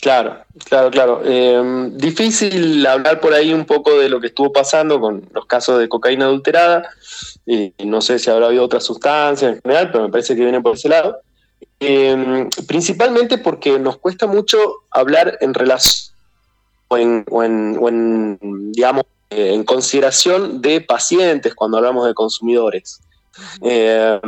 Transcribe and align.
Claro, 0.00 0.44
claro, 0.64 0.90
claro. 0.90 1.22
Eh, 1.24 1.90
difícil 1.92 2.86
hablar 2.86 3.20
por 3.20 3.34
ahí 3.34 3.52
un 3.52 3.66
poco 3.66 3.98
de 3.98 4.08
lo 4.08 4.18
que 4.18 4.28
estuvo 4.28 4.50
pasando 4.50 4.98
con 4.98 5.28
los 5.32 5.44
casos 5.44 5.78
de 5.78 5.88
cocaína 5.88 6.24
adulterada. 6.24 6.88
Y 7.44 7.74
no 7.84 8.00
sé 8.00 8.18
si 8.18 8.30
habrá 8.30 8.46
habido 8.46 8.64
otras 8.64 8.84
sustancias 8.84 9.52
en 9.52 9.60
general, 9.60 9.90
pero 9.90 10.04
me 10.04 10.10
parece 10.10 10.34
que 10.34 10.42
viene 10.42 10.62
por 10.62 10.74
ese 10.74 10.88
lado. 10.88 11.18
Eh, 11.80 12.48
principalmente 12.66 13.38
porque 13.38 13.78
nos 13.78 13.98
cuesta 13.98 14.26
mucho 14.26 14.58
hablar 14.90 15.36
en 15.40 15.52
relación 15.54 16.14
o 16.88 17.42
en, 17.42 18.38
digamos, 18.72 19.04
eh, 19.30 19.54
en 19.54 19.64
consideración 19.64 20.60
de 20.60 20.80
pacientes 20.80 21.54
cuando 21.54 21.76
hablamos 21.76 22.06
de 22.06 22.14
consumidores. 22.14 23.00
Eh, 23.62 24.20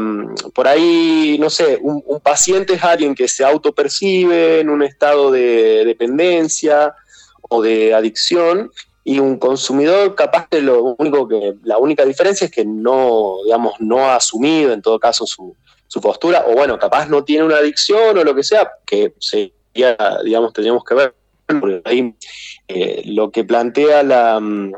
por 0.55 0.69
ahí, 0.69 1.37
no 1.39 1.51
sé, 1.51 1.79
un, 1.83 2.03
paciente 2.21 2.75
es 2.75 2.85
alguien 2.85 3.15
que 3.15 3.29
se 3.29 3.45
autopercibe 3.45 4.61
en 4.61 4.71
un 4.71 4.83
estado 4.83 5.31
de 5.31 5.85
dependencia 5.85 6.95
o 7.49 7.63
de 7.63 7.95
adicción 7.95 8.71
y 9.05 9.19
un 9.19 9.39
consumidor 9.39 10.15
capaz 10.15 10.49
de 10.51 10.63
lo 10.63 10.95
único 10.99 11.27
que, 11.27 11.55
la 11.65 11.79
única 11.79 12.05
diferencia 12.05 12.45
es 12.45 12.51
que 12.51 12.65
no, 12.65 13.37
digamos, 13.45 13.75
no 13.81 13.99
ha 14.07 14.17
asumido 14.17 14.73
en 14.73 14.83
todo 14.83 15.01
caso 15.01 15.27
su, 15.27 15.57
su 15.89 16.01
postura, 16.01 16.45
o 16.47 16.55
bueno, 16.55 16.79
capaz 16.79 17.07
no 17.07 17.25
tiene 17.25 17.45
una 17.45 17.57
adicción 17.57 18.17
o 18.17 18.25
lo 18.25 18.35
que 18.35 18.43
sea, 18.45 18.71
que 18.87 19.13
sería, 19.19 19.97
digamos, 20.25 20.53
tendríamos 20.53 20.85
que 20.85 20.95
ver, 20.95 21.15
porque 21.47 21.83
ahí 21.85 22.15
eh, 22.69 23.03
lo 23.07 23.31
que 23.31 23.45
plantea 23.45 24.03
la, 24.03 24.41
mm, 24.41 24.73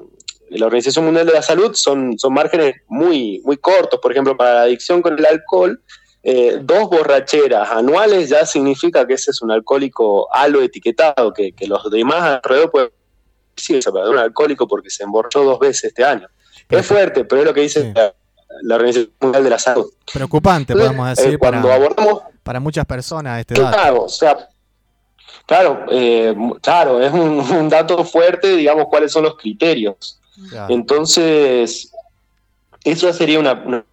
la 0.59 0.67
Organización 0.67 1.05
Mundial 1.07 1.27
de 1.27 1.33
la 1.33 1.43
Salud 1.43 1.75
son, 1.75 2.19
son 2.19 2.33
márgenes 2.33 2.77
muy, 2.89 3.41
muy 3.45 3.57
cortos. 3.57 4.01
Por 4.01 4.13
ejemplo, 4.13 4.37
para 4.37 4.55
la 4.55 4.63
adicción 4.63 5.03
con 5.03 5.19
el 5.19 5.27
alcohol, 5.27 5.80
eh, 6.23 6.59
dos 6.63 6.89
borracheras 6.89 7.71
anuales 7.71 8.30
ya 8.30 8.47
significa 8.47 9.07
que 9.07 9.15
ese 9.15 9.30
es 9.30 9.43
un 9.43 9.51
alcohólico 9.51 10.33
halo 10.33 10.63
etiquetado, 10.63 11.33
que, 11.33 11.53
que 11.53 11.67
los 11.67 11.91
demás 11.91 12.41
alrededor 12.43 12.71
pueden 12.71 12.91
decir, 13.57 13.83
sí, 13.83 13.91
un 13.91 14.19
alcohólico 14.19 14.67
porque 14.67 14.91
se 14.91 15.02
emborrachó 15.02 15.45
dos 15.45 15.59
veces 15.59 15.85
este 15.85 16.05
año. 16.05 16.29
Es 16.68 16.87
fuerte, 16.87 17.24
pero 17.24 17.43
es 17.43 17.46
lo 17.49 17.55
que 17.55 17.61
dice 17.61 17.93
la, 18.63 18.74
Organización 18.77 19.13
Mundial 19.21 19.45
de 19.45 19.51
la 19.51 19.59
Salud. 19.59 19.91
Preocupante, 20.13 20.73
podemos 20.73 21.09
decir, 21.09 21.35
eh, 21.35 21.39
cuando 21.39 21.68
para, 21.68 21.74
abordamos, 21.74 22.23
para 22.43 22.61
muchas 22.61 22.87
personas 22.87 23.41
este 23.41 23.55
dato. 23.55 23.77
Claro, 23.77 24.05
o 24.05 24.09
sea, 24.09 24.49
claro, 25.46 25.85
eh, 25.91 26.35
claro, 26.63 27.02
es 27.02 27.13
un, 27.13 27.41
un 27.51 27.68
dato 27.68 28.02
fuerte, 28.05 28.57
digamos, 28.57 28.87
cuáles 28.89 29.13
son 29.13 29.24
los 29.24 29.37
criterios. 29.37 30.21
Entonces, 30.68 31.93
eso 32.85 33.13
sería 33.13 33.38
una, 33.38 33.85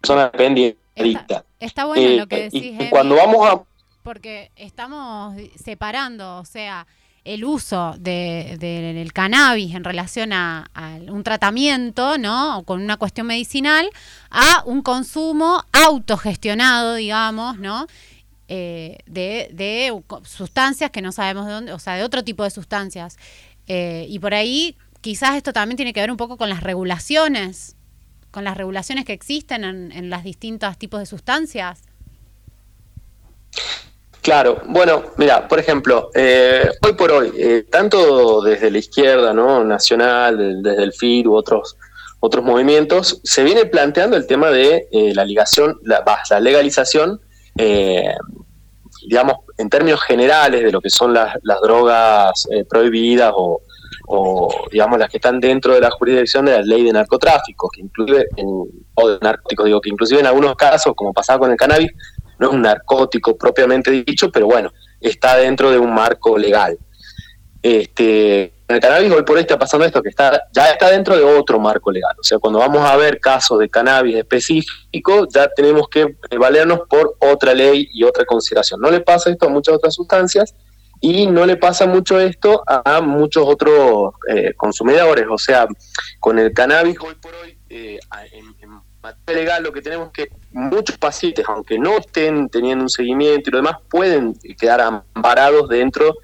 persona 0.00 0.30
pendiente. 0.32 0.78
Está, 1.60 1.84
bueno 1.84 2.16
lo 2.16 2.26
que 2.26 2.46
eh, 2.46 2.50
decís. 2.50 2.90
cuando 2.90 3.16
vamos 3.16 3.48
a... 3.48 3.62
Porque 4.02 4.50
estamos 4.56 5.36
separando, 5.62 6.38
o 6.38 6.44
sea, 6.44 6.86
el 7.24 7.44
uso 7.44 7.94
del 7.98 8.58
de, 8.58 9.10
cannabis 9.14 9.74
en 9.74 9.84
relación 9.84 10.32
a, 10.32 10.68
un 11.08 11.22
tratamiento, 11.22 12.18
¿no? 12.18 12.58
O 12.58 12.62
con 12.64 12.82
una 12.82 12.96
cuestión 12.96 13.28
medicinal, 13.28 13.88
a 14.30 14.64
un 14.66 14.82
consumo 14.82 15.64
autogestionado, 15.72 16.96
digamos, 16.96 17.58
¿no? 17.58 17.86
Eh, 18.48 18.98
de, 19.06 19.48
de, 19.52 20.02
sustancias 20.24 20.90
que 20.90 21.00
no 21.00 21.12
sabemos 21.12 21.46
de 21.46 21.52
dónde, 21.52 21.72
o 21.72 21.78
sea, 21.78 21.94
de 21.94 22.02
otro 22.02 22.24
tipo 22.24 22.42
de 22.42 22.50
sustancias. 22.50 23.16
Eh, 23.68 24.06
y 24.08 24.18
por 24.18 24.34
ahí 24.34 24.76
quizás 25.02 25.36
esto 25.36 25.52
también 25.52 25.76
tiene 25.76 25.92
que 25.92 26.00
ver 26.00 26.10
un 26.10 26.16
poco 26.16 26.38
con 26.38 26.48
las 26.48 26.62
regulaciones, 26.62 27.76
con 28.30 28.44
las 28.44 28.56
regulaciones 28.56 29.04
que 29.04 29.12
existen 29.12 29.64
en, 29.64 29.92
en 29.92 30.08
las 30.08 30.24
distintos 30.24 30.78
tipos 30.78 31.00
de 31.00 31.06
sustancias. 31.06 31.82
Claro, 34.22 34.62
bueno, 34.66 35.02
mira, 35.16 35.48
por 35.48 35.58
ejemplo, 35.58 36.10
eh, 36.14 36.70
hoy 36.82 36.92
por 36.92 37.10
hoy, 37.10 37.32
eh, 37.36 37.66
tanto 37.68 38.40
desde 38.40 38.70
la 38.70 38.78
izquierda, 38.78 39.34
¿no? 39.34 39.64
Nacional, 39.64 40.62
desde 40.62 40.84
el 40.84 40.92
FIR 40.92 41.26
u 41.26 41.34
otros, 41.34 41.76
otros 42.20 42.44
movimientos, 42.44 43.20
se 43.24 43.42
viene 43.42 43.66
planteando 43.66 44.16
el 44.16 44.28
tema 44.28 44.50
de 44.50 44.86
eh, 44.92 45.12
la 45.12 45.24
ligación, 45.24 45.76
la, 45.82 46.04
la 46.30 46.40
legalización, 46.40 47.20
digamos, 49.08 49.38
en 49.58 49.68
términos 49.68 50.00
generales 50.02 50.62
de 50.62 50.70
lo 50.70 50.80
que 50.80 50.88
son 50.88 51.12
las 51.12 51.60
drogas 51.60 52.46
prohibidas 52.68 53.32
o, 53.34 53.60
o 54.06 54.66
digamos 54.70 54.98
las 54.98 55.08
que 55.08 55.18
están 55.18 55.40
dentro 55.40 55.74
de 55.74 55.80
la 55.80 55.90
jurisdicción 55.90 56.44
de 56.44 56.52
la 56.52 56.62
ley 56.62 56.84
de 56.84 56.92
narcotráfico, 56.92 57.68
que 57.70 57.80
incluye 57.80 58.26
o 58.94 59.08
de 59.08 59.18
narcóticos, 59.20 59.66
digo 59.66 59.80
que 59.80 59.90
inclusive 59.90 60.20
en 60.20 60.26
algunos 60.26 60.54
casos, 60.56 60.94
como 60.94 61.12
pasaba 61.12 61.40
con 61.40 61.50
el 61.50 61.56
cannabis, 61.56 61.90
no 62.38 62.48
es 62.48 62.54
un 62.54 62.62
narcótico 62.62 63.36
propiamente 63.36 63.90
dicho, 63.90 64.30
pero 64.30 64.46
bueno, 64.46 64.72
está 65.00 65.36
dentro 65.36 65.70
de 65.70 65.78
un 65.78 65.92
marco 65.94 66.36
legal. 66.36 66.78
Este, 67.62 68.52
el 68.66 68.80
cannabis 68.80 69.12
hoy 69.12 69.22
por 69.22 69.36
hoy 69.36 69.42
está 69.42 69.58
pasando 69.58 69.86
esto, 69.86 70.02
que 70.02 70.08
está, 70.08 70.48
ya 70.52 70.70
está 70.70 70.90
dentro 70.90 71.16
de 71.16 71.22
otro 71.22 71.60
marco 71.60 71.92
legal. 71.92 72.14
O 72.18 72.24
sea, 72.24 72.38
cuando 72.38 72.58
vamos 72.58 72.88
a 72.88 72.96
ver 72.96 73.20
casos 73.20 73.58
de 73.58 73.68
cannabis 73.68 74.16
específico, 74.16 75.28
ya 75.32 75.48
tenemos 75.48 75.88
que 75.88 76.16
valernos 76.38 76.80
por 76.88 77.16
otra 77.20 77.54
ley 77.54 77.88
y 77.92 78.02
otra 78.02 78.24
consideración. 78.24 78.80
No 78.80 78.90
le 78.90 79.00
pasa 79.00 79.30
esto 79.30 79.46
a 79.46 79.50
muchas 79.50 79.76
otras 79.76 79.94
sustancias, 79.94 80.54
y 81.04 81.26
no 81.26 81.44
le 81.44 81.56
pasa 81.56 81.84
mucho 81.84 82.20
esto 82.20 82.62
a 82.64 83.00
muchos 83.00 83.44
otros 83.44 84.14
eh, 84.28 84.54
consumidores. 84.56 85.26
O 85.28 85.36
sea, 85.36 85.66
con 86.20 86.38
el 86.38 86.54
cannabis 86.54 86.96
hoy 87.00 87.16
por 87.20 87.34
hoy, 87.34 87.58
eh, 87.68 87.98
en, 88.30 88.70
materia 89.02 89.42
legal, 89.42 89.62
lo 89.64 89.72
que 89.72 89.82
tenemos 89.82 90.10
es 90.10 90.12
que 90.12 90.36
muchos 90.52 90.96
pacientes, 90.96 91.44
aunque 91.48 91.76
no 91.76 91.98
estén 91.98 92.48
teniendo 92.48 92.84
un 92.84 92.88
seguimiento 92.88 93.50
y 93.50 93.52
lo 93.52 93.58
demás, 93.58 93.78
pueden 93.90 94.34
quedar 94.56 94.80
amparados 94.80 95.68
dentro, 95.68 96.14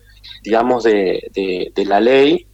digamos, 0.45 0.85
de, 0.85 1.29
de, 1.75 1.85
la 1.85 1.99
ley, 1.99 2.47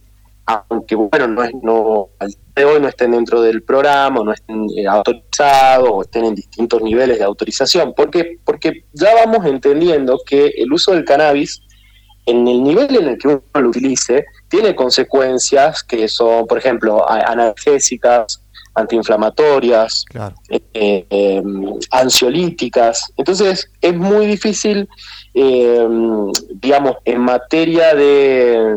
aunque, 0.47 0.95
bueno, 0.95 1.27
no, 1.27 1.43
es, 1.43 1.53
no 1.61 2.09
al 2.17 2.29
día 2.29 2.39
de 2.55 2.65
hoy 2.65 2.81
no 2.81 2.87
estén 2.87 3.11
dentro 3.11 3.39
del 3.43 3.61
programa, 3.61 4.23
no 4.23 4.33
estén 4.33 4.65
eh, 4.75 4.87
autorizados 4.87 5.89
o 5.91 6.01
estén 6.01 6.25
en 6.25 6.33
distintos 6.33 6.81
niveles 6.81 7.19
de 7.19 7.23
autorización. 7.23 7.93
¿Por 7.93 8.09
qué? 8.09 8.39
Porque 8.43 8.85
ya 8.93 9.13
vamos 9.13 9.45
entendiendo 9.45 10.19
que 10.25 10.47
el 10.57 10.73
uso 10.73 10.93
del 10.93 11.05
cannabis 11.05 11.61
en 12.25 12.47
el 12.47 12.63
nivel 12.63 12.95
en 12.95 13.07
el 13.09 13.17
que 13.17 13.27
uno 13.27 13.41
lo 13.53 13.69
utilice, 13.69 14.25
tiene 14.47 14.75
consecuencias 14.75 15.83
que 15.83 16.07
son, 16.07 16.47
por 16.47 16.57
ejemplo, 16.57 17.07
analgésicas, 17.09 18.41
antiinflamatorias, 18.73 20.05
eh, 20.49 21.05
em, 21.09 21.79
ansiolíticas. 21.91 23.13
Entonces, 23.15 23.69
es 23.81 23.95
muy 23.95 24.27
difícil, 24.27 24.87
em, 25.33 26.31
digamos, 26.55 26.97
en 27.05 27.21
materia 27.21 27.95
de, 27.95 28.75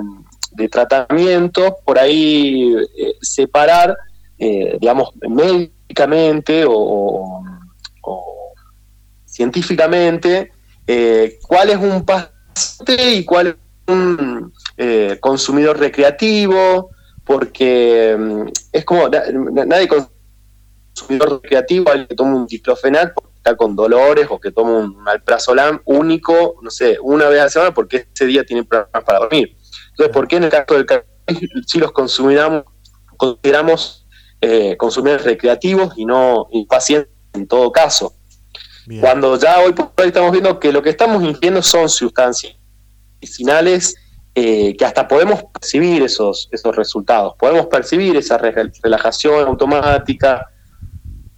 tratamiento, 0.72 1.76
por 1.84 2.00
ahí 2.00 2.74
eh, 2.74 3.14
separar, 3.20 3.96
eh, 4.38 4.76
digamos, 4.80 5.10
médicamente 5.28 6.64
o, 6.66 7.44
o 8.02 8.52
científicamente, 9.24 10.50
cuál 11.46 11.70
es 11.70 11.76
un 11.76 12.04
paso 12.04 12.30
y 12.86 13.24
cuál 13.24 13.46
es 13.48 13.54
un 13.86 14.52
eh, 14.76 15.18
consumidor 15.20 15.78
recreativo, 15.78 16.90
porque 17.24 18.16
mm, 18.18 18.42
es 18.72 18.84
como, 18.84 19.08
nadie 19.08 19.88
consumidor 19.88 21.40
recreativo, 21.42 21.90
alguien 21.90 22.08
que 22.08 22.14
toma 22.14 22.36
un 22.36 22.46
diclofenac 22.46 23.14
porque 23.14 23.30
está 23.36 23.56
con 23.56 23.76
dolores 23.76 24.26
o 24.30 24.40
que 24.40 24.50
toma 24.50 24.78
un 24.78 25.08
alprazolam 25.08 25.80
único, 25.84 26.56
no 26.62 26.70
sé, 26.70 26.98
una 27.00 27.28
vez 27.28 27.40
a 27.40 27.44
la 27.44 27.50
semana 27.50 27.74
porque 27.74 28.08
ese 28.12 28.26
día 28.26 28.44
tiene 28.44 28.64
problemas 28.64 29.04
para 29.04 29.20
dormir. 29.20 29.56
Entonces, 29.90 30.12
¿por 30.12 30.28
qué 30.28 30.36
en 30.36 30.44
el 30.44 30.50
caso 30.50 30.74
del 30.74 30.86
si 31.66 31.78
los 31.78 31.92
consumidamos, 31.92 32.64
consideramos 33.16 34.06
eh, 34.40 34.76
consumidores 34.76 35.24
recreativos 35.24 35.94
y 35.96 36.04
no 36.04 36.48
pacientes 36.68 37.12
en 37.32 37.46
todo 37.46 37.70
caso? 37.72 38.17
Cuando 39.00 39.36
ya 39.38 39.60
hoy 39.60 39.72
por 39.72 39.92
hoy 39.98 40.08
estamos 40.08 40.32
viendo 40.32 40.58
que 40.58 40.72
lo 40.72 40.82
que 40.82 40.90
estamos 40.90 41.22
ingiriendo 41.22 41.62
son 41.62 41.88
sustancias 41.88 42.56
medicinales 43.20 43.96
eh, 44.34 44.76
que 44.76 44.84
hasta 44.84 45.08
podemos 45.08 45.42
percibir 45.52 46.02
esos, 46.02 46.48
esos 46.52 46.76
resultados, 46.76 47.34
podemos 47.36 47.66
percibir 47.66 48.16
esa 48.16 48.38
relajación 48.38 49.46
automática. 49.46 50.46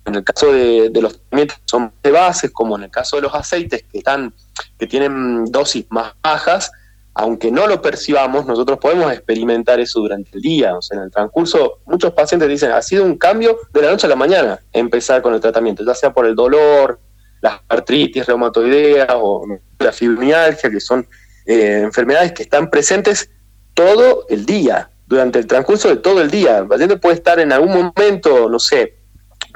En 0.05 0.17
el 0.17 0.25
caso 0.25 0.53
de, 0.53 0.91
los 1.01 1.15
tratamientos 1.15 1.59
son 1.65 1.93
de 2.03 2.11
bases, 2.11 2.51
como 2.51 2.77
en 2.77 2.85
el 2.85 2.91
caso 2.91 3.17
de 3.17 3.23
los 3.23 3.35
aceites 3.35 3.85
que 3.91 3.99
están, 3.99 4.35
que 4.79 4.87
tienen 4.87 5.47
dosis 5.47 5.87
más 5.89 6.13
bajas, 6.23 6.71
aunque 7.15 7.51
no 7.51 7.67
lo 7.67 7.81
percibamos, 7.81 8.45
nosotros 8.45 8.79
podemos 8.79 9.11
experimentar 9.13 9.81
eso 9.81 10.01
durante 10.01 10.31
el 10.35 10.43
día. 10.43 10.77
O 10.77 10.83
sea, 10.83 10.99
en 10.99 11.05
el 11.05 11.11
transcurso, 11.11 11.79
muchos 11.87 12.13
pacientes 12.13 12.49
dicen, 12.49 12.71
ha 12.71 12.83
sido 12.83 13.05
un 13.05 13.17
cambio 13.17 13.59
de 13.73 13.83
la 13.83 13.91
noche 13.91 14.07
a 14.07 14.11
la 14.11 14.17
mañana 14.17 14.61
empezar 14.73 15.23
con 15.23 15.33
el 15.33 15.41
tratamiento, 15.41 15.85
ya 15.87 15.95
sea 15.95 16.13
por 16.13 16.27
el 16.27 16.35
dolor, 16.35 17.01
las 17.41 17.61
artritis 17.69 18.27
reumatoideas 18.27 19.09
o 19.15 19.47
la 19.79 19.93
fibromialgia, 19.93 20.71
que 20.71 20.81
son 20.81 21.07
eh, 21.47 21.81
enfermedades 21.83 22.33
que 22.33 22.43
están 22.43 22.71
presentes 22.71 23.31
todo 23.75 24.27
el 24.29 24.45
día, 24.45 24.91
durante 25.07 25.41
el 25.41 25.47
transcurso 25.47 25.89
de 25.89 25.97
todo 25.97 26.23
el 26.23 26.31
día. 26.31 26.59
El 26.59 26.69
paciente 26.69 26.97
puede 26.97 27.17
estar 27.17 27.41
en 27.41 27.53
algún 27.53 27.73
momento, 27.73 28.49
no 28.49 28.59
sé, 28.61 28.99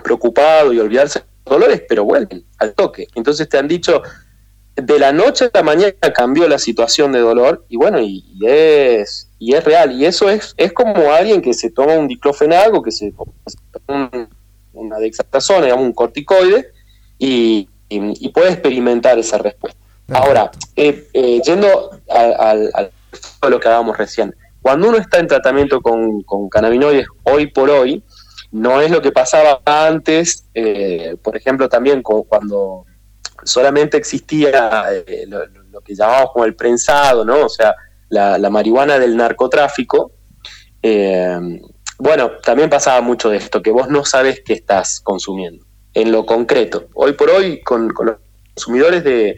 preocupado 0.03 0.73
y 0.73 0.81
olvidarse 0.81 1.21
de 1.21 1.27
los 1.47 1.61
dolores, 1.61 1.83
pero 1.89 2.05
vuelven 2.05 2.45
al 2.59 2.75
toque. 2.75 3.07
Entonces 3.15 3.49
te 3.49 3.59
han 3.59 3.69
dicho, 3.69 4.03
de 4.75 4.99
la 4.99 5.13
noche 5.13 5.45
a 5.45 5.51
la 5.55 5.63
mañana 5.63 5.95
cambió 6.15 6.49
la 6.49 6.59
situación 6.59 7.13
de 7.13 7.21
dolor 7.21 7.65
y 7.69 7.77
bueno, 7.77 8.01
y, 8.01 8.25
es 8.43 9.31
y 9.39 9.55
es 9.55 9.63
real. 9.63 9.93
Y 9.93 10.07
eso 10.07 10.29
es, 10.29 10.55
es 10.57 10.73
como 10.73 11.13
alguien 11.13 11.41
que 11.41 11.55
se 11.55 11.71
toma 11.71 11.95
un 11.95 12.09
diclofenago, 12.09 12.83
que 12.83 12.91
se 12.91 13.13
toma 13.13 14.11
un, 14.13 14.29
una 14.73 14.99
dexatasona, 14.99 15.67
digamos 15.67 15.85
un 15.85 15.93
corticoide, 15.93 16.73
y, 17.17 17.69
puede 18.33 18.53
experimentar 18.53 19.19
esa 19.19 19.39
respuesta. 19.39 19.81
Ahora, 20.13 20.51
eh, 20.77 21.09
eh, 21.13 21.41
yendo 21.45 21.91
al 22.09 22.71
a 23.41 23.49
lo 23.49 23.61
que 23.61 23.69
hablábamos 23.69 23.97
recién, 23.97 24.35
cuando 24.61 24.89
uno 24.89 24.99
está 24.99 25.19
en 25.19 25.27
tratamiento 25.27 25.81
con, 25.81 26.23
con 26.23 26.49
cannabinoides 26.49 27.07
hoy 27.25 27.49
por 27.49 27.71
hoy, 27.71 28.03
no 28.51 28.81
es 28.81 28.91
lo 28.91 29.03
que 29.03 29.13
pasaba 29.13 29.61
antes, 29.65 30.47
eh, 30.55 31.17
por 31.23 31.37
ejemplo, 31.37 31.69
también 31.69 32.03
cuando 32.03 32.87
solamente 33.43 33.97
existía 33.97 34.85
eh, 35.07 35.27
lo, 35.27 35.81
que 35.81 35.95
llamamos 35.95 36.31
como 36.33 36.45
el 36.45 36.55
prensado, 36.55 37.25
¿no? 37.25 37.45
O 37.45 37.49
sea, 37.49 37.75
la, 38.09 38.51
marihuana 38.51 38.99
del 38.99 39.17
narcotráfico. 39.17 40.13
Bueno, 41.99 42.33
también 42.43 42.69
pasaba 42.69 43.01
mucho 43.01 43.31
de 43.31 43.37
esto, 43.37 43.63
que 43.63 43.71
vos 43.71 43.89
no 43.89 44.05
sabes 44.05 44.43
qué 44.45 44.55
estás 44.55 45.01
consumiendo, 45.01 45.65
en 45.95 46.13
lo 46.13 46.27
concreto. 46.27 46.89
Hoy 46.95 47.13
por 47.13 47.31
hoy, 47.31 47.63
con, 47.63 47.89
los 47.89 48.17
consumidores 48.55 49.03
de, 49.05 49.37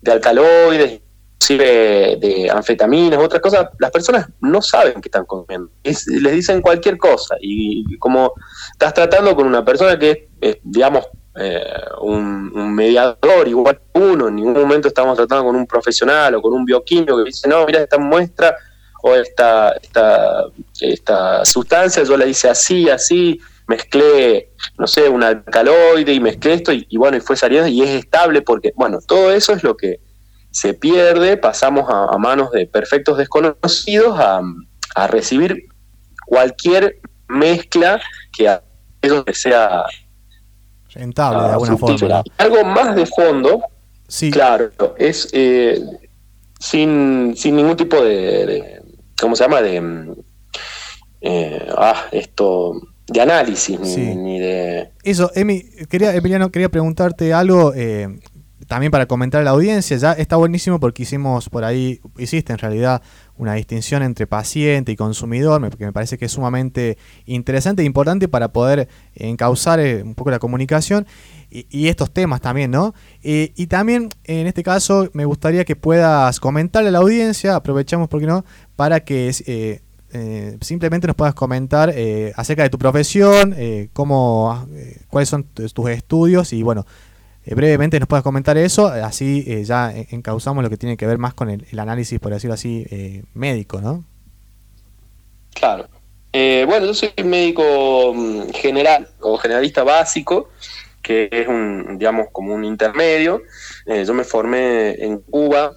de 0.00 0.12
alcaloides 0.12 1.02
inclusive 1.42 2.18
de 2.20 2.50
anfetaminas, 2.50 3.18
otras 3.18 3.42
cosas, 3.42 3.68
las 3.78 3.90
personas 3.90 4.28
no 4.40 4.62
saben 4.62 5.00
que 5.00 5.08
están 5.08 5.24
comiendo. 5.24 5.70
les 5.82 6.32
dicen 6.32 6.62
cualquier 6.62 6.98
cosa. 6.98 7.36
Y 7.40 7.96
como 7.98 8.32
estás 8.72 8.94
tratando 8.94 9.34
con 9.34 9.46
una 9.46 9.64
persona 9.64 9.98
que 9.98 10.28
es, 10.40 10.58
digamos, 10.62 11.06
eh, 11.34 11.64
un, 12.00 12.74
mediador 12.74 13.48
igual 13.48 13.78
que 13.78 14.00
uno, 14.00 14.28
en 14.28 14.36
ningún 14.36 14.54
momento 14.54 14.88
estamos 14.88 15.16
tratando 15.16 15.44
con 15.44 15.56
un 15.56 15.66
profesional 15.66 16.34
o 16.34 16.42
con 16.42 16.52
un 16.52 16.64
bioquímico 16.64 17.16
que 17.18 17.24
dice, 17.24 17.48
no, 17.48 17.64
mira 17.66 17.80
esta 17.80 17.98
muestra 17.98 18.54
o 19.02 19.14
esta, 19.14 19.70
esta, 19.82 20.44
esta 20.80 21.44
sustancia, 21.44 22.04
yo 22.04 22.16
la 22.16 22.26
hice 22.26 22.48
así, 22.48 22.88
así, 22.88 23.40
mezclé, 23.68 24.52
no 24.78 24.86
sé, 24.86 25.08
un 25.08 25.22
alcaloide 25.22 26.12
y 26.12 26.20
mezclé 26.20 26.54
esto 26.54 26.72
y, 26.72 26.86
y 26.88 26.96
bueno, 26.96 27.16
y 27.16 27.20
fue 27.20 27.36
saliendo 27.36 27.68
y 27.68 27.82
es 27.82 27.90
estable 27.90 28.42
porque, 28.42 28.72
bueno, 28.76 28.98
todo 29.06 29.32
eso 29.32 29.52
es 29.52 29.62
lo 29.62 29.76
que 29.76 30.00
se 30.52 30.74
pierde, 30.74 31.38
pasamos 31.38 31.86
a, 31.88 32.16
manos 32.18 32.50
de 32.52 32.66
perfectos 32.66 33.18
desconocidos 33.18 34.18
a, 34.20 34.42
recibir 35.08 35.68
cualquier 36.26 37.00
mezcla 37.26 37.98
que 38.36 38.60
sea 39.32 39.84
rentable 40.90 41.44
de 41.44 41.52
alguna 41.52 41.78
forma. 41.78 42.22
Algo 42.36 42.64
más 42.64 42.94
de 42.94 43.06
fondo, 43.06 43.62
sí. 44.06 44.30
claro, 44.30 44.70
es 44.98 45.30
eh, 45.32 45.82
sin, 46.60 47.34
sin 47.34 47.56
ningún 47.56 47.76
tipo 47.76 48.02
de, 48.02 48.82
¿cómo 49.18 49.34
se 49.34 49.44
llama? 49.44 49.62
De, 49.62 50.14
eh, 51.22 51.68
ah, 51.74 52.04
esto, 52.12 52.74
de 53.08 53.20
análisis, 53.20 53.78
ni, 53.80 54.38
de... 54.38 54.90
Eso, 55.02 55.30
Emi, 55.34 55.62
quería, 55.88 56.14
Emiliano, 56.14 56.50
quería 56.50 56.68
preguntarte 56.68 57.32
algo. 57.32 57.72
Eh, 57.74 58.08
también 58.66 58.90
para 58.90 59.06
comentar 59.06 59.40
a 59.40 59.44
la 59.44 59.50
audiencia, 59.50 59.96
ya 59.96 60.12
está 60.12 60.36
buenísimo 60.36 60.80
porque 60.80 61.02
hicimos 61.02 61.50
por 61.50 61.64
ahí, 61.64 62.00
hiciste 62.16 62.52
en 62.52 62.58
realidad 62.58 63.02
una 63.36 63.54
distinción 63.54 64.02
entre 64.02 64.26
paciente 64.26 64.92
y 64.92 64.96
consumidor, 64.96 65.76
que 65.76 65.84
me 65.84 65.92
parece 65.92 66.16
que 66.16 66.26
es 66.26 66.32
sumamente 66.32 66.96
interesante 67.26 67.82
e 67.82 67.84
importante 67.84 68.28
para 68.28 68.52
poder 68.52 68.88
encauzar 69.14 69.80
eh, 69.80 70.02
un 70.02 70.14
poco 70.14 70.30
la 70.30 70.38
comunicación 70.38 71.06
y, 71.50 71.88
estos 71.88 72.10
temas 72.12 72.40
también, 72.40 72.70
¿no? 72.70 72.94
Eh, 73.22 73.52
y 73.56 73.66
también 73.66 74.08
en 74.24 74.46
este 74.46 74.62
caso 74.62 75.10
me 75.12 75.26
gustaría 75.26 75.66
que 75.66 75.76
puedas 75.76 76.40
comentarle 76.40 76.88
a 76.88 76.92
la 76.92 76.98
audiencia, 77.00 77.56
aprovechamos, 77.56 78.08
¿por 78.08 78.20
qué 78.20 78.26
no?, 78.26 78.44
para 78.74 79.00
que 79.00 79.30
eh, 79.46 79.82
simplemente 80.60 81.06
nos 81.06 81.16
puedas 81.16 81.34
comentar 81.34 81.94
acerca 82.36 82.62
de 82.62 82.70
tu 82.70 82.78
profesión, 82.78 83.56
cómo, 83.92 84.68
cuáles 85.08 85.28
son 85.28 85.44
tus 85.44 85.90
estudios 85.90 86.52
y 86.52 86.62
bueno, 86.62 86.84
eh, 87.44 87.54
brevemente 87.56 87.98
nos 87.98 88.08
puedas 88.08 88.22
comentar 88.22 88.56
eso, 88.56 88.86
así 88.86 89.44
eh, 89.48 89.64
ya 89.64 89.92
encauzamos 90.10 90.62
lo 90.62 90.70
que 90.70 90.76
tiene 90.76 90.96
que 90.96 91.06
ver 91.06 91.18
más 91.18 91.34
con 91.34 91.50
el, 91.50 91.78
análisis, 91.78 92.20
por 92.20 92.32
decirlo 92.32 92.54
así, 92.54 92.86
eh, 92.90 93.24
médico, 93.34 93.80
¿no? 93.80 94.04
Claro. 95.54 95.88
bueno, 96.32 96.86
yo 96.86 96.94
soy 96.94 97.12
médico 97.24 98.14
mm, 98.14 98.50
general 98.54 99.08
o 99.20 99.36
generalista 99.38 99.82
básico, 99.82 100.50
que 101.02 101.28
es 101.32 101.48
un, 101.48 101.98
digamos, 101.98 102.28
como 102.30 102.54
un 102.54 102.64
intermedio. 102.64 103.42
yo 103.86 104.14
me 104.14 104.22
formé 104.22 105.04
en 105.04 105.18
Cuba 105.18 105.72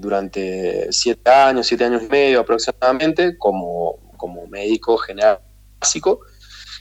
durante 0.00 0.92
siete 0.92 1.30
años, 1.30 1.66
siete 1.66 1.84
años 1.84 2.02
y 2.02 2.08
medio 2.08 2.40
aproximadamente, 2.40 3.36
como, 3.38 3.98
como 4.16 4.46
médico 4.46 4.96
general 4.98 5.38
básico. 5.80 6.20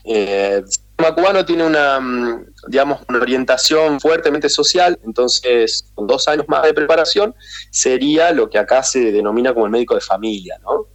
Eh, 0.04 0.62
sistema 0.66 1.16
cubano 1.16 1.46
tiene 1.46 1.66
una, 1.66 2.00
mm, 2.00 2.46
digamos, 2.68 3.02
una 3.08 3.20
orientación 3.20 4.00
fuertemente 4.00 4.50
social, 4.50 5.00
entonces 5.04 5.92
con 5.96 6.08
dos 6.08 6.28
años 6.28 6.46
más 6.48 6.64
de 6.64 6.74
preparación 6.74 7.36
sería 7.72 8.32
lo 8.32 8.50
que 8.50 8.58
acá 8.60 8.84
se 8.84 9.12
denomina 9.12 9.54
como 9.54 9.66
el 9.66 9.72
médico 9.72 9.96
de 9.96 10.02
familia, 10.02 10.60
¿no? 10.62 10.88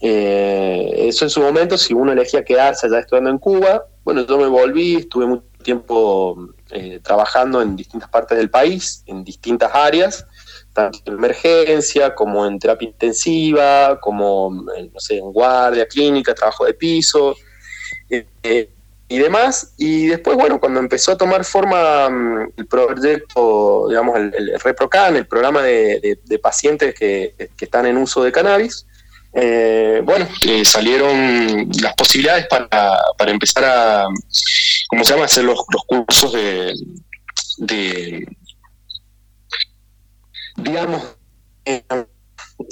Eh, 0.00 1.08
eso 1.08 1.24
en 1.24 1.30
su 1.30 1.40
momento, 1.40 1.76
si 1.76 1.92
uno 1.92 2.12
elegía 2.12 2.44
quedarse 2.44 2.86
allá 2.86 3.00
estudiando 3.00 3.30
en 3.30 3.38
Cuba, 3.38 3.84
bueno, 4.02 4.26
yo 4.26 4.38
me 4.38 4.46
volví, 4.46 4.96
estuve 4.96 5.26
mucho 5.26 5.44
tiempo 5.62 6.48
eh, 6.70 7.00
trabajando 7.02 7.60
en 7.60 7.76
distintas 7.76 8.08
partes 8.08 8.38
del 8.38 8.50
país, 8.50 9.02
en 9.06 9.22
distintas 9.24 9.70
áreas, 9.74 10.26
tanto 10.72 10.98
en 11.06 11.14
emergencia 11.14 12.14
como 12.14 12.46
en 12.46 12.58
terapia 12.58 12.88
intensiva, 12.88 13.98
como, 14.00 14.50
no 14.50 15.00
sé, 15.00 15.18
en 15.18 15.32
guardia 15.32 15.86
clínica, 15.86 16.34
trabajo 16.34 16.64
de 16.64 16.74
piso. 16.74 17.34
Eh, 18.10 18.68
y 19.10 19.18
demás. 19.18 19.74
Y 19.76 20.06
después, 20.06 20.36
bueno, 20.36 20.60
cuando 20.60 20.78
empezó 20.80 21.12
a 21.12 21.18
tomar 21.18 21.44
forma 21.44 22.08
mm, 22.08 22.52
el 22.56 22.66
proyecto, 22.66 23.86
digamos, 23.88 24.16
el, 24.16 24.58
ReproCan, 24.62 25.16
el 25.16 25.26
programa 25.26 25.62
de, 25.62 26.18
pacientes 26.40 26.94
que, 26.94 27.34
están 27.60 27.86
en 27.86 27.96
uso 27.96 28.22
de 28.22 28.32
cannabis, 28.32 28.86
eh, 29.32 30.00
bueno, 30.04 30.28
eh, 30.46 30.64
salieron 30.64 31.68
las 31.82 31.94
posibilidades 31.94 32.46
para, 32.46 32.98
para 33.18 33.30
empezar 33.32 33.64
a, 33.64 34.06
¿cómo 34.88 35.04
se 35.04 35.12
llama?, 35.12 35.24
hacer 35.24 35.44
los, 35.44 35.58
los 35.72 35.82
cursos 35.84 36.32
de, 36.32 36.72
de 37.58 38.28
digamos, 40.62 41.16
eh, 41.64 41.82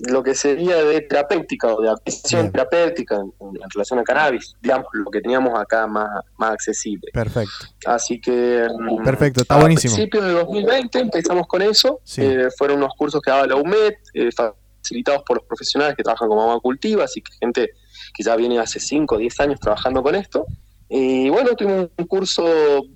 lo 0.08 0.23
que 0.23 0.35
sería 0.35 0.76
de 0.76 1.00
terapéutica 1.02 1.75
o 1.75 1.81
de 1.81 1.90
aplicación 1.90 2.52
terapéutica 2.52 3.16
en, 3.16 3.71
relación 3.71 3.99
a 3.99 4.04
cannabis, 4.04 4.54
digamos, 4.61 4.87
lo 4.92 5.11
que 5.11 5.21
teníamos 5.21 5.59
acá 5.59 5.87
más, 5.87 6.09
más 6.37 6.52
accesible. 6.52 7.11
Perfecto. 7.12 7.66
Así 7.87 8.21
que... 8.21 8.66
Mm, 8.78 9.04
Perfecto, 9.04 9.42
está 9.42 9.59
buenísimo. 9.59 9.95
A 9.95 9.97
principios 9.97 10.25
de 10.25 10.33
2020 10.33 10.99
empezamos 10.99 11.47
con 11.47 11.62
eso. 11.62 12.00
Eh, 12.16 12.49
fueron 12.57 12.78
unos 12.78 12.92
cursos 12.97 13.21
que 13.23 13.30
daba 13.30 13.47
la 13.47 13.57
UMED, 13.57 13.95
eh, 14.14 14.30
facilitados 14.33 15.23
por 15.26 15.38
los 15.38 15.47
profesionales 15.47 15.97
que 15.97 16.02
trabajan 16.02 16.28
como 16.28 16.42
agua 16.42 16.61
cultiva, 16.61 17.04
así 17.04 17.21
que 17.23 17.33
gente 17.40 17.71
que 18.14 18.23
ya 18.23 18.37
viene 18.37 18.59
hace 18.59 18.80
5 18.80 19.14
o 19.14 19.18
10 19.18 19.40
años 19.40 19.61
trabajando 19.61 20.02
con 20.02 20.14
esto. 20.14 20.47
Y 20.88 21.28
bueno, 21.28 21.54
tuvimos 21.54 21.90
un 21.97 22.07
curso 22.07 22.47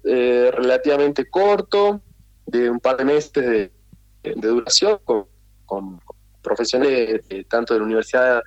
eh, 0.05 0.51
relativamente 0.53 1.29
corto, 1.29 2.01
de 2.47 2.71
un 2.71 2.81
par 2.81 2.97
de 2.97 3.05
meses 3.05 3.33
de, 3.33 3.73
duración, 4.37 4.99
con, 5.05 5.27
con 5.67 6.01
profesionales 6.43 7.23
tanto 7.49 7.75
de 7.75 7.81
la 7.81 7.87
Universidad 7.87 8.43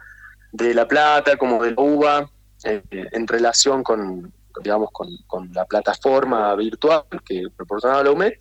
de 0.51 0.73
La 0.73 0.87
Plata 0.87 1.37
como 1.37 1.61
de 1.63 1.71
la 1.71 1.81
UBA 1.81 2.31
eh, 2.63 2.81
en 2.91 3.27
relación 3.27 3.83
con, 3.83 4.33
digamos, 4.63 4.89
con, 4.91 5.53
la 5.53 5.65
plataforma 5.65 6.55
virtual 6.55 7.03
que 7.25 7.43
proporcionaba 7.55 8.03
la 8.03 8.11
UMED. 8.11 8.33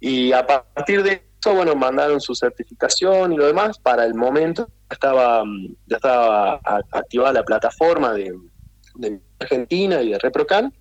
Y 0.00 0.32
a 0.32 0.46
partir 0.46 1.02
de 1.02 1.22
eso, 1.40 1.54
bueno, 1.54 1.74
mandaron 1.74 2.20
su 2.20 2.34
certificación 2.34 3.32
y 3.32 3.36
lo 3.36 3.46
demás. 3.46 3.78
Para 3.78 4.04
el 4.04 4.14
momento 4.14 4.68
estaba, 4.90 5.42
ya 5.86 5.96
estaba 5.96 6.60
activada 6.92 7.32
la 7.32 7.44
plataforma 7.44 8.12
de, 8.12 8.32
Argentina 9.38 10.00
y 10.02 10.10
de 10.10 10.18
ReproCan. 10.18 10.72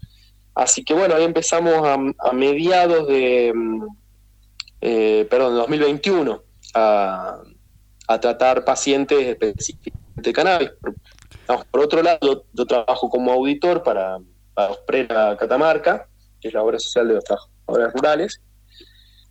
Así 0.53 0.83
que 0.83 0.93
bueno, 0.93 1.15
ahí 1.15 1.23
empezamos 1.23 1.73
a, 1.87 2.31
mediados 2.33 3.07
de, 3.07 3.53
eh, 4.81 5.27
perdón, 5.29 5.55
2021 5.55 6.41
a, 6.73 7.41
tratar 8.21 8.63
pacientes 8.63 9.19
específicamente 9.19 10.05
de 10.15 10.33
cannabis. 10.33 10.71
por 11.71 11.81
otro 11.81 12.03
lado, 12.03 12.45
yo, 12.53 12.65
trabajo 12.65 13.09
como 13.09 13.31
auditor 13.31 13.83
para, 13.83 14.19
para 14.53 14.71
Osprera 14.71 15.37
Catamarca, 15.37 16.07
que 16.39 16.49
es 16.49 16.53
la 16.53 16.61
obra 16.61 16.79
social 16.79 17.07
de 17.07 17.15
los 17.15 17.23
trabajadores 17.23 17.93
rurales. 17.93 18.41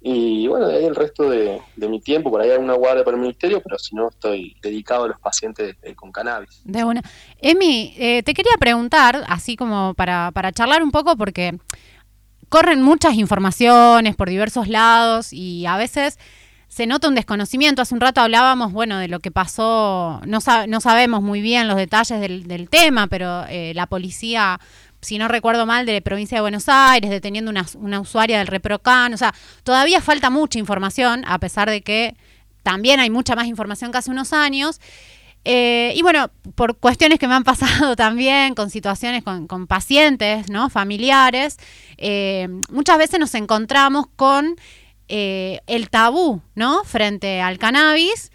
Y 0.07 0.47
bueno, 0.49 0.69
de 0.69 0.77
ahí 0.77 0.85
el 0.85 0.95
resto 0.95 1.31
de, 1.31 1.63
mi 1.77 1.99
tiempo, 1.99 2.31
por 2.31 2.43
ahí 2.43 2.51
hay 2.51 2.59
una 2.59 2.75
guardia 2.75 3.05
para 3.05 3.17
el 3.17 3.23
ministerio, 3.23 3.63
pero 3.63 3.79
si 3.79 3.97
no, 3.97 4.11
estoy 4.11 4.55
dedicado 4.61 5.05
a 5.05 5.09
los 5.09 5.19
pacientes 5.19 5.77
con 5.97 6.13
cannabis. 6.13 6.61
De 6.63 6.85
una. 6.85 7.01
Emi, 7.41 7.95
eh, 7.97 8.23
te 8.23 8.35
quería 8.35 8.53
preguntar, 8.61 9.25
así 9.29 9.57
como 9.57 9.95
para, 9.95 10.31
para 10.33 10.53
charlar 10.53 10.83
un 10.83 10.91
poco, 10.91 11.17
porque 11.17 11.59
corren 12.55 12.83
muchas 12.83 13.15
informaciones 13.15 14.15
por 14.15 14.29
diversos 14.29 14.69
lados 14.69 15.33
y 15.33 15.67
a 15.67 15.77
veces 15.77 16.21
se 16.69 16.87
nota 16.87 17.09
un 17.09 17.17
desconocimiento. 17.17 17.83
Hace 17.83 17.95
un 17.95 18.01
rato 18.01 18.21
hablábamos, 18.21 18.71
bueno, 18.71 18.97
de 18.99 19.09
lo 19.09 19.19
que 19.19 19.33
pasó, 19.33 20.21
no, 20.25 20.41
sabemos 20.41 21.21
muy 21.21 21.41
bien 21.41 21.67
los 21.67 21.77
detalles 21.77 22.21
del, 22.21 22.69
tema, 22.69 23.09
pero 23.09 23.45
eh, 23.49 23.73
la 23.75 23.89
policía, 23.89 24.61
si 25.01 25.19
no 25.19 25.27
recuerdo 25.27 25.67
mal, 25.67 25.85
de 25.85 25.95
la 25.95 26.01
provincia 26.01 26.37
de 26.37 26.43
Buenos 26.43 26.69
Aires, 26.69 27.11
deteniendo 27.11 27.51
una 27.51 28.01
usuaria 28.01 28.39
del 28.39 28.47
Reprocan, 28.47 29.13
o 29.13 29.17
sea, 29.17 29.35
todavía 29.65 30.01
falta 30.01 30.31
mucha 30.31 30.61
información, 30.61 31.25
a 31.27 31.41
pesar 31.41 31.69
de 31.69 31.83
que 31.83 32.15
también 32.63 33.01
hay 33.01 33.11
mucha 33.11 33.35
más 33.35 33.49
información 33.49 33.91
que 33.91 33.99
hace 33.99 34.13
unos 34.13 34.33
años. 34.33 34.81
Eh, 35.45 35.93
y 35.95 36.03
bueno, 36.03 36.31
por 36.55 36.77
cuestiones 36.79 37.19
que 37.19 37.29
me 37.29 37.35
han 37.35 37.45
pasado 37.53 37.97
también, 37.97 38.55
con 38.55 38.71
situaciones 38.71 39.23
con, 39.23 39.67
pacientes, 39.67 40.51
¿no? 40.51 40.71
Familiares, 40.71 41.59
eh, 41.99 42.49
muchas 42.71 42.99
veces 42.99 43.21
nos 43.21 43.35
encontramos 43.35 44.07
con 44.17 44.57
eh, 45.09 45.61
el 45.67 45.91
tabú, 45.91 46.41
¿no? 46.55 46.83
Frente 46.85 47.41
al 47.41 47.59
cannabis 47.59 48.33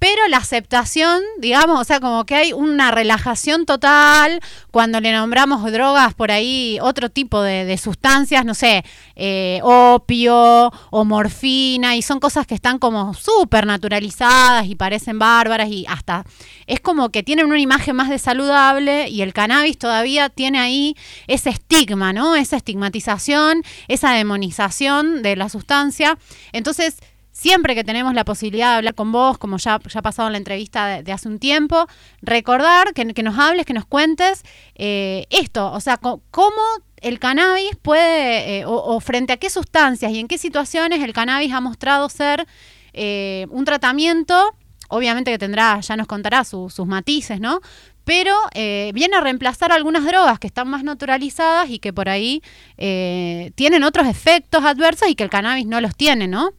pero 0.00 0.26
la 0.28 0.38
aceptación, 0.38 1.20
digamos, 1.38 1.78
o 1.78 1.84
sea, 1.84 2.00
como 2.00 2.24
que 2.24 2.34
hay 2.34 2.52
una 2.54 2.90
relajación 2.90 3.66
total 3.66 4.40
cuando 4.70 4.98
le 4.98 5.12
nombramos 5.12 5.70
drogas 5.70 6.14
por 6.14 6.30
ahí, 6.30 6.78
otro 6.80 7.10
tipo 7.10 7.42
de, 7.42 7.76
sustancias, 7.76 8.46
no 8.46 8.54
sé, 8.54 8.82
eh, 9.14 9.60
opio 9.62 10.72
o 10.90 11.04
morfina, 11.04 11.96
y 11.96 12.02
son 12.02 12.18
cosas 12.18 12.46
que 12.46 12.54
están 12.54 12.78
como 12.78 13.12
súper 13.12 13.66
naturalizadas 13.66 14.66
y 14.66 14.74
parecen 14.74 15.18
bárbaras 15.18 15.68
y 15.68 15.84
hasta 15.86 16.24
es 16.66 16.80
como 16.80 17.10
que 17.10 17.22
tienen 17.22 17.46
una 17.46 17.58
imagen 17.58 17.94
más 17.96 18.08
de 18.08 18.18
saludable 18.18 19.08
y 19.08 19.20
el 19.20 19.34
cannabis 19.34 19.76
todavía 19.76 20.30
tiene 20.30 20.60
ahí 20.60 20.96
ese 21.26 21.50
estigma, 21.50 22.14
¿no? 22.14 22.36
Esa 22.36 22.56
estigmatización, 22.56 23.62
esa 23.88 24.12
demonización 24.12 25.22
de 25.22 25.36
la 25.36 25.48
sustancia. 25.48 26.16
Entonces, 26.52 26.96
siempre 27.40 27.74
que 27.74 27.84
tenemos 27.84 28.12
la 28.12 28.26
posibilidad 28.26 28.72
de 28.72 28.76
hablar 28.76 28.94
con 28.94 29.12
vos, 29.12 29.38
como 29.38 29.56
ya, 29.56 29.80
ya 29.88 30.00
ha 30.00 30.02
pasado 30.02 30.28
en 30.28 30.32
la 30.32 30.38
entrevista 30.38 31.00
de, 31.02 31.10
hace 31.10 31.26
un 31.26 31.38
tiempo, 31.38 31.86
recordar 32.20 32.92
que, 32.92 33.22
nos 33.22 33.38
hables, 33.38 33.64
que 33.64 33.72
nos 33.72 33.86
cuentes 33.86 34.42
eh, 34.74 35.24
esto, 35.30 35.72
o 35.72 35.80
sea, 35.80 35.96
cómo 35.96 36.60
el 36.98 37.18
cannabis 37.18 37.76
puede, 37.80 38.58
eh, 38.58 38.64
o, 38.66 39.00
frente 39.00 39.32
a 39.32 39.38
qué 39.38 39.48
sustancias 39.48 40.12
y 40.12 40.18
en 40.18 40.28
qué 40.28 40.36
situaciones 40.36 41.02
el 41.02 41.14
cannabis 41.14 41.54
ha 41.54 41.62
mostrado 41.62 42.10
ser 42.10 42.46
eh, 42.92 43.46
un 43.48 43.64
tratamiento, 43.64 44.54
obviamente 44.90 45.30
que 45.30 45.38
tendrá, 45.38 45.80
ya 45.80 45.96
nos 45.96 46.06
contará 46.06 46.44
sus 46.44 46.86
matices, 46.86 47.40
¿no? 47.40 47.60
Pero 48.04 48.34
viene 48.52 49.16
a 49.16 49.20
reemplazar 49.20 49.72
algunas 49.72 50.04
drogas 50.04 50.38
que 50.38 50.46
están 50.46 50.68
más 50.68 50.82
naturalizadas 50.84 51.70
y 51.70 51.78
que 51.78 51.92
por 51.92 52.08
ahí 52.08 52.42
tienen 52.76 53.84
otros 53.84 54.08
efectos 54.08 54.64
adversos 54.64 55.08
y 55.08 55.14
que 55.14 55.22
el 55.22 55.30
cannabis 55.30 55.66
no 55.66 55.80
los 55.80 55.96
tiene, 55.96 56.26
¿no? 56.26 56.50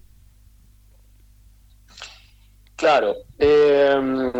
Claro. 2.82 3.16
Em, 3.38 4.32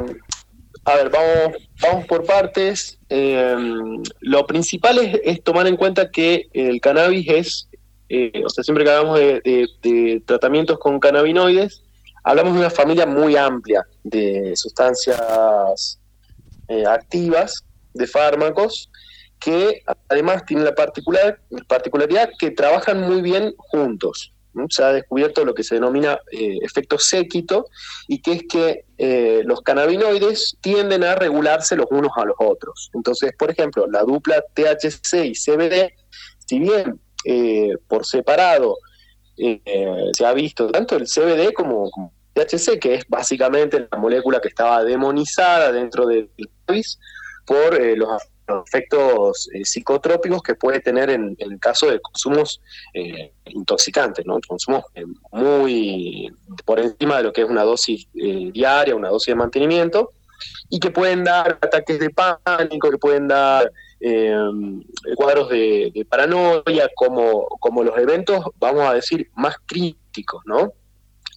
a 0.84 0.96
ver, 0.96 1.12
vamos, 1.12 1.58
vamos 1.80 2.08
por 2.08 2.26
partes. 2.26 2.98
Em, 3.08 4.02
lo 4.20 4.48
principal 4.48 4.98
es, 4.98 5.44
tomar 5.44 5.68
en 5.68 5.78
cuenta 5.78 6.10
que 6.10 6.50
el 6.54 6.82
cannabis 6.82 7.28
es, 7.30 7.70
eh, 8.10 8.42
o 8.44 8.50
sea, 8.50 8.64
siempre 8.64 8.84
que 8.84 8.90
hablamos 8.90 9.20
de, 9.20 10.24
tratamientos 10.26 10.80
con 10.80 11.00
cannabinoides, 11.00 11.84
hablamos 12.24 12.54
de 12.54 12.62
una 12.62 12.72
familia 12.72 13.06
muy 13.06 13.36
amplia 13.36 13.86
de 14.04 14.56
sustancias 14.56 16.00
eh, 16.68 16.84
activas, 16.88 17.64
de 17.94 18.08
fármacos, 18.08 18.90
que 19.40 19.84
además 20.10 20.46
tienen 20.48 20.66
la 20.66 20.74
particular, 20.74 21.40
particularidad 21.68 22.32
que 22.40 22.50
trabajan 22.50 23.02
muy 23.02 23.22
bien 23.22 23.54
juntos 23.56 24.34
se 24.70 24.84
ha 24.84 24.94
descubierto 24.94 25.46
lo 25.46 25.54
que 25.54 25.64
se 25.64 25.76
denomina 25.76 26.20
eh, 26.32 26.58
efecto 26.62 26.98
séquito, 26.98 27.68
y 28.08 28.22
que 28.22 28.34
es 28.34 28.44
que 28.50 28.86
eh, 28.98 29.42
los 29.46 29.62
cannabinoides 29.62 30.58
tienden 30.62 31.04
a 31.04 31.16
regularse 31.16 31.76
los 31.76 31.88
unos 31.90 32.12
a 32.16 32.26
los 32.26 32.36
otros. 32.40 32.90
Entonces, 32.94 33.32
por 33.38 33.52
ejemplo, 33.52 33.88
la 33.88 34.04
dupla 34.04 34.44
THC 34.54 35.26
y 35.26 35.34
CBD, 35.34 35.94
si 36.46 36.60
bien 36.60 37.00
eh, 37.26 37.74
por 37.88 38.06
separado 38.06 38.78
se 39.38 40.26
ha 40.26 40.34
visto 40.34 40.70
tanto 40.70 40.98
el 40.98 41.06
CBD 41.06 41.52
como, 41.54 41.90
como 41.90 42.14
THC, 42.34 42.78
que 42.80 42.94
es 42.94 43.06
básicamente 43.08 43.88
la 43.92 43.98
molécula 43.98 44.40
que 44.40 44.50
estaba 44.50 44.84
demonizada 44.84 45.72
dentro 45.72 46.06
del 46.06 46.30
cannabis 46.68 47.00
por 47.48 47.82
los 47.98 48.10
efectos 48.60 49.50
eh, 49.54 49.64
psicotrópicos 49.64 50.42
que 50.42 50.56
puede 50.56 50.80
tener 50.80 51.10
en, 51.10 51.36
el 51.40 51.60
caso 51.60 51.90
de 51.90 52.00
consumos 52.00 52.62
eh, 52.94 53.32
intoxicantes, 53.46 54.26
¿no? 54.26 54.40
consumos 54.48 54.84
eh, 54.96 55.06
muy 55.32 56.34
por 56.66 56.80
encima 56.80 57.18
de 57.18 57.24
lo 57.24 57.34
que 57.34 57.42
es 57.42 57.50
una 57.50 57.64
dosis 57.64 58.08
diaria, 58.14 58.96
una 58.96 59.10
dosis 59.10 59.28
de 59.28 59.36
mantenimiento, 59.36 60.12
y 60.70 60.80
que 60.80 60.92
pueden 60.92 61.24
dar 61.24 61.60
ataques 61.62 62.00
de 62.00 62.10
pánico, 62.10 62.90
que 62.90 62.98
pueden 62.98 63.28
dar 63.28 63.72
cuadros 65.16 65.50
de, 65.50 66.06
paranoia, 66.10 66.90
como, 66.96 67.48
como 67.60 67.84
los 67.84 67.96
eventos, 67.98 68.44
vamos 68.58 68.84
a 68.84 68.96
decir, 68.96 69.30
más 69.36 69.56
críticos, 69.68 70.42
¿no? 70.46 70.74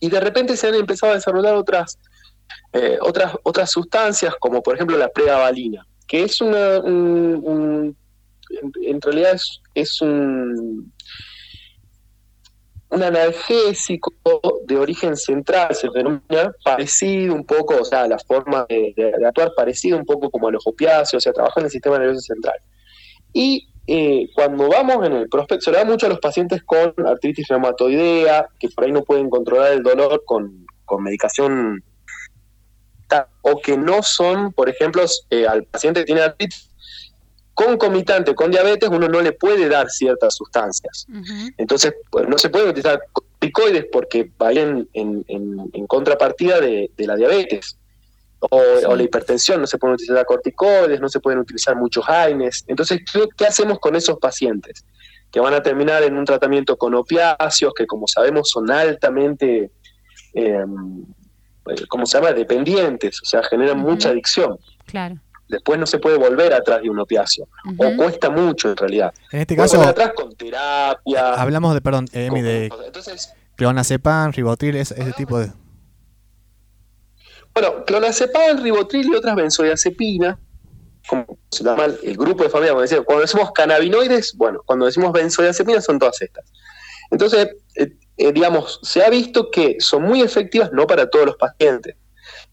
Y 0.01 0.09
de 0.09 0.21
repente 0.21 0.57
se 0.57 0.69
han 0.69 0.75
empezado 0.75 1.13
a 1.13 1.17
desarrollar 1.17 1.55
otras, 1.57 1.99
otras, 3.03 3.35
otras 3.43 3.71
sustancias, 3.71 4.35
como 4.41 4.63
por 4.63 4.77
ejemplo 4.77 4.97
la 4.97 5.11
pregabalina 5.11 5.87
que 6.07 6.25
es 6.25 6.41
una, 6.41 6.77
en, 6.77 7.97
realidad 9.01 9.37
es, 9.75 10.01
un, 10.03 10.93
un 12.91 13.03
analgésico 13.03 14.13
de 14.67 14.77
origen 14.77 15.17
central, 15.17 15.75
se 15.75 15.89
denomina 15.95 16.53
parecido 16.65 17.35
un 17.35 17.45
poco, 17.45 17.81
o 17.81 17.85
sea, 17.85 18.07
la 18.07 18.19
forma 18.19 18.67
de, 18.69 18.95
actuar 19.27 19.53
parecido 19.57 19.99
un 19.99 20.05
poco 20.05 20.31
como 20.31 20.49
a 20.49 20.53
los 20.53 20.67
opiáceos, 20.67 21.15
o 21.15 21.21
sea, 21.21 21.33
trabaja 21.33 21.61
en 21.61 21.67
el 21.67 21.73
sistema 21.73 21.99
nervioso 21.99 22.21
central. 22.21 22.57
Y 23.33 23.69
eh, 23.87 24.29
cuando 24.35 24.69
vamos 24.69 25.07
en 25.07 25.13
el 25.13 25.29
prospecto, 25.29 25.65
se 25.65 25.71
le 25.73 25.79
da 25.79 25.85
mucho 25.85 26.07
a 26.07 26.11
los 26.11 26.21
pacientes 26.21 26.63
con 26.63 26.95
artritis 27.05 27.49
reumatoidea, 27.49 28.49
que 28.59 28.69
por 28.69 28.85
ahí 28.85 28.93
no 28.93 29.03
pueden 29.03 29.29
controlar 29.29 29.73
el 29.73 29.83
dolor 29.83 30.23
con, 30.25 30.67
con 30.85 31.03
medicación 31.03 31.83
o 33.43 33.61
que 33.61 33.77
no 33.77 34.03
son, 34.03 34.53
por 34.53 34.69
ejemplo, 34.69 35.05
eh, 35.31 35.47
al 35.47 35.65
paciente 35.65 36.01
que 36.01 36.07
tiene 36.07 36.23
artritis 36.23 36.71
concomitante 37.55 38.35
con 38.35 38.51
diabetes, 38.51 38.89
uno 38.91 39.09
no 39.09 39.23
le 39.23 39.33
puede 39.33 39.69
dar 39.69 39.89
ciertas 39.89 40.35
sustancias. 40.35 41.07
Entonces, 41.57 41.95
pues, 42.11 42.29
no 42.29 42.37
se 42.37 42.51
puede 42.51 42.69
utilizar 42.69 43.01
corticoides 43.13 43.87
porque 43.93 44.31
vayan 44.37 44.89
en, 44.93 45.25
contrapartida 45.87 46.61
de, 46.61 46.91
la 46.99 47.17
diabetes. 47.17 47.79
O, 48.51 48.95
la 48.95 49.03
hipertensión, 49.03 49.61
no 49.61 49.67
se 49.67 49.79
pueden 49.79 49.95
utilizar 49.95 50.27
corticoides, 50.27 51.01
no 51.01 51.09
se 51.09 51.21
pueden 51.21 51.39
utilizar 51.39 51.77
muchos 51.77 52.07
AINES. 52.07 52.65
Entonces, 52.67 53.01
¿qué, 53.37 53.47
hacemos 53.47 53.79
con 53.79 53.97
esos 53.97 54.19
pacientes? 54.19 54.85
Que 55.31 55.41
van 55.41 55.55
a 55.55 55.63
terminar 55.63 56.03
en 56.03 56.19
un 56.19 56.25
tratamiento 56.25 56.77
con 56.77 56.95
opiáceos, 56.95 57.73
que 57.75 57.87
como 57.87 58.07
sabemos 58.07 58.51
son 58.51 58.71
altamente 58.71 59.71
eh, 60.35 60.65
¿cómo 61.89 62.07
se 62.07 62.19
llama? 62.19 62.33
Dependientes, 62.33 63.21
o 63.23 63.25
sea, 63.25 63.43
generan 63.43 63.79
mucha 63.79 64.11
adicción. 64.11 64.59
Claro. 64.87 65.17
Después 65.49 65.79
no 65.79 65.87
se 65.87 65.99
puede 65.99 66.17
volver 66.17 66.55
atrás 66.55 66.83
de 66.83 66.91
un 66.91 66.99
opiáceo, 66.99 67.47
o 67.77 67.97
cuesta 67.97 68.31
mucho 68.31 68.71
en 68.71 68.77
realidad. 68.77 69.15
En 69.31 69.41
este 69.41 69.57
caso, 69.57 69.81
atrás 69.81 70.13
con 70.15 70.35
terapia. 70.35 71.35
Hablamos 71.35 71.75
de, 71.75 71.81
perdón, 71.81 72.07
Emi, 72.13 72.41
de 72.41 72.73
entonces, 72.87 73.35
clonazepam, 73.57 74.33
ribotril, 74.33 74.77
ese, 74.77 74.95
tipo 75.13 75.39
de... 75.39 75.53
Bueno, 77.53 77.85
clonazepam, 77.85 78.63
ribotril 78.63 79.07
y 79.07 79.15
otras 79.15 79.37
benzodiazepinas, 79.37 80.39
como 81.07 81.39
se 81.51 81.63
llama 81.63 81.85
el 81.85 82.17
grupo 82.17 82.43
de 82.43 82.49
familia, 82.49 82.75
cuando 83.05 83.21
decimos 83.21 83.53
cannabinoides, 83.53 84.35
bueno, 84.37 84.61
cuando 84.65 84.87
decimos 84.87 85.13
benzodiazepinas 85.13 85.85
son 85.85 85.99
todas 85.99 86.21
estas. 86.23 86.51
Entonces, 87.11 87.51
eh, 87.77 87.93
eh, 88.17 88.33
digamos, 88.33 88.81
se 88.83 89.03
ha 89.03 89.11
visto 89.11 89.51
que 89.51 89.77
son 89.81 90.03
muy 90.03 90.23
efectivas, 90.23 90.73
no 90.73 90.87
para 90.87 91.09
todos 91.09 91.27
los 91.27 91.37
pacientes, 91.37 91.97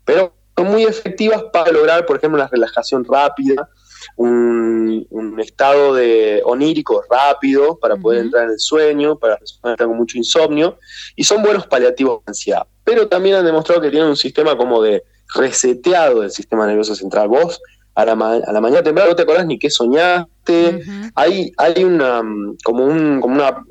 pero 0.03 0.34
son 0.58 0.68
muy 0.68 0.84
efectivas 0.84 1.44
para 1.53 1.72
lograr, 1.72 2.06
por 2.06 2.18
ejemplo, 2.18 2.39
una 2.39 2.48
relajación 2.48 3.06
rápida, 3.06 3.70
un, 4.15 5.08
estado 5.39 5.96
de 5.96 6.41
onírico 6.46 7.03
rápido 7.10 7.80
para 7.80 7.96
poder 7.96 8.22
entrar 8.22 8.44
en 8.46 8.51
el 8.51 8.60
sueño, 8.60 9.18
para 9.18 9.38
personas 9.38 9.75
que 9.75 9.86
con 9.86 9.98
mucho 9.98 10.18
insomnio, 10.18 10.77
y 11.15 11.24
son 11.24 11.41
buenos 11.41 11.65
paliativos 11.65 12.20
de 12.20 12.30
ansiedad. 12.30 12.68
Pero 12.84 13.08
también 13.08 13.38
han 13.38 13.46
demostrado 13.46 13.82
que 13.82 13.89
tienen 13.89 14.10
un 14.10 14.15
sistema 14.15 14.56
como 14.56 14.82
de 14.84 15.03
reseteado 15.34 16.22
del 16.22 16.32
sistema 16.32 16.68
nervioso 16.68 16.94
central. 16.94 17.27
Vos 17.27 17.60
a 17.96 18.06
la, 18.06 18.13
a 18.13 18.51
la 18.51 18.62
mañana 18.62 18.84
temprano 18.84 19.10
no 19.10 19.15
te 19.15 19.24
acordás 19.24 19.46
ni 19.48 19.58
qué 19.58 19.70
soñaste. 19.70 20.82
Hay, 21.15 21.51
hay 21.58 21.84
una, 21.84 22.22
como, 22.63 22.86
un, 22.86 23.20
como 23.20 23.36
una 23.36 23.63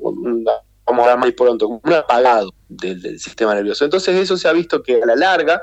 vamos 0.85 1.07
a 1.07 1.13
hablar 1.13 1.35
pronto, 1.35 1.67
un 1.67 1.93
apagado 1.93 2.53
del, 2.67 3.19
sistema 3.19 3.55
nervioso. 3.55 3.85
Entonces 3.85 4.15
eso 4.15 4.37
se 4.37 4.47
ha 4.47 4.53
visto 4.53 4.81
que 4.81 5.01
a 5.01 5.05
la 5.05 5.15
larga, 5.15 5.61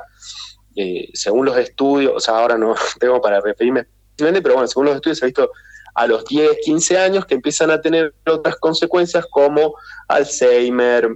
eh, 0.76 1.08
según 1.14 1.46
los 1.46 1.56
estudios, 1.56 2.12
o 2.16 2.20
sea, 2.20 2.38
ahora 2.38 2.56
no 2.56 2.75
tengo 3.00 3.20
para 3.20 3.40
referirme 3.40 3.87
pero 4.18 4.54
bueno, 4.54 4.66
según 4.66 4.87
los 4.87 4.96
estudios 4.96 5.18
se 5.18 5.25
ha 5.25 5.26
visto 5.26 5.50
a 5.94 6.06
los 6.06 6.25
10, 6.25 6.58
15 6.64 6.98
años 6.98 7.26
que 7.26 7.34
empiezan 7.34 7.70
a 7.70 7.80
tener 7.80 8.14
otras 8.26 8.56
consecuencias 8.56 9.26
como 9.30 9.75
Alzheimer, 10.08 11.08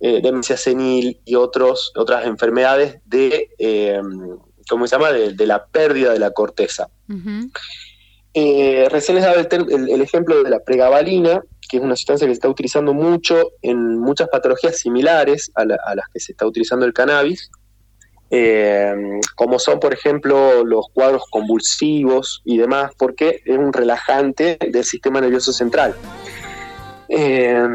eh, 0.00 0.20
demencia 0.22 0.56
senil 0.56 1.20
y 1.24 1.34
otros, 1.34 1.92
otras 1.96 2.26
enfermedades 2.26 2.98
de, 3.04 3.50
eh, 3.58 4.00
¿cómo 4.68 4.86
se 4.86 4.96
llama?, 4.96 5.12
de, 5.12 5.46
la 5.46 5.66
pérdida 5.66 6.12
de 6.12 6.18
la 6.18 6.32
corteza. 6.32 6.88
Eh, 8.38 8.86
recién 8.90 9.14
les 9.14 9.24
daba 9.24 9.40
el, 9.40 10.00
ejemplo 10.02 10.42
de 10.42 10.50
la 10.50 10.60
pregabalina, 10.60 11.42
que 11.70 11.78
es 11.78 11.82
una 11.82 11.96
sustancia 11.96 12.26
que 12.26 12.34
se 12.34 12.36
está 12.36 12.50
utilizando 12.50 12.92
mucho 12.92 13.52
en 13.62 13.98
muchas 13.98 14.28
patologías 14.28 14.78
similares 14.78 15.50
a, 15.54 15.64
las 15.64 16.08
que 16.12 16.20
se 16.20 16.32
está 16.32 16.46
utilizando 16.46 16.84
el 16.84 16.92
cannabis, 16.92 17.50
como 19.36 19.58
son, 19.58 19.80
por 19.80 19.94
ejemplo, 19.94 20.66
los 20.66 20.84
cuadros 20.92 21.22
convulsivos 21.30 22.42
y 22.44 22.58
demás, 22.58 22.92
porque 22.98 23.40
es 23.42 23.56
un 23.56 23.72
relajante 23.72 24.58
del 24.70 24.84
sistema 24.84 25.22
nervioso 25.22 25.54
central. 25.54 25.94
Eh, 27.08 27.66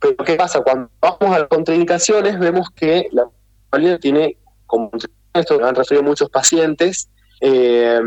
pero 0.00 0.16
¿qué 0.16 0.34
pasa? 0.34 0.60
Cuando 0.62 0.90
vamos 1.00 1.36
a 1.36 1.38
las 1.38 1.48
contraindicaciones, 1.48 2.36
vemos 2.40 2.68
que 2.74 3.06
la 3.12 3.28
pregabalina 3.70 4.00
tiene, 4.00 4.36
como 4.66 4.90
esto 5.34 5.64
han 5.64 5.76
referido 5.76 6.02
muchos 6.02 6.28
pacientes, 6.30 7.08
eh, 7.40 8.00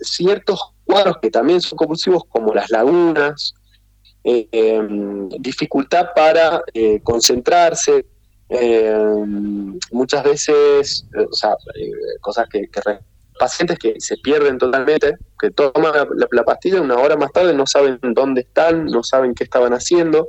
ciertos 0.00 0.60
cuadros 0.84 1.18
que 1.20 1.30
también 1.30 1.60
son 1.60 1.76
compulsivos, 1.76 2.24
como 2.28 2.52
las 2.54 2.70
lagunas, 2.70 3.54
eh, 4.24 4.80
dificultad 5.38 6.08
para 6.14 6.62
concentrarse, 7.02 8.06
muchas 9.90 10.24
veces, 10.24 11.06
o 11.14 11.34
sea, 11.34 11.56
cosas 12.20 12.48
que, 12.48 12.68
pacientes 13.38 13.78
que 13.78 14.00
se 14.00 14.16
pierden 14.18 14.58
totalmente, 14.58 15.16
que 15.38 15.50
toman 15.50 15.92
la, 16.30 16.44
pastilla 16.44 16.80
una 16.80 16.96
hora 16.96 17.16
más 17.16 17.32
tarde 17.32 17.54
no 17.54 17.66
saben 17.66 17.98
dónde 18.14 18.42
están, 18.42 18.86
no 18.86 19.02
saben 19.02 19.34
qué 19.34 19.44
estaban 19.44 19.72
haciendo. 19.72 20.28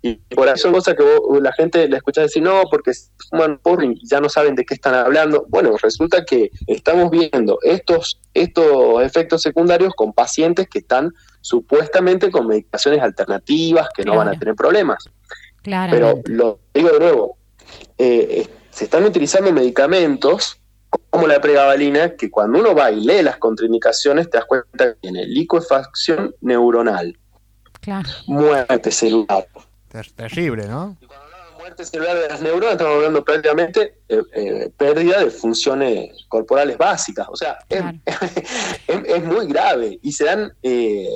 Y 0.00 0.14
por 0.14 0.46
eso 0.46 0.56
son 0.58 0.72
cosas 0.72 0.94
que 0.94 1.04
la 1.40 1.52
gente 1.52 1.88
le 1.88 1.96
escucha 1.96 2.22
decir, 2.22 2.42
no, 2.42 2.62
porque 2.70 2.92
fuman 3.30 3.58
porro 3.58 3.82
y 3.82 4.00
ya 4.06 4.20
no 4.20 4.28
saben 4.28 4.54
de 4.54 4.64
qué 4.64 4.74
están 4.74 4.94
hablando. 4.94 5.46
Bueno, 5.48 5.76
resulta 5.82 6.24
que 6.24 6.50
estamos 6.66 7.10
viendo 7.10 7.58
estos, 7.62 8.20
estos 8.32 9.02
efectos 9.02 9.42
secundarios 9.42 9.92
con 9.94 10.12
pacientes 10.12 10.68
que 10.68 10.78
están 10.78 11.12
supuestamente 11.40 12.30
con 12.30 12.46
medicaciones 12.46 13.00
alternativas, 13.02 13.88
que 13.94 14.04
no 14.04 14.16
van 14.16 14.28
a 14.28 14.38
tener 14.38 14.54
problemas. 14.54 15.04
Pero 15.62 16.20
lo 16.26 16.60
digo 16.72 16.90
de 16.90 16.98
nuevo, 17.00 17.36
eh, 17.98 18.26
eh, 18.30 18.48
se 18.70 18.84
están 18.84 19.04
utilizando 19.04 19.52
medicamentos 19.52 20.60
como 21.10 21.26
la 21.26 21.40
pregabalina, 21.40 22.14
que 22.16 22.30
cuando 22.30 22.60
uno 22.60 22.74
va 22.74 22.90
y 22.90 23.04
lee 23.04 23.22
las 23.22 23.38
contraindicaciones, 23.38 24.30
te 24.30 24.38
das 24.38 24.46
cuenta 24.46 24.94
que 24.94 25.00
tiene 25.00 25.26
licuefacción 25.26 26.34
neuronal, 26.40 27.18
muerte 28.26 28.90
celular. 28.90 29.46
Terrible, 29.88 30.66
¿no? 30.66 30.96
Y 31.00 31.06
cuando 31.06 31.24
hablamos 31.24 31.50
de 31.50 31.58
muerte 31.58 31.84
celular 31.84 32.18
de 32.18 32.28
las 32.28 32.40
neuronas, 32.40 32.72
estamos 32.72 32.94
hablando 32.96 33.24
prácticamente 33.24 34.00
de 34.08 34.22
eh, 34.34 34.72
pérdida 34.76 35.20
de 35.20 35.30
funciones 35.30 36.26
corporales 36.28 36.78
básicas. 36.78 37.26
O 37.30 37.36
sea, 37.36 37.58
es, 37.68 39.24
muy 39.24 39.46
grave 39.46 39.98
y 40.02 40.12
se 40.12 40.24
dan, 40.24 40.52
eh, 40.62 41.08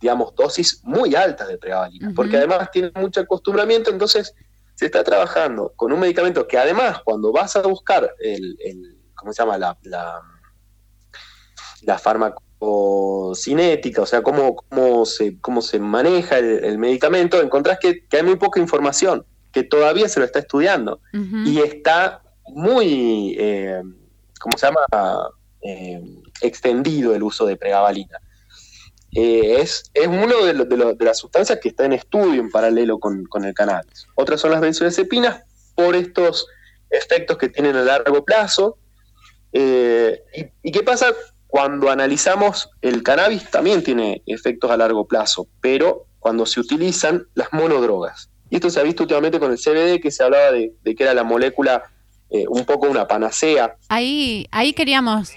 digamos, 0.00 0.34
dosis 0.34 0.80
muy 0.84 1.14
altas 1.14 1.48
de 1.48 1.58
pregabalina, 1.58 2.12
porque 2.14 2.36
además 2.36 2.70
tiene 2.70 2.92
mucho 2.94 3.20
acostumbramiento, 3.20 3.90
entonces 3.90 4.34
se 4.74 4.86
está 4.86 5.02
trabajando 5.02 5.72
con 5.74 5.92
un 5.92 6.00
medicamento 6.00 6.46
que 6.46 6.56
además 6.56 7.00
cuando 7.04 7.32
vas 7.32 7.56
a 7.56 7.62
buscar 7.62 8.14
el 8.20 8.56
¿cómo 9.18 9.32
se 9.32 9.42
llama? 9.42 9.58
La, 9.58 9.76
la, 9.82 10.22
la 11.82 11.98
o 12.60 14.06
sea, 14.06 14.22
cómo, 14.22 14.56
cómo, 14.56 15.06
se, 15.06 15.38
cómo 15.40 15.62
se 15.62 15.78
maneja 15.78 16.38
el, 16.38 16.78
medicamento, 16.78 17.40
encontrás 17.40 17.78
que, 17.78 18.04
hay 18.10 18.22
muy 18.22 18.36
poca 18.36 18.60
información, 18.60 19.24
que 19.52 19.62
todavía 19.62 20.08
se 20.08 20.20
lo 20.20 20.26
está 20.26 20.40
estudiando 20.40 21.00
y 21.12 21.60
está 21.60 22.22
muy, 22.48 23.36
eh, 23.38 23.82
¿cómo 24.40 24.56
se 24.58 24.66
llama? 24.66 24.80
Eh, 25.62 26.00
extendido 26.40 27.14
el 27.14 27.22
uso 27.22 27.46
de 27.46 27.56
pregabalina. 27.56 28.18
Eh, 29.12 29.56
es, 29.60 29.90
es 29.94 30.06
uno 30.06 30.44
de, 30.44 30.54
de, 30.54 31.04
las 31.04 31.18
sustancias 31.18 31.58
que 31.60 31.70
está 31.70 31.84
en 31.84 31.94
estudio 31.94 32.40
en 32.40 32.50
paralelo 32.50 32.98
con, 32.98 33.24
con 33.24 33.44
el 33.44 33.54
cannabis. 33.54 34.06
Otras 34.14 34.40
son 34.40 34.50
las 34.50 34.60
benzodiazepinas 34.60 35.42
por 35.74 35.96
estos 35.96 36.46
efectos 36.90 37.38
que 37.38 37.48
tienen 37.48 37.76
a 37.76 37.82
largo 37.82 38.24
plazo, 38.24 38.78
eh, 39.52 40.50
y, 40.62 40.72
qué 40.72 40.82
pasa 40.82 41.14
cuando 41.48 41.90
analizamos 41.90 42.70
el 42.80 43.02
cannabis? 43.02 43.50
También 43.50 43.82
tiene 43.82 44.22
efectos 44.26 44.70
a 44.70 44.76
largo 44.76 45.06
plazo, 45.06 45.48
pero 45.60 46.06
cuando 46.20 46.46
se 46.46 46.60
utilizan 46.60 47.26
las 47.34 47.52
monodrogas. 47.52 48.30
Y 48.50 48.56
esto 48.56 48.70
se 48.70 48.80
ha 48.80 48.84
visto 48.84 49.02
últimamente 49.02 49.40
con 49.40 49.50
el 49.50 49.58
CBD, 49.58 50.00
que 50.00 50.10
se 50.10 50.22
hablaba 50.22 50.52
de, 50.52 50.72
que 50.84 51.02
era 51.02 51.14
la 51.14 51.24
molécula 51.24 51.82
eh, 52.30 52.44
un 52.48 52.64
poco 52.64 52.86
una 52.86 53.06
panacea. 53.06 53.76
Ahí, 53.88 54.46
ahí 54.50 54.72
queríamos, 54.72 55.32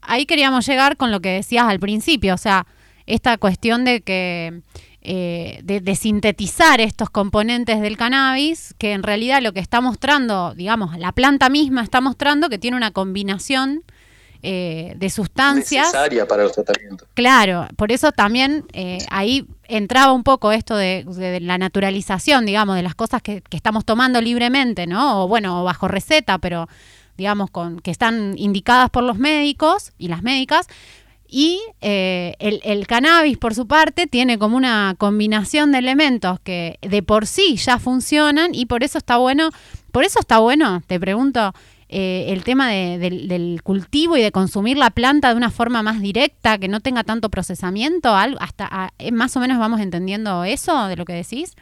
ahí 0.00 0.24
queríamos 0.24 0.66
llegar 0.66 0.96
con 0.96 1.10
lo 1.10 1.20
que 1.20 1.30
decías 1.30 1.66
al 1.66 1.78
principio, 1.78 2.34
o 2.34 2.38
sea, 2.38 2.66
esta 3.06 3.38
cuestión 3.38 3.84
de 3.84 4.00
que 4.00 4.62
eh, 5.08 5.60
de, 5.62 5.94
sintetizar 5.94 6.80
estos 6.80 7.10
componentes 7.10 7.80
del 7.80 7.96
cannabis, 7.96 8.74
que 8.76 8.92
en 8.92 9.04
realidad 9.04 9.40
lo 9.40 9.52
que 9.52 9.60
está 9.60 9.80
mostrando, 9.80 10.52
digamos, 10.56 10.98
la 10.98 11.12
planta 11.12 11.48
misma 11.48 11.84
está 11.84 12.00
mostrando 12.00 12.48
que 12.48 12.58
tiene 12.58 12.76
una 12.76 12.90
combinación 12.90 13.84
eh, 14.48 14.94
de 14.96 15.10
sustancias. 15.10 15.86
Necesaria 15.86 16.28
para 16.28 16.44
los 16.44 16.52
tratamientos. 16.52 17.08
Claro, 17.14 17.66
por 17.74 17.90
eso 17.90 18.12
también 18.12 18.64
eh, 18.72 18.98
ahí 19.10 19.44
entraba 19.66 20.12
un 20.12 20.22
poco 20.22 20.52
esto 20.52 20.76
de, 20.76 21.04
la 21.40 21.58
naturalización, 21.58 22.46
digamos, 22.46 22.76
de 22.76 22.82
las 22.82 22.94
cosas 22.94 23.22
que, 23.22 23.42
que, 23.42 23.56
estamos 23.56 23.84
tomando 23.84 24.20
libremente, 24.20 24.86
¿no? 24.86 25.24
O 25.24 25.28
bueno, 25.28 25.64
bajo 25.64 25.88
receta, 25.88 26.38
pero 26.38 26.68
digamos, 27.16 27.50
con, 27.50 27.80
que 27.80 27.90
están 27.90 28.34
indicadas 28.36 28.88
por 28.90 29.02
los 29.02 29.18
médicos 29.18 29.92
y 29.98 30.06
las 30.06 30.22
médicas, 30.22 30.68
y 31.28 31.60
eh, 31.80 32.36
el, 32.38 32.86
cannabis, 32.86 33.36
por 33.38 33.54
su 33.54 33.66
parte, 33.66 34.06
tiene 34.06 34.38
como 34.38 34.56
una 34.56 34.94
combinación 34.96 35.72
de 35.72 35.78
elementos 35.78 36.38
que 36.40 36.78
de 36.82 37.02
por 37.02 37.26
sí 37.26 37.56
ya 37.56 37.78
funcionan 37.78 38.54
y 38.54 38.66
por 38.66 38.84
eso 38.84 38.98
está 38.98 39.16
bueno, 39.16 39.50
por 39.90 40.04
eso 40.04 40.20
está 40.20 40.38
bueno, 40.38 40.82
te 40.86 41.00
pregunto, 41.00 41.52
eh, 41.88 42.26
el 42.28 42.42
tema 42.42 42.70
del, 42.70 43.60
cultivo 43.62 44.16
y 44.16 44.22
de 44.22 44.32
consumir 44.32 44.76
la 44.76 44.90
planta 44.90 45.30
de 45.30 45.36
una 45.36 45.50
forma 45.50 45.82
más 45.82 46.00
directa, 46.00 46.58
que 46.58 46.66
no 46.66 46.80
tenga 46.80 47.04
tanto 47.04 47.28
procesamiento, 47.28 48.14
algo, 48.14 48.38
hasta 48.40 48.92
eh, 48.98 49.12
más 49.12 49.36
o 49.36 49.40
menos 49.40 49.58
vamos 49.58 49.80
entendiendo 49.80 50.42
eso 50.44 50.88
de 50.88 50.96
lo 50.96 51.04
que 51.04 51.12
decís. 51.12 51.54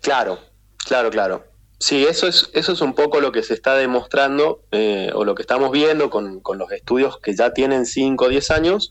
Claro, 0.00 0.38
claro, 0.86 1.10
claro. 1.10 1.44
Sí, 1.80 2.04
eso 2.04 2.28
es, 2.28 2.50
eso 2.54 2.72
es 2.72 2.80
un 2.80 2.94
poco 2.94 3.20
lo 3.20 3.32
que 3.32 3.42
se 3.42 3.54
está 3.54 3.74
demostrando 3.74 4.62
eh, 4.70 5.10
o 5.14 5.24
lo 5.24 5.34
que 5.34 5.42
estamos 5.42 5.72
viendo 5.72 6.08
con, 6.08 6.40
los 6.56 6.72
estudios 6.72 7.18
que 7.18 7.34
ya 7.34 7.52
tienen 7.52 7.84
5 7.84 8.24
o 8.24 8.28
10 8.28 8.50
años, 8.52 8.90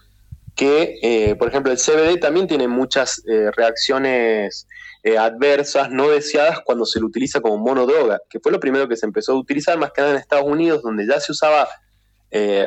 que, 0.55 1.35
por 1.37 1.49
ejemplo, 1.49 1.71
el 1.71 1.77
CBD 1.77 2.19
también 2.19 2.47
tiene 2.47 2.67
muchas 2.67 3.21
reacciones 3.55 4.67
adversas, 5.15 5.91
no 5.91 6.09
deseadas, 6.09 6.61
cuando 6.65 6.85
se 6.85 6.99
lo 6.99 7.05
utiliza 7.05 7.39
como 7.39 7.57
monodroga, 7.57 8.19
que 8.27 8.39
fue 8.39 8.51
lo 8.51 8.59
primero 8.59 8.87
que 8.87 8.97
se 8.97 9.05
empezó 9.05 9.33
a 9.33 9.35
utilizar, 9.35 9.77
más 9.77 9.91
que 9.91 10.01
nada 10.01 10.13
en 10.13 10.19
Estados 10.19 10.47
Unidos, 10.47 10.81
donde 10.81 11.05
ya 11.05 11.19
se 11.19 11.31
usaba 11.31 11.67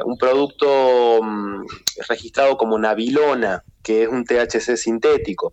un 0.04 0.16
producto 0.16 1.20
mm, 1.22 1.64
registrado 2.08 2.56
como 2.56 2.78
Nabilona, 2.78 3.64
que 3.82 4.04
es 4.04 4.08
un 4.08 4.24
THC 4.24 4.76
sintético. 4.76 5.52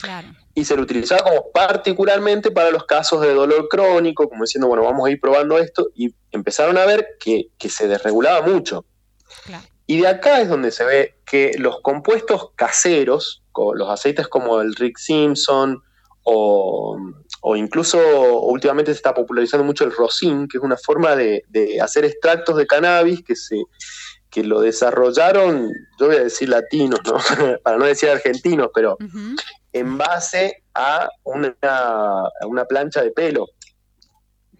Claro 0.00 0.28
y 0.58 0.64
se 0.64 0.74
lo 0.74 0.82
utilizaba 0.82 1.22
como 1.22 1.52
particularmente 1.52 2.50
para 2.50 2.72
los 2.72 2.84
casos 2.84 3.20
de 3.20 3.32
dolor 3.32 3.68
crónico, 3.68 4.28
como 4.28 4.42
diciendo, 4.42 4.66
bueno, 4.66 4.82
vamos 4.82 5.06
a 5.06 5.10
ir 5.12 5.20
probando 5.20 5.56
esto, 5.56 5.90
y 5.94 6.12
empezaron 6.32 6.76
a 6.78 6.84
ver 6.84 7.16
que, 7.20 7.50
se 7.68 7.86
desregulaba 7.86 8.44
mucho. 8.44 8.84
Y 9.86 10.00
de 10.00 10.08
acá 10.08 10.40
es 10.40 10.48
donde 10.48 10.72
se 10.72 10.84
ve 10.84 11.14
que 11.24 11.52
los 11.58 11.80
compuestos 11.80 12.50
caseros, 12.56 13.44
los 13.54 13.88
aceites 13.88 14.26
como 14.26 14.60
el 14.60 14.74
Rick 14.74 14.98
Simpson, 14.98 15.80
o, 16.30 17.56
incluso 17.56 17.98
últimamente 18.42 18.92
se 18.92 18.96
está 18.96 19.14
popularizando 19.14 19.64
mucho 19.64 19.84
el 19.84 19.92
rosin, 19.92 20.46
que 20.46 20.58
es 20.58 20.62
una 20.62 20.76
forma 20.76 21.16
de, 21.16 21.42
hacer 21.82 22.04
extractos 22.04 22.56
de 22.56 22.66
cannabis 22.66 23.22
que 23.22 23.36
se 23.36 23.62
que 24.30 24.44
lo 24.44 24.60
desarrollaron, 24.60 25.72
yo 25.98 26.08
voy 26.08 26.16
a 26.16 26.24
decir 26.24 26.50
latinos, 26.50 27.00
¿no? 27.06 27.16
para 27.62 27.78
no 27.78 27.86
decir 27.86 28.10
argentinos, 28.10 28.68
pero 28.74 28.98
en 29.72 29.96
base 29.96 30.64
a 30.74 31.08
una, 31.24 32.24
una 32.46 32.66
plancha 32.66 33.02
de 33.02 33.10
pelo. 33.10 33.46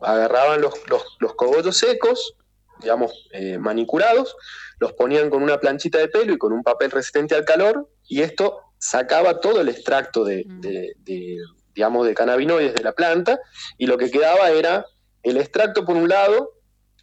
Agarraban 0.01 0.63
los, 0.63 0.73
los, 1.21 1.35
cogollos 1.35 1.77
secos, 1.77 2.35
digamos, 2.81 3.29
eh, 3.33 3.59
manicurados, 3.59 4.37
los 4.79 4.95
ponían 4.95 5.29
con 5.29 5.43
una 5.43 5.61
planchita 5.61 5.99
de 5.99 6.09
pelo 6.09 6.33
y 6.33 6.39
con 6.39 6.55
un 6.55 6.63
papel 6.63 6.91
resistente 6.91 7.35
al 7.35 7.45
calor, 7.45 7.91
y 8.07 8.23
esto 8.23 8.63
sacaba 8.79 9.41
todo 9.41 9.61
el 9.61 9.69
extracto 9.69 10.25
de, 10.25 10.45
de, 10.47 11.37
digamos, 11.79 12.05
de 12.09 12.13
cannabinoides 12.13 12.75
de 12.75 12.83
la 12.83 12.91
planta, 12.91 13.39
y 13.77 13.87
lo 13.87 13.97
que 13.99 14.11
quedaba 14.11 14.51
era 14.51 14.85
el 15.23 15.37
extracto 15.37 15.85
por 15.85 15.95
un 15.95 16.09
lado, 16.09 16.51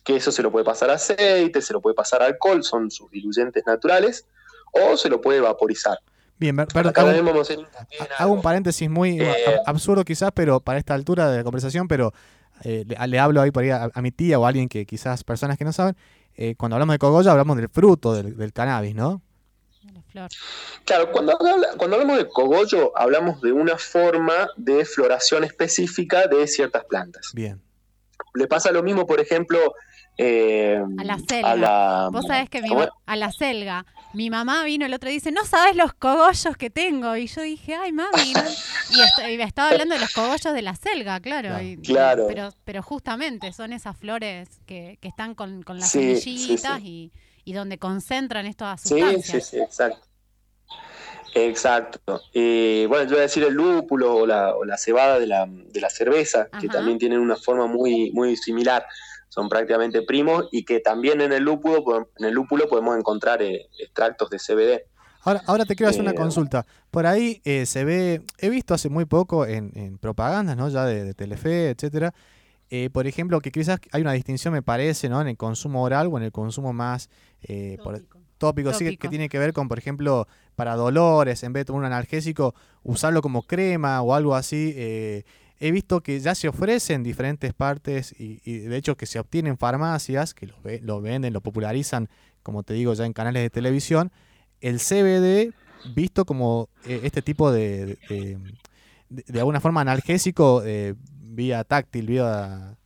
que 0.04 0.18
eso 0.18 0.34
se 0.34 0.44
lo 0.44 0.52
puede 0.52 0.66
pasar 0.66 0.90
a 0.90 0.96
aceite, 0.96 1.62
se 1.62 1.72
lo 1.72 1.80
puede 1.80 1.96
pasar 1.96 2.22
a 2.22 2.26
alcohol, 2.26 2.62
son 2.62 2.92
sus 2.92 3.10
diluyentes 3.10 3.64
naturales, 3.66 4.28
o 4.74 4.98
se 4.98 5.08
lo 5.08 5.22
puede 5.22 5.40
vaporizar. 5.40 5.98
Bien, 6.38 6.58
perdón, 6.58 6.94
hago, 8.18 8.34
un 8.34 8.42
paréntesis 8.42 8.90
muy 8.90 9.22
eh, 9.22 9.34
absurdo 9.66 10.04
quizás, 10.04 10.32
pero 10.36 10.60
para 10.60 10.78
esta 10.78 10.94
altura 10.94 11.32
de 11.32 11.38
la 11.38 11.44
conversación, 11.46 11.88
pero 11.88 12.12
eh, 12.66 12.84
le, 13.08 13.20
hablo 13.20 13.40
ahí 13.40 13.52
por 13.52 13.64
ahí 13.64 13.70
a, 13.70 13.90
mi 14.02 14.12
tía 14.12 14.38
o 14.40 14.46
a 14.46 14.50
alguien 14.50 14.68
que 14.68 14.86
quizás 14.86 15.24
personas 15.24 15.58
que 15.58 15.64
no 15.64 15.72
saben, 15.72 15.96
eh, 16.36 16.56
cuando 16.58 16.76
hablamos 16.76 16.96
de 16.96 17.00
cogollo 17.00 17.32
hablamos 17.32 17.56
del 17.56 17.70
fruto 17.70 18.14
del, 18.14 18.52
cannabis, 18.52 18.94
¿no? 18.94 19.22
Claro, 20.86 21.12
cuando, 21.12 21.38
cuando 21.78 21.96
hablamos 21.98 22.18
de 22.18 22.28
cogollo 22.28 22.98
hablamos 22.98 23.42
de 23.42 23.52
una 23.52 23.78
forma 23.78 24.50
de 24.56 24.86
floración 24.86 25.44
específica 25.44 26.28
de 26.28 26.48
ciertas 26.48 26.86
plantas. 26.86 27.32
Bien. 27.34 27.62
Le 28.34 28.48
pasa 28.48 28.72
lo 28.72 28.84
mismo, 28.84 29.06
por 29.06 29.20
ejemplo, 29.20 29.76
eh, 30.18 30.82
a 30.98 31.04
la 31.04 31.18
selga. 31.20 32.10
Vos 32.10 32.26
sabés 32.28 32.50
que 32.50 32.62
mi 32.62 32.70
a 33.06 33.16
la 33.16 33.32
selga. 33.32 33.86
Mi 34.16 34.30
mamá 34.30 34.64
vino 34.64 34.86
el 34.86 34.94
otro 34.94 35.10
día 35.10 35.16
y 35.16 35.20
dice, 35.20 35.32
no 35.32 35.46
sabes 35.46 35.76
los 35.76 35.94
cogollos 35.94 36.56
que 36.58 36.70
tengo. 36.70 37.16
Y 37.18 37.28
yo 37.28 37.42
dije, 37.42 37.76
ay, 37.76 37.92
mami. 37.92 38.34
Y, 38.92 39.38
me 39.38 39.44
estaba 39.44 39.70
hablando 39.70 39.96
de 39.96 40.02
los 40.02 40.14
cogollos 40.14 40.54
de 40.54 40.62
la 40.62 40.76
selga, 40.76 41.20
claro. 41.20 41.58
claro. 41.84 42.26
pero, 42.28 42.50
pero 42.64 42.82
justamente 42.82 43.52
son 43.52 43.74
esas 43.74 43.98
flores 43.98 44.48
que, 44.66 44.98
que 45.02 45.08
están 45.08 45.36
con, 45.36 45.64
con 45.64 45.80
las 45.80 45.92
semillitas 45.92 46.82
Y, 46.82 47.12
y, 47.44 47.54
donde 47.54 47.78
concentran 47.78 48.46
estas 48.46 48.82
sustancias. 48.82 49.26
Sí, 49.26 49.42
sí, 49.42 49.42
sí, 49.42 49.60
exacto. 49.60 50.08
Exacto. 51.34 52.22
Eh, 52.34 52.86
bueno, 52.88 53.04
yo 53.04 53.12
voy 53.12 53.20
a 53.20 53.24
decir 53.24 53.44
el 53.44 53.54
lúpulo 53.54 54.16
o 54.16 54.26
la, 54.26 54.56
o 54.56 54.64
la 54.64 54.78
cebada 54.78 55.20
de 55.20 55.28
la, 55.28 55.46
de 55.46 55.82
la 55.82 55.90
cerveza, 55.90 56.48
que 56.62 56.70
también 56.70 56.98
tienen 56.98 57.20
una 57.20 57.36
forma 57.36 57.68
muy, 57.68 58.12
muy 58.12 58.38
similar 58.38 58.86
son 59.30 59.50
prácticamente 59.50 60.02
primos 60.02 60.48
y 60.52 60.64
que 60.64 60.80
también 60.80 61.22
en 61.22 61.34
el 61.34 61.44
lúpulo, 61.44 62.10
en 62.18 62.26
el 62.26 62.34
lúpulo 62.34 62.68
podemos 62.68 62.98
encontrar 62.98 63.42
eh, 63.42 63.68
extractos 63.80 64.30
de 64.30 64.38
CBD. 64.38 64.82
Ahora, 65.24 65.42
ahora 65.48 65.66
te 65.66 65.76
quiero 65.76 65.90
hacer 65.90 66.02
una 66.02 66.12
eh, 66.12 66.16
consulta. 66.16 66.66
Por 66.92 67.08
ahí 67.08 67.42
eh, 67.44 67.66
se 67.66 67.84
ve, 67.84 68.22
he 68.38 68.50
visto 68.50 68.74
hace 68.74 68.90
muy 68.90 69.06
poco 69.06 69.46
en, 69.46 69.72
en 69.76 69.98
propagandas, 69.98 70.56
¿no? 70.56 70.70
Ya 70.70 70.86
de, 70.86 71.14
Telefe, 71.14 71.72
etcétera. 71.72 72.14
por 72.94 73.08
ejemplo, 73.08 73.42
que 73.42 73.52
quizás 73.52 73.80
hay 73.92 74.02
una 74.02 74.14
distinción, 74.14 74.54
me 74.54 74.62
parece, 74.62 75.10
¿no? 75.10 75.20
En 75.22 75.28
el 75.28 75.38
consumo 75.38 75.84
oral 75.84 76.08
o 76.12 76.18
en 76.18 76.24
el 76.24 76.32
consumo 76.32 76.74
más 76.74 77.10
tópico, 78.38 78.74
Sí, 78.74 78.98
que 78.98 79.08
tiene 79.08 79.30
que 79.30 79.40
ver 79.40 79.54
con, 79.54 79.68
por 79.68 79.80
ejemplo, 79.80 80.28
para 80.56 80.76
dolores, 80.76 81.42
en 81.44 81.54
vez 81.54 81.62
de 81.62 81.66
tomar 81.66 81.80
un 81.80 81.86
analgésico, 81.86 82.54
usarlo 82.84 83.22
como 83.22 83.44
crema 83.44 84.02
o 84.02 84.14
algo 84.14 84.36
así 84.36 85.24
he 85.60 85.72
visto 85.72 86.02
que 86.02 86.20
ya 86.20 86.36
se 86.36 86.48
ofrece 86.48 86.94
en 86.94 87.04
diferentes 87.04 87.54
partes 87.54 88.14
y, 88.18 88.40
de 88.60 88.78
hecho 88.78 88.98
que 88.98 89.06
se 89.06 89.20
obtienen 89.20 89.58
farmacias 89.58 90.34
que 90.34 90.48
lo, 90.48 90.56
lo, 90.82 91.02
venden, 91.02 91.34
lo 91.34 91.42
popularizan, 91.42 92.10
como 92.44 92.64
te 92.64 92.74
digo, 92.74 92.94
ya 92.94 93.06
en 93.06 93.14
canales 93.14 93.44
de 93.44 93.50
televisión, 93.50 94.12
el 94.62 94.80
CBD 94.80 95.54
visto 95.94 96.26
como 96.26 96.70
eh, 96.86 97.02
este 97.04 97.22
tipo 97.22 97.52
de, 97.52 97.98
de, 99.10 99.40
alguna 99.40 99.60
forma 99.60 99.82
analgésico 99.82 100.64
eh, 100.66 100.96
vía 101.22 101.64
táctil, 101.64 102.08
vía 102.08 102.78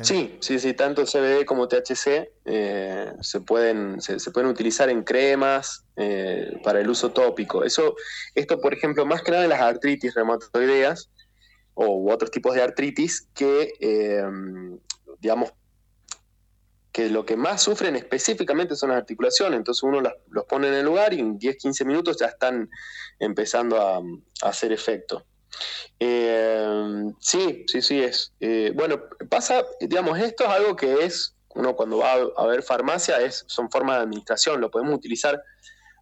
Sí, 0.00 0.38
sí, 0.40 0.58
sí, 0.58 0.72
tanto 0.72 1.04
CBD 1.04 1.44
como 1.44 1.68
THC 1.68 2.30
eh, 2.46 3.12
se, 3.20 3.40
pueden, 3.40 4.00
se, 4.00 4.30
pueden 4.30 4.48
utilizar 4.48 4.88
en 4.88 5.02
cremas 5.02 5.84
eh, 5.96 6.58
para 6.64 6.80
el 6.80 6.88
uso 6.88 7.12
tópico. 7.12 7.62
Eso, 7.62 7.94
esto, 8.34 8.58
por 8.58 8.72
ejemplo, 8.72 9.04
más 9.04 9.22
que 9.22 9.32
nada 9.32 9.44
en 9.44 9.50
las 9.50 9.60
artritis 9.60 10.14
reumatoideas 10.14 11.10
o 11.74 12.10
otros 12.10 12.30
tipos 12.30 12.54
de 12.54 12.62
artritis 12.62 13.28
que, 13.34 13.74
eh, 13.80 14.24
digamos, 15.18 15.52
que 16.90 17.08
lo 17.08 17.26
que 17.26 17.36
más 17.36 17.62
sufren 17.62 17.96
específicamente 17.96 18.76
son 18.76 18.90
las 18.90 18.98
articulaciones. 18.98 19.58
Entonces 19.58 19.82
uno 19.82 20.00
los 20.00 20.44
pone 20.44 20.68
en 20.68 20.74
el 20.74 20.84
lugar 20.84 21.12
y 21.12 21.20
en 21.20 21.38
10-15 21.38 21.84
minutos 21.84 22.16
ya 22.18 22.26
están 22.26 22.68
empezando 23.18 23.80
a 23.80 24.00
hacer 24.48 24.72
efecto. 24.72 25.26
Eh, 25.98 27.12
sí, 27.20 27.64
sí, 27.68 27.82
sí 27.82 28.00
es. 28.00 28.32
Eh, 28.40 28.72
bueno, 28.74 29.00
pasa, 29.28 29.62
digamos, 29.80 30.18
esto 30.18 30.44
es 30.44 30.50
algo 30.50 30.76
que 30.76 31.04
es, 31.04 31.34
uno 31.54 31.76
cuando 31.76 31.98
va 31.98 32.12
a, 32.36 32.46
ver 32.46 32.62
farmacia, 32.62 33.20
es, 33.20 33.44
son 33.46 33.70
formas 33.70 33.96
de 33.96 34.02
administración, 34.02 34.60
lo 34.60 34.70
podemos 34.70 34.94
utilizar. 34.94 35.40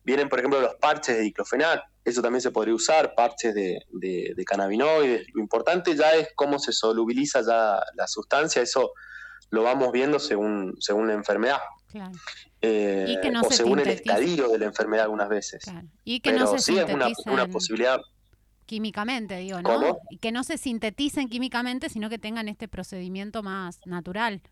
Vienen, 0.02 0.28
por 0.28 0.38
ejemplo, 0.38 0.60
los 0.60 0.74
parches 0.76 1.16
de 1.16 1.22
diclofenac, 1.22 1.82
eso 2.04 2.22
también 2.22 2.40
se 2.40 2.50
podría 2.50 2.74
usar, 2.74 3.14
parches 3.14 3.54
de, 3.54 3.84
de, 3.90 4.44
cannabinoides. 4.44 5.26
Lo 5.34 5.42
importante 5.42 5.94
ya 5.94 6.14
es 6.14 6.28
cómo 6.34 6.58
se 6.58 6.72
solubiliza 6.72 7.42
ya 7.42 7.82
la 7.94 8.06
sustancia, 8.06 8.62
eso 8.62 8.92
lo 9.50 9.62
vamos 9.62 9.92
viendo 9.92 10.18
según, 10.18 10.76
según 10.80 11.08
la 11.08 11.14
enfermedad. 11.14 11.58
Eh, 12.62 13.20
o 13.42 13.50
según 13.50 13.80
el 13.80 13.88
estadio 13.88 14.48
de 14.48 14.58
la 14.58 14.66
enfermedad 14.66 15.04
algunas 15.04 15.28
veces. 15.28 15.64
Y 16.04 16.20
que 16.20 16.32
no 16.32 16.46
se 16.46 16.58
sí 16.58 16.78
es 16.78 16.88
una, 16.88 17.08
una 17.26 17.46
posibilidad 17.48 18.00
químicamente, 18.70 19.36
digo, 19.38 19.60
¿no? 19.60 19.98
Y 20.10 20.18
que 20.18 20.30
no 20.30 20.44
se 20.44 20.56
sinteticen 20.56 21.28
químicamente, 21.28 21.88
sino 21.88 22.08
que 22.08 22.20
tengan 22.20 22.48
este 22.48 22.68
procedimiento 22.68 23.42
más 23.42 23.80
natural. 23.84 24.42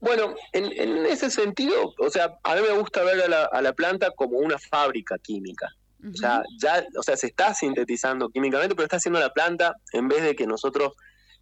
Bueno, 0.00 0.34
en, 0.54 1.04
ese 1.04 1.28
sentido, 1.28 1.92
o 1.98 2.08
sea, 2.08 2.38
a 2.44 2.54
mí 2.54 2.62
me 2.62 2.78
gusta 2.78 3.04
ver 3.04 3.30
a 3.30 3.60
la, 3.60 3.72
planta 3.74 4.10
como 4.12 4.38
una 4.38 4.58
fábrica 4.58 5.18
química. 5.18 5.68
O 6.02 6.16
sea, 6.16 6.42
ya, 6.58 6.82
o 6.98 7.02
sea, 7.02 7.18
se 7.18 7.26
está 7.26 7.52
sintetizando 7.52 8.30
químicamente, 8.30 8.74
pero 8.74 8.84
está 8.84 8.96
haciendo 8.96 9.20
la 9.20 9.34
planta 9.34 9.74
en 9.92 10.08
vez 10.08 10.22
de 10.22 10.34
que 10.34 10.46
nosotros 10.46 10.94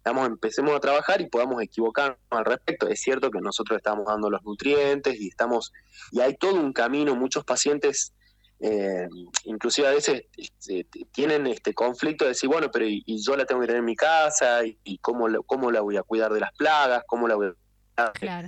digamos, 0.03 0.27
empecemos 0.27 0.75
a 0.75 0.81
trabajar 0.81 1.21
y 1.21 1.29
podamos 1.29 1.61
equivocarnos 1.63 2.17
al 2.31 2.43
respecto. 2.43 2.89
Es 2.89 2.99
cierto 2.99 3.31
que 3.31 3.39
nosotros 3.39 3.77
estamos 3.77 4.05
dando 4.05 4.29
los 4.29 4.43
nutrientes 4.43 5.17
y 5.17 5.29
estamos, 5.29 5.71
y 6.11 6.19
hay 6.19 6.35
todo 6.35 6.55
un 6.55 6.73
camino, 6.73 7.15
muchos 7.15 7.45
pacientes 7.45 8.13
eh, 8.59 9.07
inclusive 9.45 9.87
a 9.87 9.91
veces 9.91 10.23
este, 10.35 10.85
tienen 11.11 11.47
este 11.47 11.73
conflicto 11.73 12.25
de 12.25 12.29
decir, 12.29 12.49
bueno, 12.49 12.69
pero 12.71 12.85
y, 12.85 13.03
yo 13.23 13.35
la 13.35 13.45
tengo 13.45 13.61
que 13.61 13.67
tener 13.67 13.79
en 13.79 13.85
mi 13.85 13.95
casa, 13.95 14.61
y, 14.65 14.97
cómo, 14.99 15.27
cómo 15.45 15.71
la 15.71 15.81
voy 15.81 15.97
a 15.97 16.03
cuidar 16.03 16.33
de 16.33 16.41
las 16.41 16.51
plagas, 16.53 17.03
cómo 17.07 17.27
la 17.27 17.35
voy 17.35 17.53
a 17.95 18.11
cuidar 18.11 18.45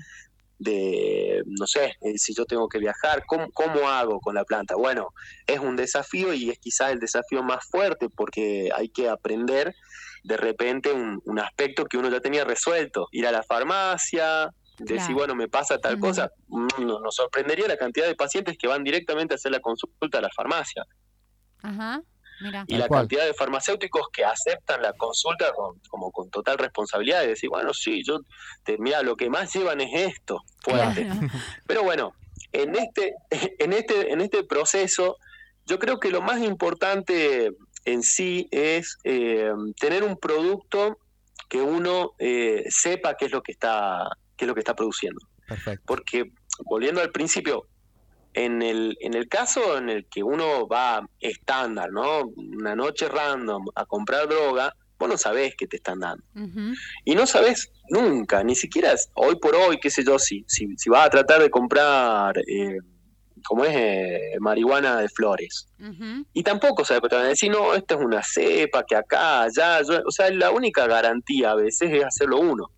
de, 0.62 1.42
no 1.48 1.66
sé, 1.66 1.96
eh, 2.02 2.18
si 2.18 2.36
yo 2.36 2.46
tengo 2.46 2.70
que 2.70 2.78
viajar, 2.78 3.26
¿cómo, 3.26 3.50
¿cómo 3.52 3.90
hago 3.90 4.20
con 4.20 4.36
la 4.36 4.44
planta? 4.44 4.76
Bueno, 4.76 5.08
es 5.48 5.60
un 5.60 5.76
desafío 5.76 6.34
y 6.34 6.52
es 6.52 6.60
quizás 6.60 6.92
el 6.92 7.00
desafío 7.00 7.42
más 7.42 7.66
fuerte 7.66 8.10
porque 8.10 8.70
hay 8.76 8.90
que 8.90 9.10
aprender 9.10 9.74
de 10.24 10.38
repente 10.38 10.94
un, 10.94 11.20
un 11.26 11.40
aspecto 11.40 11.86
que 11.86 11.98
uno 11.98 12.10
ya 12.10 12.20
tenía 12.20 12.44
resuelto, 12.44 13.08
ir 13.12 13.26
a 13.26 13.32
la 13.32 13.42
farmacia, 13.42 14.54
decir, 14.84 15.14
bueno, 15.14 15.36
me 15.36 15.48
pasa 15.48 15.78
tal 15.78 16.00
cosa, 16.00 16.32
mm, 16.48 16.86
nos, 16.86 17.16
sorprendería 17.16 17.68
la 17.68 17.78
cantidad 17.78 18.08
de 18.08 18.16
pacientes 18.16 18.58
que 18.58 18.68
van 18.68 18.84
directamente 18.84 19.34
a 19.34 19.36
hacer 19.36 19.52
la 19.52 19.60
consulta 19.60 20.18
a 20.18 20.22
la 20.22 20.30
farmacia. 20.36 20.86
Ajá. 21.62 22.02
Mira. 22.42 22.66
Y 22.68 22.76
la 22.76 22.90
cantidad 22.90 23.26
de 23.26 23.36
farmacéuticos 23.36 24.08
que 24.12 24.26
aceptan 24.26 24.82
la 24.82 24.94
consulta 24.94 25.54
con, 25.54 25.80
como 25.90 26.12
con 26.12 26.32
total 26.32 26.58
responsabilidad 26.58 27.22
de 27.22 27.28
decir, 27.28 27.50
bueno, 27.50 27.72
sí, 27.72 28.04
yo, 28.04 28.22
te, 28.64 28.80
mira, 28.80 29.04
lo 29.04 29.16
que 29.16 29.30
más 29.30 29.54
llevan 29.54 29.80
es 29.80 30.14
esto, 30.16 30.42
fuerte. 30.64 31.08
Pero 31.68 31.84
bueno, 31.84 32.14
en 32.52 32.76
este, 32.76 33.14
en 33.60 33.74
este, 33.74 34.12
en 34.12 34.22
este 34.22 34.44
proceso, 34.44 35.18
yo 35.66 35.78
creo 35.78 36.00
que 36.00 36.10
lo 36.10 36.22
más 36.22 36.42
importante 36.42 37.52
en 37.86 38.04
sí 38.04 38.48
es 38.52 38.98
eh, 39.04 39.52
tener 39.80 40.04
un 40.04 40.18
producto 40.18 40.98
que 41.50 41.62
uno 41.62 42.14
eh, 42.20 42.64
sepa 42.70 43.16
qué 43.16 43.26
es 43.26 43.32
lo 43.32 43.42
que 43.42 43.52
está 43.52 44.08
qué 44.42 44.46
es 44.46 44.48
lo 44.48 44.56
que 44.56 44.62
está 44.62 44.76
produciendo. 44.76 45.22
Porque, 45.86 46.32
volviendo 46.66 47.00
al 47.00 47.12
principio, 47.12 47.68
en 48.34 48.64
el, 48.64 48.98
en 49.02 49.14
el 49.14 49.28
caso 49.28 49.78
en 49.78 49.88
el 49.90 50.08
que 50.08 50.24
uno 50.24 50.68
va 50.68 51.08
estándar, 51.20 51.92
¿no? 51.92 52.24
Una 52.36 52.76
noche 52.76 53.08
random 53.08 53.68
a 53.76 53.86
comprar 53.86 54.28
droga, 54.28 54.76
vos 54.98 55.10
no 55.10 55.16
sabés 55.16 55.54
qué 55.56 55.68
te 55.68 55.76
están 55.78 56.00
dando. 56.00 56.24
Y 57.06 57.14
no 57.14 57.28
sabés 57.28 57.72
nunca, 57.90 58.44
ni 58.44 58.56
siquiera 58.56 58.96
hoy 59.14 59.36
por 59.36 59.56
hoy, 59.56 59.78
qué 59.80 59.92
sé 59.92 60.04
yo, 60.04 60.18
si, 60.18 60.44
si, 60.48 60.76
si 60.76 60.90
vas 60.90 61.06
a 61.06 61.10
tratar 61.12 61.40
de 61.40 61.52
comprar, 61.52 62.36
eh, 62.48 62.80
como 63.46 63.64
es, 63.64 63.76
eh, 63.76 64.38
marihuana 64.40 64.98
de 65.02 65.10
flores. 65.10 65.68
Y 66.34 66.42
tampoco 66.42 66.84
sabes, 66.84 67.08
te 67.08 67.16
van 67.16 67.26
a 67.26 67.30
decir, 67.30 67.52
no, 67.52 67.76
esta 67.76 67.94
es 67.94 68.02
una 68.02 68.24
cepa, 68.24 68.84
que 68.88 68.96
acá, 68.96 69.44
allá, 69.44 69.82
o 70.04 70.12
sea, 70.12 70.32
la 70.32 70.50
única 70.50 70.88
garantía 70.88 71.52
a 71.52 71.56
veces 71.56 71.92
es 71.92 72.04
hacerlo 72.04 72.40
uno. 72.40 72.72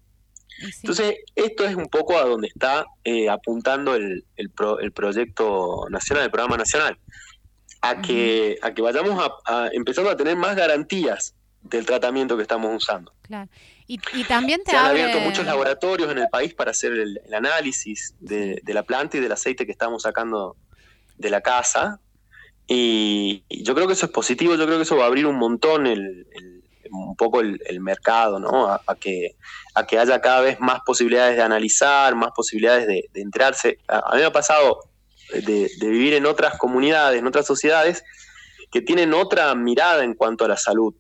Entonces, 0.81 1.15
esto 1.35 1.65
es 1.65 1.75
un 1.75 1.87
poco 1.87 2.17
a 2.17 2.23
donde 2.23 2.47
está 2.47 2.85
eh, 3.03 3.29
apuntando 3.29 3.95
el, 3.95 4.25
el, 4.35 4.49
proyecto 4.91 5.87
nacional, 5.89 6.25
el 6.25 6.31
programa 6.31 6.57
nacional, 6.57 6.97
a 7.81 8.01
que, 8.01 8.57
a 8.61 8.73
que 8.73 8.81
vayamos 8.81 9.21
a, 9.45 9.69
empezando 9.73 10.09
a 10.09 10.15
tener 10.15 10.37
más 10.37 10.55
garantías 10.55 11.35
del 11.61 11.85
tratamiento 11.85 12.35
que 12.35 12.43
estamos 12.43 12.75
usando. 12.75 13.13
Claro. 13.23 13.49
Y, 13.85 14.23
también 14.23 14.63
te 14.63 14.71
Se 14.71 14.77
han 14.77 14.85
abierto 14.87 15.19
muchos 15.19 15.45
laboratorios 15.45 16.09
en 16.09 16.17
el 16.17 16.29
país 16.29 16.53
para 16.53 16.71
hacer 16.71 16.93
el, 16.93 17.19
análisis 17.33 18.15
de, 18.19 18.61
la 18.65 18.83
planta 18.83 19.17
y 19.17 19.19
del 19.19 19.31
aceite 19.31 19.65
que 19.65 19.71
estamos 19.71 20.03
sacando 20.03 20.55
de 21.17 21.29
la 21.29 21.41
casa. 21.41 21.99
Y, 22.67 23.43
yo 23.49 23.75
creo 23.75 23.87
que 23.87 23.93
eso 23.93 24.05
es 24.05 24.11
positivo, 24.11 24.55
yo 24.55 24.65
creo 24.65 24.77
que 24.77 24.83
eso 24.83 24.95
va 24.95 25.03
a 25.03 25.07
abrir 25.07 25.25
un 25.25 25.35
montón 25.35 25.85
el, 25.85 26.25
un 26.93 27.15
poco 27.15 27.41
el, 27.41 27.79
mercado, 27.79 28.39
¿no? 28.39 28.67
A, 28.67 28.95
que, 28.99 29.35
a 29.73 29.85
que 29.85 29.99
haya 29.99 30.21
cada 30.21 30.41
vez 30.41 30.59
más 30.59 30.81
posibilidades 30.85 31.35
de 31.35 31.41
analizar, 31.41 32.15
más 32.15 32.31
posibilidades 32.35 32.87
de, 32.87 33.09
enterarse. 33.15 33.79
A, 33.87 34.13
mí 34.13 34.19
me 34.19 34.25
ha 34.25 34.31
pasado 34.31 34.79
de, 35.33 35.69
de, 35.79 35.89
vivir 35.89 36.13
en 36.13 36.25
otras 36.25 36.57
comunidades, 36.57 37.19
en 37.19 37.27
otras 37.27 37.45
sociedades, 37.45 38.03
que 38.71 38.81
tienen 38.81 39.13
otra 39.13 39.53
mirada 39.55 40.03
en 40.03 40.13
cuanto 40.13 40.45
a 40.45 40.47
la 40.47 40.57
salud 40.57 40.93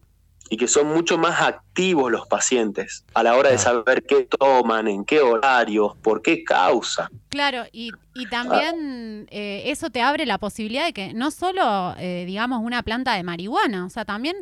y 0.49 0.57
que 0.57 0.67
son 0.67 0.87
mucho 0.87 1.17
más 1.17 1.41
activos 1.41 2.11
los 2.11 2.27
pacientes 2.27 3.05
a 3.15 3.23
la 3.23 3.35
hora 3.35 3.49
de 3.49 3.57
saber 3.57 4.03
qué 4.03 4.27
toman, 4.37 4.87
en 4.87 5.05
qué 5.05 5.19
horarios, 5.21 5.97
por 6.03 6.21
qué 6.21 6.43
causa. 6.43 7.09
Claro, 7.29 7.63
y, 7.71 7.91
y 8.13 8.27
también 8.27 9.27
eh, 9.31 9.63
eso 9.65 9.89
te 9.89 10.01
abre 10.01 10.27
la 10.27 10.37
posibilidad 10.37 10.85
de 10.85 10.93
que 10.93 11.13
no 11.13 11.31
solo, 11.31 11.95
eh, 11.97 12.25
digamos, 12.27 12.61
una 12.61 12.83
planta 12.83 13.15
de 13.15 13.23
marihuana, 13.23 13.85
o 13.85 13.89
sea, 13.89 14.05
también 14.05 14.35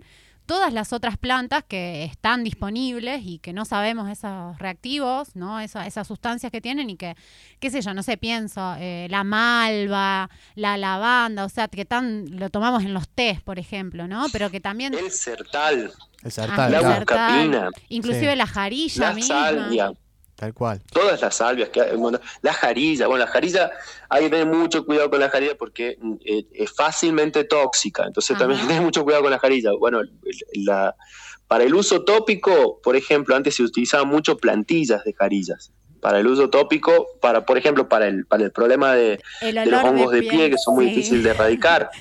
todas 0.52 0.74
las 0.74 0.92
otras 0.92 1.18
plantas 1.18 1.64
que 1.66 2.04
están 2.04 2.44
disponibles 2.44 3.22
y 3.24 3.40
que 3.40 3.54
no 3.54 3.64
sabemos 3.64 4.10
esos 4.10 4.60
reactivos, 4.60 5.34
¿no? 5.34 5.62
esas 5.62 6.06
sustancias 6.06 6.52
que 6.52 6.60
tienen 6.60 6.90
y 6.90 6.98
que, 6.98 7.16
qué 7.62 7.70
sé 7.70 7.82
yo, 7.82 7.94
no 7.94 8.04
sé, 8.04 8.18
pienso, 8.18 8.76
eh, 8.78 9.08
la 9.10 9.24
malva, 9.24 10.30
la 10.56 10.76
lavanda, 10.76 11.46
o 11.46 11.48
sea, 11.48 11.70
que 11.70 11.86
tan 11.86 12.38
lo 12.38 12.50
tomamos 12.50 12.84
en 12.84 12.94
los 12.94 13.08
tés, 13.08 13.40
por 13.42 13.60
ejemplo, 13.60 14.10
¿no? 14.10 14.26
Pero 14.34 14.50
que 14.50 14.60
también... 14.60 14.94
El 14.94 15.10
sertal. 15.12 15.94
El 16.22 16.32
sertal, 16.34 16.70
la 16.70 16.82
buscapina. 16.82 17.70
Inclusive 17.88 18.36
la 18.36 18.46
jarilla 18.46 19.08
la 19.08 19.14
misma. 19.14 19.94
Tal 20.42 20.56
cual. 20.56 20.82
Todas 20.92 21.22
las 21.22 21.36
salvias, 21.36 21.70
que 21.70 21.96
bueno, 21.96 22.20
la 22.42 22.52
jarilla, 22.52 23.06
bueno, 23.06 23.26
la 23.26 23.32
jarilla, 23.32 23.70
hay 24.10 24.24
que 24.24 24.30
tener 24.32 24.48
mucho 24.48 24.84
cuidado 24.88 25.08
con 25.12 25.20
la 25.20 25.30
jarilla 25.30 25.54
porque 25.56 26.00
eh, 26.26 26.46
es 26.52 26.72
fácilmente 26.72 27.44
tóxica, 27.44 28.06
entonces 28.08 28.36
también 28.40 28.60
hay 28.60 28.66
que 28.66 28.70
tener 28.70 28.84
mucho 28.84 29.04
cuidado 29.04 29.22
con 29.22 29.30
la 29.30 29.38
jarilla. 29.38 29.70
Bueno, 29.78 30.02
la, 30.56 30.96
para 31.48 31.64
el 31.64 31.76
uso 31.76 32.04
tópico, 32.04 32.82
por 32.82 32.96
ejemplo, 32.96 33.36
antes 33.36 33.54
se 33.54 33.62
utilizaban 33.62 34.08
mucho 34.08 34.36
plantillas 34.38 35.04
de 35.04 35.14
jarillas. 35.14 35.72
Para 36.00 36.20
el 36.20 36.26
uso 36.26 36.50
tópico, 36.50 37.20
para 37.22 37.46
por 37.46 37.60
ejemplo, 37.60 37.88
para 37.88 38.08
el, 38.08 38.26
para 38.26 38.44
el 38.44 38.52
problema 38.52 38.96
de, 38.96 39.22
los 39.44 39.84
hongos 39.84 40.12
de, 40.12 40.24
pie, 40.24 40.50
que 40.50 40.58
son 40.58 40.74
muy 40.74 40.88
difíciles 40.88 41.24
de 41.24 41.30
erradicar. 41.30 41.92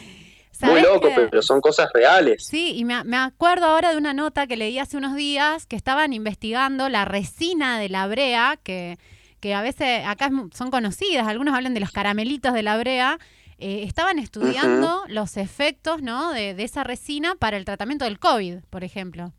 Muy 0.62 0.80
loco, 0.82 1.08
pero 1.14 1.42
son 1.42 1.60
cosas 1.60 1.88
reales. 1.92 2.44
Sí, 2.46 2.74
y 2.76 2.84
me, 2.84 3.16
acuerdo 3.16 3.66
ahora 3.66 3.90
de 3.90 3.96
una 3.96 4.14
nota 4.14 4.46
que 4.46 4.56
leí 4.56 4.78
hace 4.78 4.96
unos 4.96 5.14
días 5.14 5.66
que 5.66 5.76
estaban 5.76 6.12
investigando 6.12 6.88
la 6.88 7.04
resina 7.04 7.78
de 7.78 7.88
la 7.88 8.06
brea, 8.06 8.58
que, 8.62 8.98
que 9.40 9.54
a 9.54 9.62
veces 9.62 10.04
acá 10.06 10.30
son 10.52 10.70
conocidas, 10.70 11.26
algunos 11.26 11.54
hablan 11.54 11.74
de 11.74 11.80
los 11.80 11.90
caramelitos 11.90 12.52
de 12.52 12.62
la 12.62 12.76
brea. 12.78 13.18
Eh, 13.58 13.84
estaban 13.86 14.18
estudiando 14.18 15.02
los 15.08 15.36
efectos 15.36 16.00
¿no? 16.00 16.32
de, 16.32 16.50
esa 16.62 16.82
resina 16.82 17.34
para 17.34 17.58
el 17.58 17.66
tratamiento 17.66 18.06
del 18.06 18.18
COVID, 18.18 18.60
por 18.70 18.84
ejemplo. 18.84 19.32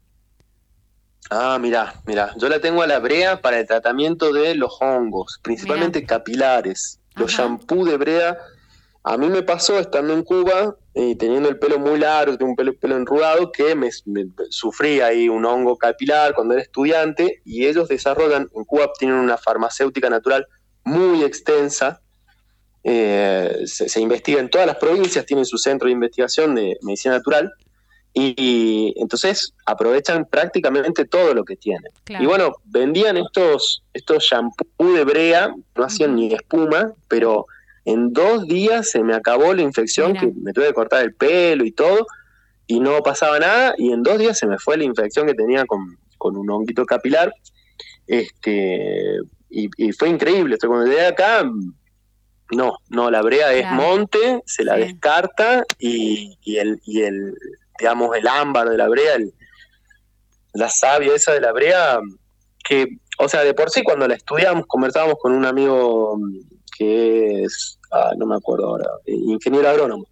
Ah, 1.32 1.58
mira, 1.60 1.96
mira, 2.06 2.34
yo 2.38 2.48
la 2.48 2.60
tengo 2.60 2.84
a 2.84 2.88
la 2.88 3.00
brea 3.00 3.42
para 3.42 3.60
el 3.60 3.66
tratamiento 3.66 4.32
de 4.32 4.54
los 4.54 4.78
hongos, 4.80 5.40
principalmente 5.42 6.06
capilares. 6.06 7.00
Los 7.16 7.32
shampoos 7.32 7.90
de 7.90 7.98
brea 7.98 8.38
a 9.04 9.18
mí 9.18 9.30
me 9.30 9.42
pasó 9.42 9.80
estando 9.80 10.14
en 10.14 10.24
Cuba, 10.24 10.76
eh, 10.94 11.16
teniendo 11.16 11.48
el 11.48 11.58
pelo 11.58 11.80
muy 11.80 11.98
largo, 11.98 12.36
un 12.46 12.56
pelo, 12.56 12.74
pelo 12.74 12.98
enrugado, 12.98 13.52
que 13.52 13.76
me, 13.76 13.90
sufrí 14.50 15.00
ahí 15.00 15.30
un 15.30 15.46
hongo 15.46 15.78
capilar 15.78 16.34
cuando 16.36 16.54
era 16.54 16.64
estudiante 16.64 17.42
y 17.46 17.66
ellos 17.66 17.88
desarrollan, 17.88 18.50
en 18.54 18.66
Cuba 18.66 18.92
tienen 19.00 19.18
una 19.18 19.38
farmacéutica 19.38 20.10
natural 20.10 20.46
muy 20.84 21.24
extensa, 21.24 22.02
eh, 22.84 23.62
se, 23.66 24.02
investiga 24.02 24.42
en 24.42 24.50
todas 24.50 24.68
las 24.68 24.78
provincias, 24.78 25.26
tienen 25.26 25.46
su 25.46 25.58
centro 25.58 25.86
de 25.86 25.94
investigación 25.94 26.56
de 26.56 26.78
medicina 26.82 27.16
natural 27.16 27.54
y, 28.14 28.94
entonces 28.98 29.54
aprovechan 29.66 30.26
prácticamente 30.26 31.06
todo 31.06 31.34
lo 31.34 31.46
que 31.46 31.56
tienen. 31.56 31.92
Y 32.20 32.26
bueno, 32.26 32.52
vendían 32.66 33.16
estos, 33.16 33.84
estos 33.94 34.26
shampoos 34.26 34.94
de 34.94 35.06
brea, 35.06 35.56
no 35.76 35.84
hacían 35.86 36.16
ni 36.16 36.34
espuma, 36.34 36.92
pero 37.08 37.46
en 37.86 38.14
dos 38.14 38.48
días 38.48 38.90
se 38.90 39.04
me 39.04 39.16
acabó 39.16 39.54
la 39.54 39.64
infección, 39.64 40.14
que 40.14 40.28
me 40.28 40.54
tuve 40.54 40.68
que 40.68 40.74
cortar 40.74 41.04
el 41.04 41.16
pelo 41.16 41.66
y 41.66 41.72
todo, 41.72 42.06
y 42.68 42.80
no 42.80 43.02
pasaba 43.02 43.40
nada, 43.40 43.74
y 43.78 43.92
en 43.92 44.04
dos 44.04 44.20
días 44.20 44.38
se 44.38 44.48
me 44.48 44.58
fue 44.60 44.78
la 44.78 44.84
infección 44.84 45.28
que 45.28 45.34
tenía 45.34 45.66
con, 45.66 45.98
un 46.20 46.50
honguito 46.50 46.86
capilar. 46.86 47.34
Este, 48.06 49.18
y, 49.50 49.92
fue 49.94 50.10
increíble. 50.10 50.56
Esto 50.56 50.68
cuando 50.68 50.86
llegué 50.88 51.08
acá, 51.08 51.44
no, 52.52 52.78
no, 52.90 53.10
la 53.10 53.22
brea 53.22 53.54
es 53.54 53.70
monte, 53.72 54.42
se 54.46 54.64
la 54.64 54.76
descarta, 54.76 55.64
y, 55.80 56.38
el, 56.46 56.80
y 56.86 57.02
el, 57.02 57.36
digamos, 57.80 58.16
el 58.16 58.28
ámbar 58.28 58.70
de 58.70 58.78
la 58.78 58.88
brea, 58.88 59.18
la 60.54 60.70
savia 60.70 61.16
esa 61.16 61.34
de 61.34 61.42
la 61.42 61.52
brea, 61.52 62.00
que, 62.64 62.86
o 63.18 63.28
sea, 63.28 63.44
de 63.44 63.56
por 63.56 63.72
sí 63.72 63.82
cuando 63.82 64.08
la 64.08 64.16
estudiamos, 64.16 64.66
conversábamos 64.68 65.16
con 65.20 65.34
un 65.34 65.46
amigo 65.46 66.20
que 66.78 67.44
es, 67.44 67.80
ah, 67.92 68.12
no 68.18 68.26
me 68.26 68.36
acuerdo 68.36 68.68
ahora, 68.68 68.90
eh, 69.06 69.14
ingeniero 69.14 69.70
agrónomo. 69.70 70.06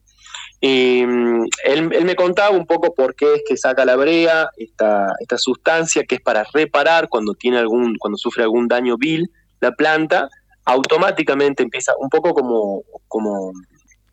Y 0.61 1.03
mm, 1.05 1.45
él, 1.63 2.05
me 2.05 2.15
contaba 2.15 2.49
un 2.55 2.65
poco 2.65 2.93
por 2.93 3.15
qué 3.15 3.35
es 3.35 3.43
que 3.47 3.57
saca 3.57 3.85
la 3.85 3.95
brea, 3.95 4.49
esta, 4.57 5.13
esta 5.19 5.37
sustancia 5.37 6.03
que 6.03 6.15
es 6.15 6.21
para 6.21 6.43
reparar 6.53 7.07
cuando 7.07 7.33
tiene 7.33 7.57
algún, 7.57 7.95
cuando 7.97 8.17
sufre 8.17 8.43
algún 8.43 8.67
daño 8.67 8.97
vil 8.97 9.29
la 9.61 9.71
planta, 9.71 10.29
automáticamente 10.65 11.63
empieza 11.63 11.93
un 11.97 12.09
poco 12.09 12.33
como, 12.33 12.83
como 13.07 13.51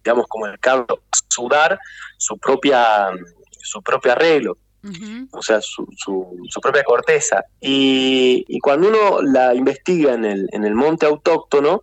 digamos, 0.02 0.26
como 0.28 0.46
el 0.46 0.59
cabro 0.59 1.00
sudar 1.28 1.78
su 2.16 2.38
propia, 2.38 3.11
su 3.61 3.82
propio 3.82 4.12
arreglo. 4.12 4.56
O 5.32 5.42
sea, 5.42 5.61
su, 5.61 5.85
su, 5.96 6.38
su 6.48 6.61
propia 6.61 6.85
corteza. 6.85 7.42
Y, 7.61 8.44
y, 8.46 8.61
cuando 8.61 8.88
uno 8.88 9.20
la 9.20 9.52
investiga 9.52 10.14
en 10.14 10.24
el, 10.24 10.48
en 10.52 10.64
el 10.64 10.76
monte 10.76 11.06
autóctono, 11.06 11.82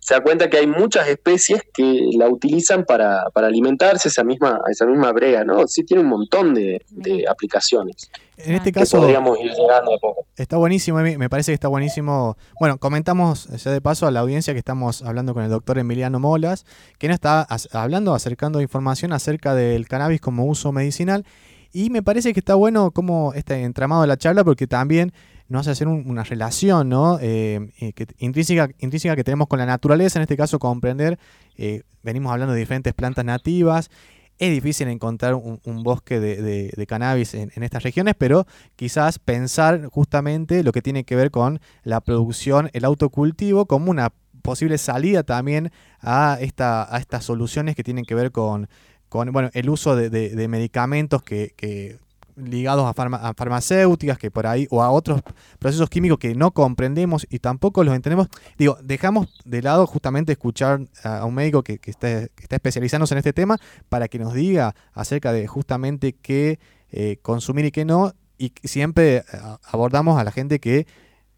se 0.00 0.14
da 0.14 0.22
cuenta 0.22 0.48
que 0.48 0.56
hay 0.56 0.66
muchas 0.66 1.06
especies 1.08 1.62
que 1.72 2.10
la 2.16 2.28
utilizan 2.28 2.84
para, 2.84 3.22
alimentarse 3.34 4.08
esa 4.08 4.24
misma, 4.24 4.60
esa 4.70 4.86
misma 4.86 5.12
brea, 5.12 5.44
¿no? 5.44 5.66
Sí 5.66 5.84
tiene 5.84 6.02
un 6.02 6.08
montón 6.08 6.54
de, 6.54 6.82
aplicaciones. 7.28 8.10
En 8.38 8.54
este 8.54 8.72
caso, 8.72 8.98
podríamos 8.98 9.38
ir 9.38 9.52
llegando 9.52 9.94
a 9.94 9.98
poco. 9.98 10.26
Está 10.36 10.56
buenísimo, 10.56 10.98
me 10.98 11.28
parece 11.28 11.52
que 11.52 11.54
está 11.54 11.68
buenísimo. 11.68 12.38
Bueno, 12.58 12.78
comentamos 12.78 13.46
ya 13.62 13.70
de 13.70 13.80
paso 13.82 14.06
a 14.06 14.10
la 14.10 14.20
audiencia 14.20 14.54
que 14.54 14.58
estamos 14.58 15.02
hablando 15.02 15.34
con 15.34 15.44
el 15.44 15.50
doctor 15.50 15.78
Emiliano 15.78 16.18
Molas, 16.18 16.64
que 16.98 17.08
nos 17.08 17.16
está 17.16 17.46
hablando, 17.72 18.14
acercando 18.14 18.62
información 18.62 19.12
acerca 19.12 19.54
del 19.54 19.86
cannabis 19.86 20.20
como 20.20 20.46
uso 20.46 20.72
medicinal. 20.72 21.26
Y 21.72 21.90
me 21.90 22.02
parece 22.02 22.32
que 22.32 22.40
está 22.40 22.54
bueno 22.54 22.90
como 22.90 23.32
este 23.34 23.62
entramado 23.62 24.02
de 24.02 24.08
la 24.08 24.16
charla, 24.16 24.44
porque 24.44 24.66
también 24.66 25.12
nos 25.48 25.62
hace 25.62 25.70
hacer 25.70 25.88
una 25.88 26.22
relación 26.22 26.88
¿no? 26.88 27.18
Eh, 27.20 27.72
eh, 27.80 27.92
que, 27.92 28.06
intrínseca, 28.18 28.70
intrínseca 28.78 29.16
que 29.16 29.24
tenemos 29.24 29.48
con 29.48 29.58
la 29.58 29.66
naturaleza, 29.66 30.18
en 30.18 30.22
este 30.22 30.36
caso 30.36 30.58
comprender, 30.58 31.18
eh, 31.56 31.82
venimos 32.02 32.32
hablando 32.32 32.54
de 32.54 32.60
diferentes 32.60 32.94
plantas 32.94 33.24
nativas, 33.24 33.90
es 34.38 34.50
difícil 34.50 34.88
encontrar 34.88 35.34
un, 35.34 35.82
bosque 35.82 36.18
de, 36.18 36.86
cannabis 36.86 37.34
en, 37.34 37.50
estas 37.62 37.82
regiones, 37.82 38.14
pero 38.16 38.46
quizás 38.74 39.18
pensar 39.18 39.84
justamente 39.92 40.64
lo 40.64 40.72
que 40.72 40.80
tiene 40.80 41.04
que 41.04 41.14
ver 41.14 41.30
con 41.30 41.60
la 41.82 42.00
producción, 42.00 42.70
el 42.72 42.86
autocultivo, 42.86 43.66
como 43.66 43.90
una 43.90 44.14
posible 44.40 44.78
salida 44.78 45.24
también 45.24 45.70
a, 46.00 46.38
esta, 46.40 46.94
a 46.94 46.98
estas 46.98 47.24
soluciones 47.24 47.76
que 47.76 47.84
tienen 47.84 48.06
que 48.06 48.14
ver 48.14 48.32
con, 48.32 48.66
con 49.10 49.30
bueno, 49.32 49.50
el 49.52 49.68
uso 49.68 49.94
de, 49.94 50.48
medicamentos 50.48 51.22
que, 51.22 51.52
que 51.56 51.98
ligados 52.36 52.86
a, 52.86 53.34
farmacéuticas 53.34 54.18
que 54.18 54.30
por 54.30 54.46
ahí 54.46 54.66
o 54.70 54.82
a 54.82 54.90
otros 54.90 55.20
procesos 55.58 55.90
químicos 55.90 56.18
que 56.18 56.34
no 56.34 56.52
comprendemos 56.52 57.26
y 57.28 57.40
tampoco 57.40 57.84
los 57.84 57.94
entendemos. 57.94 58.28
Digo, 58.56 58.78
dejamos 58.82 59.28
de 59.44 59.62
lado 59.62 59.86
justamente 59.86 60.32
escuchar 60.32 60.80
a 61.02 61.24
un 61.24 61.34
médico 61.34 61.62
que, 61.62 61.78
está, 61.84 62.28
especializándose 62.48 63.14
en 63.14 63.18
este 63.18 63.32
tema 63.32 63.58
para 63.88 64.08
que 64.08 64.18
nos 64.18 64.32
diga 64.32 64.74
acerca 64.94 65.32
de 65.32 65.46
justamente 65.46 66.14
qué 66.14 66.58
eh, 66.90 67.18
consumir 67.20 67.66
y 67.66 67.70
qué 67.72 67.84
no. 67.84 68.14
Y 68.38 68.52
siempre 68.64 69.16
eh, 69.16 69.24
abordamos 69.64 70.18
a 70.18 70.24
la 70.24 70.30
gente 70.30 70.60
que 70.60 70.86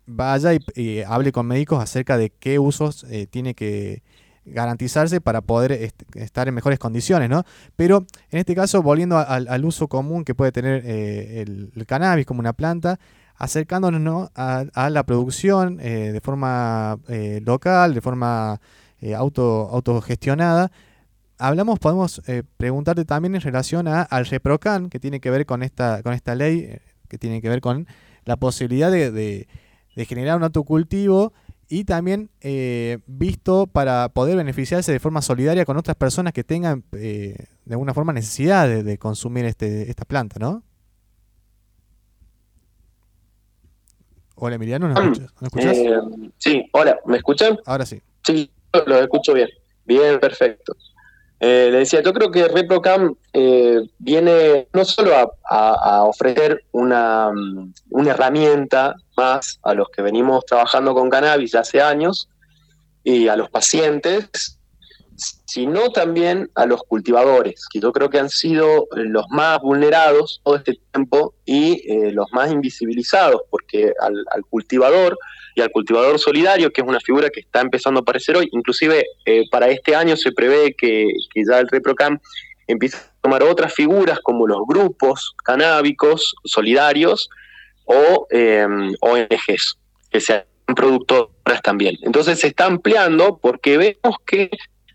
vaya 0.06 0.50
y, 0.74 1.00
hable 1.00 1.32
con 1.32 1.46
médicos 1.46 1.82
acerca 1.82 2.16
de 2.16 2.30
qué 2.30 2.58
usos 2.58 3.04
eh, 3.04 3.26
tiene 3.26 3.54
que 3.54 4.02
garantizarse 4.44 5.20
para 5.20 5.40
poder 5.40 5.92
estar 6.14 6.48
en 6.48 6.54
mejores 6.54 6.78
condiciones, 6.78 7.28
¿no? 7.28 7.44
Pero 7.76 8.06
en 8.30 8.38
este 8.38 8.54
caso, 8.54 8.82
volviendo 8.82 9.18
al, 9.18 9.64
uso 9.64 9.88
común 9.88 10.24
que 10.24 10.34
puede 10.34 10.52
tener 10.52 10.82
eh, 10.84 11.42
el, 11.42 11.86
cannabis 11.86 12.26
como 12.26 12.40
una 12.40 12.52
planta, 12.52 12.98
acercándonos 13.36 14.30
a, 14.34 14.90
la 14.90 15.02
producción 15.04 15.78
eh, 15.80 16.12
de 16.12 16.20
forma 16.20 16.98
eh, 17.08 17.40
local, 17.44 17.94
de 17.94 18.00
forma 18.00 18.60
auto, 19.16 19.68
autogestionada, 19.72 20.70
hablamos, 21.38 21.80
podemos 21.80 22.22
preguntarte 22.56 23.04
también 23.04 23.34
en 23.34 23.40
relación 23.40 23.88
al 23.88 24.26
ReproCan, 24.26 24.90
que 24.90 25.00
tiene 25.00 25.18
que 25.18 25.28
ver 25.30 25.44
con 25.44 25.64
esta, 25.64 26.02
con 26.04 26.12
esta 26.12 26.36
ley, 26.36 26.78
que 27.08 27.18
tiene 27.18 27.42
que 27.42 27.48
ver 27.48 27.60
con 27.60 27.88
la 28.24 28.36
posibilidad 28.36 28.92
de, 28.92 29.10
de 29.10 30.04
generar 30.04 30.36
un 30.36 30.44
autocultivo 30.44 31.32
y 31.68 31.84
también 31.84 32.30
eh, 32.40 32.98
visto 33.06 33.66
para 33.66 34.08
poder 34.10 34.36
beneficiarse 34.36 34.92
de 34.92 35.00
forma 35.00 35.22
solidaria 35.22 35.64
con 35.64 35.76
otras 35.76 35.96
personas 35.96 36.32
que 36.32 36.44
tengan 36.44 36.84
eh, 36.92 37.46
de 37.64 37.74
alguna 37.74 37.94
forma 37.94 38.12
necesidad 38.12 38.68
de, 38.68 38.98
consumir 38.98 39.44
este, 39.44 39.88
esta 39.88 40.04
planta, 40.04 40.38
¿no? 40.38 40.62
Hola 44.34 44.56
Emiliano, 44.56 44.88
¿nos 44.88 45.20
mm. 45.20 45.44
escuchas? 45.44 45.76
Eh, 45.76 46.00
sí, 46.38 46.68
hola, 46.72 46.98
¿me 47.06 47.16
escuchan? 47.16 47.58
Ahora 47.64 47.86
sí. 47.86 48.00
Sí, 48.26 48.50
lo 48.86 48.98
escucho 48.98 49.34
bien. 49.34 49.48
Bien, 49.84 50.18
perfecto. 50.18 50.74
Eh, 51.44 51.70
le 51.72 51.78
decía, 51.78 52.00
yo 52.04 52.12
creo 52.12 52.30
que 52.30 52.46
ReproCam 52.46 53.16
eh, 53.32 53.80
viene 53.98 54.68
no 54.72 54.84
solo 54.84 55.34
a, 55.50 56.04
ofrecer 56.04 56.64
una, 56.70 57.32
una, 57.90 58.10
herramienta 58.12 58.94
más 59.16 59.58
a 59.64 59.74
los 59.74 59.88
que 59.88 60.02
venimos 60.02 60.46
trabajando 60.46 60.94
con 60.94 61.10
cannabis 61.10 61.56
hace 61.56 61.80
años 61.80 62.28
y 63.02 63.26
a 63.26 63.34
los 63.34 63.50
pacientes, 63.50 64.60
sino 65.16 65.90
también 65.90 66.48
a 66.54 66.64
los 66.64 66.82
cultivadores, 66.84 67.66
que 67.68 67.80
yo 67.80 67.92
creo 67.92 68.08
que 68.08 68.20
han 68.20 68.30
sido 68.30 68.86
los 68.92 69.26
más 69.30 69.60
vulnerados 69.60 70.40
todo 70.44 70.54
este 70.54 70.78
tiempo 70.92 71.34
y 71.44 71.82
eh, 71.90 72.12
los 72.12 72.26
más 72.32 72.52
invisibilizados, 72.52 73.42
porque 73.50 73.92
al, 74.00 74.24
cultivador 74.48 75.18
y 75.54 75.60
al 75.60 75.70
cultivador 75.70 76.18
solidario, 76.18 76.72
que 76.72 76.80
es 76.80 76.86
una 76.86 77.00
figura 77.00 77.30
que 77.30 77.40
está 77.40 77.60
empezando 77.60 78.00
a 78.00 78.02
aparecer 78.02 78.36
hoy, 78.36 78.48
inclusive 78.52 79.04
eh, 79.24 79.44
para 79.50 79.68
este 79.68 79.94
año 79.94 80.16
se 80.16 80.32
prevé 80.32 80.74
que, 80.74 81.06
ya 81.34 81.60
el 81.60 81.68
ReproCam 81.68 82.18
empiece 82.66 82.96
a 82.96 83.12
tomar 83.20 83.42
otras 83.42 83.74
figuras 83.74 84.18
como 84.20 84.46
los 84.46 84.60
grupos 84.66 85.34
canábicos 85.44 86.34
solidarios 86.44 87.28
o 87.84 88.26
eh, 88.30 88.66
ONGs, 89.00 89.78
que 90.10 90.20
sean 90.20 90.44
productoras 90.74 91.60
también. 91.62 91.96
Entonces 92.02 92.38
se 92.40 92.48
está 92.48 92.66
ampliando 92.66 93.38
porque 93.40 93.76
vemos 93.76 94.16
que 94.26 94.50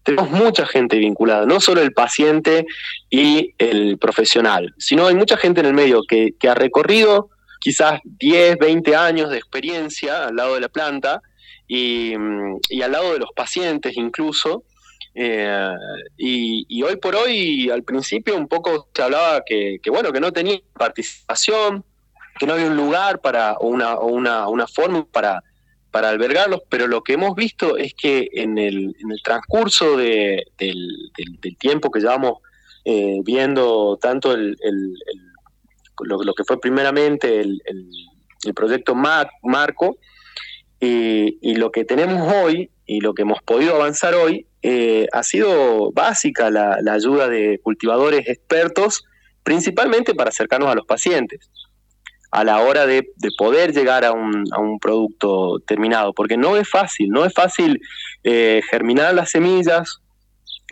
tenemos 0.07 0.31
mucha 0.31 0.65
gente 0.65 0.97
vinculada, 0.97 1.45
no 1.45 1.59
solo 1.59 1.81
el 1.81 1.91
paciente 1.91 2.65
y 3.09 3.53
el 3.57 3.97
profesional, 3.97 4.73
sino 4.77 5.07
hay 5.07 5.15
mucha 5.15 5.35
gente 5.35 5.59
en 5.59 5.65
el 5.65 5.73
medio 5.73 6.01
que, 6.07 6.33
ha 6.49 6.55
recorrido 6.55 7.29
quizás 7.59 7.99
10, 8.03 8.57
20 8.57 8.95
años 8.95 9.29
de 9.29 9.37
experiencia 9.37 10.27
al 10.27 10.35
lado 10.35 10.55
de 10.55 10.61
la 10.61 10.69
planta 10.69 11.21
y, 11.67 12.13
al 12.13 12.91
lado 12.91 13.13
de 13.13 13.19
los 13.19 13.31
pacientes 13.35 13.95
incluso. 13.97 14.63
Eh, 15.13 15.71
y, 16.17 16.83
hoy 16.83 16.95
por 16.97 17.15
hoy, 17.15 17.69
al 17.69 17.83
principio 17.83 18.37
un 18.37 18.47
poco 18.47 18.87
se 18.93 19.01
hablaba 19.01 19.43
que, 19.45 19.79
bueno, 19.89 20.11
que 20.11 20.19
no 20.19 20.31
tenía 20.31 20.59
participación, 20.73 21.83
que 22.39 22.45
no 22.45 22.53
había 22.53 22.67
un 22.67 22.77
lugar 22.77 23.19
para, 23.19 23.57
una, 23.59 23.95
o 23.95 24.07
una, 24.07 24.47
una 24.47 24.67
forma 24.67 25.05
para, 25.05 25.43
para 25.91 26.09
albergarlos, 26.09 26.61
pero 26.69 26.87
lo 26.87 27.01
que 27.01 27.13
hemos 27.13 27.35
visto 27.35 27.77
es 27.77 27.93
que 27.95 28.29
en 28.33 28.57
el, 28.57 28.95
en 28.99 29.11
el 29.11 29.21
transcurso 29.23 29.97
de, 29.97 30.45
del, 30.57 31.11
tiempo 31.57 31.89
que 31.89 31.99
llevamos 31.99 32.39
eh, 32.85 33.19
viendo 33.23 33.97
tanto 33.99 34.31
el, 34.31 34.55
lo, 36.03 36.33
que 36.33 36.43
fue 36.43 36.59
primeramente 36.59 37.41
el, 37.41 37.61
proyecto 38.55 38.95
Marco 38.95 39.97
y, 40.79 41.55
lo 41.55 41.71
que 41.71 41.85
tenemos 41.85 42.31
hoy 42.33 42.69
y 42.85 43.01
lo 43.01 43.13
que 43.13 43.23
hemos 43.23 43.41
podido 43.41 43.75
avanzar 43.75 44.15
hoy, 44.15 44.45
eh, 44.61 45.07
ha 45.11 45.23
sido 45.23 45.91
básica 45.91 46.49
la, 46.49 46.79
ayuda 46.89 47.27
de 47.27 47.59
cultivadores 47.61 48.27
expertos, 48.27 49.03
principalmente 49.43 50.15
para 50.15 50.29
acercarnos 50.29 50.69
a 50.69 50.75
los 50.75 50.85
pacientes 50.85 51.49
a 52.31 52.43
la 52.43 52.59
hora 52.59 52.85
de, 52.85 53.07
poder 53.37 53.73
llegar 53.73 54.03
a 54.03 54.11
un, 54.11 54.43
a 54.51 54.59
un, 54.59 54.79
producto 54.79 55.59
terminado, 55.65 56.13
porque 56.13 56.35
no 56.35 56.57
es 56.57 56.69
fácil, 56.69 57.09
no 57.09 57.23
es 57.23 57.33
fácil 57.33 57.81
eh, 58.23 58.61
germinar 58.69 59.13
las 59.13 59.31
semillas, 59.31 60.01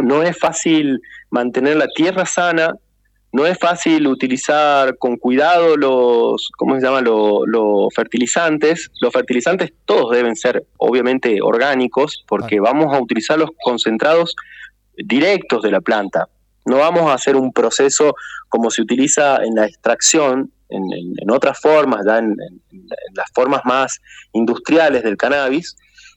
no 0.03 0.23
es 0.23 0.37
fácil 0.37 0.99
mantener 1.29 1.77
la 1.77 1.87
tierra 1.87 2.25
sana, 2.25 2.75
no 3.35 3.45
es 3.45 3.59
fácil 3.59 4.07
utilizar 4.07 4.97
con 4.97 5.17
cuidado 5.17 5.75
los, 5.75 6.49
¿cómo 6.57 6.75
se 6.75 6.81
llama? 6.81 7.01
Los, 7.01 7.93
fertilizantes. 7.93 8.89
Los 9.01 9.11
fertilizantes 9.11 9.73
todos 9.83 10.15
deben 10.15 10.37
ser 10.37 10.65
obviamente 10.77 11.41
orgánicos 11.41 12.23
porque 12.29 12.61
vamos 12.61 12.95
a 12.95 13.01
utilizar 13.01 13.37
los 13.37 13.49
concentrados 13.61 14.37
directos 14.95 15.63
de 15.63 15.71
la 15.71 15.81
planta. 15.81 16.29
No 16.63 16.77
vamos 16.77 17.11
a 17.11 17.15
hacer 17.15 17.35
un 17.35 17.51
proceso 17.51 18.15
como 18.47 18.71
se 18.71 18.81
utiliza 18.81 19.43
en 19.43 19.55
la 19.55 19.65
extracción, 19.65 20.53
en, 20.69 21.29
otras 21.29 21.59
formas, 21.59 22.05
ya 22.07 22.19
en, 22.19 22.37
las 23.15 23.29
formas 23.33 23.63
más 23.65 23.99
industriales 24.31 25.03
del 25.03 25.17
cannabis, 25.17 25.75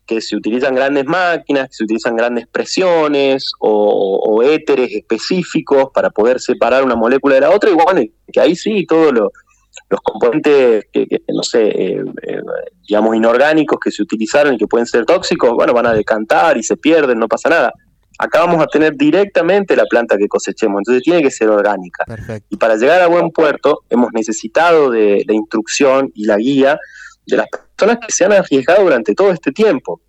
que 0.09 0.23
se 0.23 0.35
utilizan 0.35 0.75
grandes 0.75 1.05
máquinas, 1.05 1.68
que 1.68 1.75
se 1.75 1.85
utilizan 1.85 2.16
grandes 2.16 2.49
presiones 2.49 3.53
o, 3.61 4.42
éteres 4.42 4.92
específicos 4.92 5.90
para 5.92 6.11
poder 6.11 6.40
separar 6.40 6.83
una 6.83 6.94
molécula 6.94 7.35
de 7.35 7.42
la 7.42 7.51
otra, 7.51 7.71
y 7.71 7.75
bueno, 7.75 8.01
que 8.33 8.40
ahí 8.40 8.57
sí 8.57 8.87
todos 8.87 9.12
los 9.12 10.01
componentes, 10.03 10.87
que, 10.92 11.07
no 11.29 11.42
sé, 11.42 11.66
eh, 11.66 12.05
eh, 12.23 12.40
digamos, 12.88 13.14
inorgánicos 13.14 13.79
que 13.79 13.90
se 13.90 14.03
utilizaron 14.03 14.55
y 14.55 14.59
que 14.59 14.66
pueden 14.66 14.87
ser 14.87 15.05
tóxicos, 15.05 15.51
bueno, 15.53 15.75
van 15.75 15.87
a 15.87 15.92
decantar 15.92 16.57
y 16.57 16.62
se 16.62 16.77
pierden, 16.77 17.18
no 17.18 17.29
pasa 17.29 17.51
nada 17.51 17.73
acá 18.18 18.40
vamos 18.40 18.61
a 18.61 18.66
tener 18.66 18.97
directamente 18.97 19.77
la 19.77 19.85
planta 19.85 20.18
que 20.18 20.27
cosechemos, 20.27 20.81
entonces 20.81 21.05
tiene 21.05 21.23
que 21.23 21.31
ser 21.31 21.49
orgánica. 21.49 22.05
Y 22.51 22.57
para 22.57 22.75
llegar 22.75 23.01
a 23.01 23.07
buen 23.07 23.31
puerto 23.31 23.85
hemos 23.88 24.12
necesitado 24.12 24.90
de 24.90 25.23
la 25.25 25.35
instrucción 25.35 26.11
y 26.14 26.25
la 26.25 26.37
guía 26.37 26.79
de 27.27 27.37
las 27.37 27.47
personas 27.47 27.67
que 27.79 28.12
se 28.12 28.25
han 28.25 28.33
arriesgado 28.33 28.85
durante 28.85 29.14
todo 29.14 29.31
este 29.31 29.53
tiempo. 29.53 30.01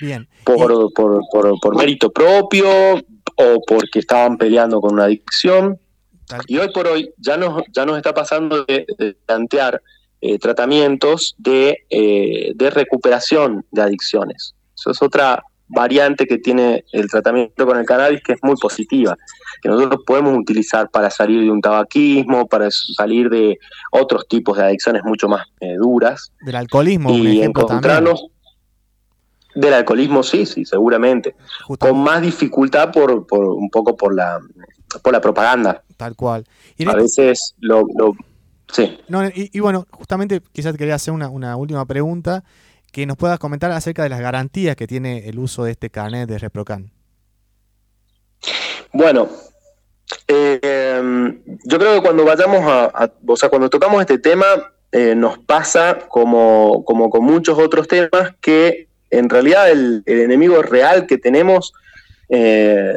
Bien. 0.00 0.28
Por, 0.44 0.92
por, 0.92 1.22
por, 1.30 1.76
mérito 1.76 2.10
propio 2.10 2.68
o 3.36 3.62
porque 3.66 3.98
estaban 3.98 4.36
peleando 4.36 4.80
con 4.80 4.94
una 4.94 5.04
adicción. 5.04 5.78
Y 6.46 6.58
hoy 6.58 6.70
por 6.72 6.86
hoy 6.86 7.12
ya 7.16 7.36
nos, 7.36 7.62
ya 7.72 7.84
nos 7.84 7.96
está 7.96 8.14
pasando 8.14 8.64
de, 8.64 8.86
plantear 9.26 9.82
eh, 10.20 10.38
tratamientos 10.38 11.34
de, 11.38 11.84
eh, 11.90 12.52
de 12.54 12.70
recuperación 12.70 13.64
de 13.70 13.82
adicciones. 13.82 14.54
Eso 14.76 14.90
es 14.90 15.02
otra, 15.02 15.42
variante 15.68 16.26
que 16.26 16.38
tiene 16.38 16.84
el 16.92 17.08
tratamiento 17.08 17.66
con 17.66 17.78
el 17.78 17.84
cannabis 17.84 18.22
que 18.22 18.32
es 18.32 18.38
muy 18.42 18.56
positiva, 18.56 19.16
que 19.62 19.68
nosotros 19.68 20.02
podemos 20.06 20.36
utilizar 20.38 20.90
para 20.90 21.10
salir 21.10 21.42
de 21.42 21.50
un 21.50 21.60
tabaquismo, 21.60 22.46
para 22.46 22.70
salir 22.70 23.28
de 23.28 23.58
otros 23.92 24.26
tipos 24.28 24.56
de 24.56 24.64
adicciones 24.64 25.02
mucho 25.04 25.28
más 25.28 25.46
eh, 25.60 25.74
duras. 25.76 26.32
Del 26.40 26.56
alcoholismo, 26.56 27.10
y 27.10 27.42
encontrarnos 27.42 28.26
del 29.54 29.74
alcoholismo, 29.74 30.22
sí, 30.22 30.46
sí, 30.46 30.64
seguramente, 30.64 31.34
con 31.78 31.98
más 31.98 32.22
dificultad 32.22 32.92
por, 32.92 33.26
por 33.26 33.44
un 33.44 33.70
poco 33.70 33.96
por 33.96 34.14
la 34.14 34.40
por 35.02 35.12
la 35.12 35.20
propaganda. 35.20 35.82
Tal 35.96 36.16
cual. 36.16 36.44
a 36.86 36.94
veces 36.94 37.54
lo, 37.60 37.84
sí. 38.72 38.98
y, 39.34 39.60
bueno, 39.60 39.86
justamente 39.90 40.40
quizás 40.52 40.76
quería 40.76 40.94
hacer 40.94 41.12
una, 41.12 41.28
una 41.28 41.56
última 41.56 41.84
pregunta 41.86 42.44
que 42.92 43.06
nos 43.06 43.16
puedas 43.16 43.38
comentar 43.38 43.70
acerca 43.70 44.02
de 44.02 44.08
las 44.08 44.20
garantías 44.20 44.76
que 44.76 44.86
tiene 44.86 45.28
el 45.28 45.38
uso 45.38 45.64
de 45.64 45.72
este 45.72 45.90
carnet 45.90 46.28
de 46.28 46.38
ReproCan. 46.38 46.90
Bueno, 48.92 49.28
eh, 50.26 51.38
yo 51.64 51.78
creo 51.78 51.94
que 51.94 52.02
cuando 52.02 52.24
vayamos 52.24 52.60
a, 52.66 53.12
o 53.26 53.36
sea, 53.36 53.48
cuando 53.48 53.68
tocamos 53.68 54.00
este 54.00 54.18
tema, 54.18 54.46
eh, 54.90 55.14
nos 55.14 55.38
pasa 55.38 55.98
como, 56.08 56.84
como, 56.84 57.10
con 57.10 57.24
muchos 57.24 57.58
otros 57.58 57.86
temas 57.88 58.34
que 58.40 58.88
en 59.10 59.28
realidad 59.28 59.70
el, 59.70 60.02
enemigo 60.06 60.62
real 60.62 61.06
que 61.06 61.18
tenemos, 61.18 61.72
eh, 62.30 62.94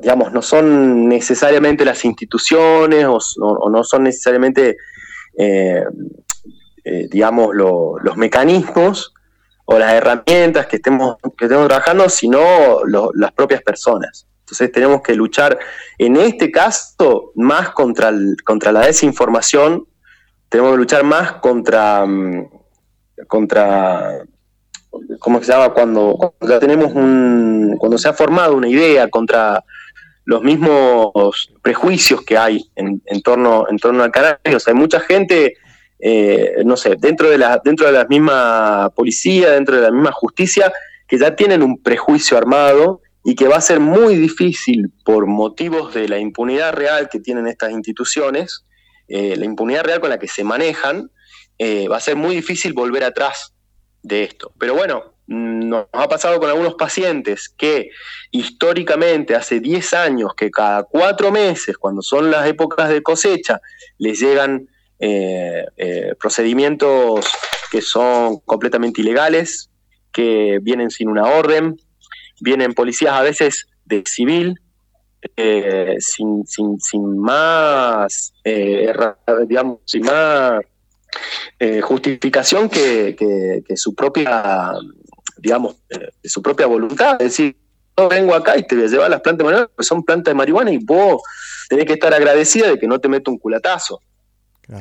digamos, 0.00 0.32
no 0.32 0.42
son 0.42 1.08
necesariamente 1.08 1.84
las 1.84 2.04
instituciones 2.04 3.06
o, 3.06 3.70
no 3.70 3.84
son 3.84 4.04
necesariamente 4.04 4.76
eh, 6.88 7.08
digamos, 7.10 7.52
los 7.52 8.16
mecanismos 8.16 9.12
o 9.64 9.76
las 9.76 9.92
herramientas 9.92 10.68
que 10.68 10.76
estemos, 10.76 11.16
que 11.36 11.46
estemos 11.46 11.66
trabajando, 11.66 12.08
sino 12.08 12.40
las 12.84 13.32
propias 13.32 13.60
personas. 13.62 14.28
Entonces 14.44 14.70
tenemos 14.70 15.02
que 15.02 15.16
luchar, 15.16 15.58
en 15.98 16.16
este 16.16 16.52
caso, 16.52 17.32
más 17.34 17.70
contra, 17.70 18.12
contra 18.44 18.70
la 18.70 18.86
desinformación, 18.86 19.84
tenemos 20.48 20.74
que 20.74 20.78
luchar 20.78 21.02
más 21.02 21.32
contra, 21.32 22.06
mm, 22.06 22.50
contra 23.26 24.24
¿cómo 25.18 25.42
se 25.42 25.52
llama? 25.52 25.70
Cuando, 25.70 26.34
ya 26.42 26.60
tenemos 26.60 26.92
un, 26.92 27.74
cuando 27.80 27.98
se 27.98 28.08
ha 28.08 28.12
formado 28.12 28.54
una 28.54 28.68
idea 28.68 29.08
contra 29.08 29.64
los 30.24 30.40
mismos 30.40 31.50
prejuicios 31.62 32.22
que 32.22 32.38
hay 32.38 32.70
en, 32.76 33.02
en 33.06 33.22
torno, 33.22 33.66
en 33.68 33.76
torno 33.78 34.04
al 34.04 34.12
cannabis. 34.12 34.54
O 34.54 34.60
sea, 34.60 34.72
hay 34.72 34.78
mucha 34.78 35.00
gente 35.00 35.54
eh, 35.98 36.62
no 36.64 36.76
sé, 36.76 36.96
dentro 36.98 37.30
de, 37.30 37.38
la, 37.38 37.60
dentro 37.64 37.86
de 37.86 37.92
la 37.92 38.04
misma 38.04 38.90
policía, 38.94 39.52
dentro 39.52 39.76
de 39.76 39.82
la 39.82 39.90
misma 39.90 40.12
justicia, 40.12 40.72
que 41.08 41.18
ya 41.18 41.34
tienen 41.34 41.62
un 41.62 41.82
prejuicio 41.82 42.36
armado 42.36 43.00
y 43.24 43.34
que 43.34 43.48
va 43.48 43.56
a 43.56 43.60
ser 43.60 43.80
muy 43.80 44.16
difícil 44.16 44.92
por 45.04 45.26
motivos 45.26 45.94
de 45.94 46.08
la 46.08 46.18
impunidad 46.18 46.72
real 46.72 47.08
que 47.08 47.20
tienen 47.20 47.46
estas 47.46 47.72
instituciones, 47.72 48.64
eh, 49.08 49.36
la 49.36 49.44
impunidad 49.44 49.84
real 49.84 50.00
con 50.00 50.10
la 50.10 50.18
que 50.18 50.28
se 50.28 50.44
manejan, 50.44 51.10
eh, 51.58 51.88
va 51.88 51.96
a 51.96 52.00
ser 52.00 52.16
muy 52.16 52.36
difícil 52.36 52.72
volver 52.72 53.04
atrás 53.04 53.54
de 54.02 54.24
esto. 54.24 54.52
Pero 54.58 54.74
bueno, 54.74 55.14
nos 55.26 55.86
ha 55.92 56.08
pasado 56.08 56.38
con 56.38 56.50
algunos 56.50 56.74
pacientes 56.74 57.48
que 57.48 57.90
históricamente 58.30 59.34
hace 59.34 59.58
10 59.58 59.94
años 59.94 60.34
que 60.36 60.50
cada 60.50 60.84
cuatro 60.84 61.32
meses, 61.32 61.76
cuando 61.78 62.02
son 62.02 62.30
las 62.30 62.46
épocas 62.46 62.88
de 62.88 63.02
cosecha, 63.02 63.60
les 63.98 64.20
llegan 64.20 64.68
procedimientos 66.18 67.26
que 67.70 67.82
son 67.82 68.38
completamente 68.40 69.00
ilegales, 69.00 69.70
que 70.12 70.58
vienen 70.62 70.90
sin 70.90 71.08
una 71.08 71.24
orden, 71.24 71.76
vienen 72.40 72.74
policías 72.74 73.12
a 73.12 73.22
veces 73.22 73.66
de 73.84 74.02
civil, 74.06 74.58
sin, 75.98 76.46
sin, 76.46 76.80
sin, 76.80 77.18
más, 77.18 78.32
digamos, 79.46 79.80
sin 79.84 80.04
más 80.04 80.60
justificación 81.82 82.68
que, 82.68 83.16
que, 83.66 83.76
su 83.76 83.94
propia, 83.94 84.72
digamos, 85.38 85.76
su 86.24 86.40
propia 86.40 86.66
voluntad. 86.66 87.20
Es 87.20 87.36
decir, 87.36 87.56
yo 87.96 88.08
vengo 88.08 88.34
acá 88.34 88.56
y 88.58 88.66
te 88.66 88.74
voy 88.74 88.84
a 88.84 88.88
llevar 88.88 89.10
las 89.10 89.20
plantas 89.20 89.38
de 89.38 89.44
marihuana, 89.44 89.70
porque 89.74 89.86
son 89.86 90.02
plantas 90.02 90.32
de 90.32 90.36
marihuana 90.36 90.70
y 90.70 90.78
vos 90.78 91.22
tenés 91.68 91.86
que 91.86 91.94
estar 91.94 92.12
agradecida 92.12 92.68
de 92.68 92.78
que 92.78 92.86
no 92.86 93.00
te 93.00 93.08
meto 93.08 93.30
un 93.30 93.38
culatazo. 93.38 94.00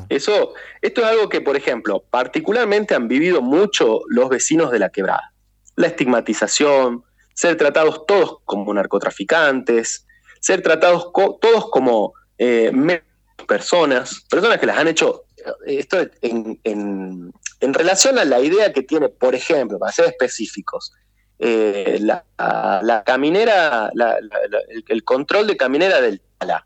Eso, 0.09 0.53
esto 0.81 1.01
es 1.01 1.07
algo 1.07 1.29
que, 1.29 1.41
por 1.41 1.55
ejemplo, 1.55 2.03
particularmente 2.09 2.95
han 2.95 3.07
vivido 3.07 3.41
mucho 3.41 4.01
los 4.07 4.29
vecinos 4.29 4.71
de 4.71 4.79
la 4.79 4.89
quebrada. 4.89 5.31
La 5.75 5.88
estigmatización, 5.88 7.03
ser 7.36 7.55
tratados 7.57 8.05
todos 8.07 8.39
como 8.45 8.73
narcotraficantes, 8.73 10.07
ser 10.39 10.61
tratados 10.61 11.11
todos 11.13 11.69
como 11.69 12.13
eh, 12.38 12.71
personas, 13.47 14.25
personas 14.29 14.57
que 14.57 14.65
las 14.65 14.77
han 14.77 14.88
hecho, 14.88 15.25
eh, 15.38 15.77
esto 15.79 15.99
en, 16.21 16.59
en, 16.63 17.31
en 17.59 17.73
relación 17.73 18.17
a 18.17 18.25
la 18.25 18.39
idea 18.39 18.73
que 18.73 18.81
tiene, 18.81 19.09
por 19.09 19.36
ejemplo, 19.36 19.77
para 19.77 19.91
ser 19.91 20.05
específicos, 20.05 20.93
eh, 21.38 21.99
la, 22.01 23.03
caminera, 23.05 23.91
el, 24.88 25.03
control 25.03 25.47
de 25.47 25.57
caminera 25.57 25.99
del 25.99 26.21
Tala. 26.38 26.65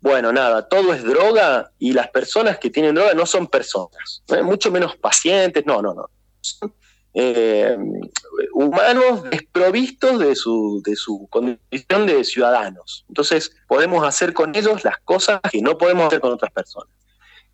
Bueno, 0.00 0.32
nada, 0.32 0.66
todo 0.66 0.94
es 0.94 1.04
droga 1.04 1.70
y 1.78 1.92
las 1.92 2.08
personas 2.08 2.58
que 2.58 2.70
tienen 2.70 2.94
droga 2.94 3.12
no 3.14 3.26
son 3.26 3.46
personas, 3.46 4.22
mucho 4.42 4.70
menos 4.70 4.96
pacientes, 4.96 5.66
no, 5.66 5.82
no, 5.82 5.92
no. 5.92 6.10
Son 6.40 6.72
eh, 7.12 7.76
humanos 8.54 9.24
desprovistos 9.24 10.18
de 10.18 10.34
su, 10.34 10.82
de 10.86 10.96
su 10.96 11.26
condición 11.28 12.06
de 12.06 12.24
ciudadanos. 12.24 13.04
Entonces, 13.08 13.54
podemos 13.66 14.06
hacer 14.06 14.32
con 14.32 14.54
ellos 14.54 14.84
las 14.84 14.98
cosas 15.00 15.40
que 15.50 15.60
no 15.60 15.76
podemos 15.76 16.06
hacer 16.06 16.20
con 16.20 16.32
otras 16.32 16.52
personas. 16.52 16.88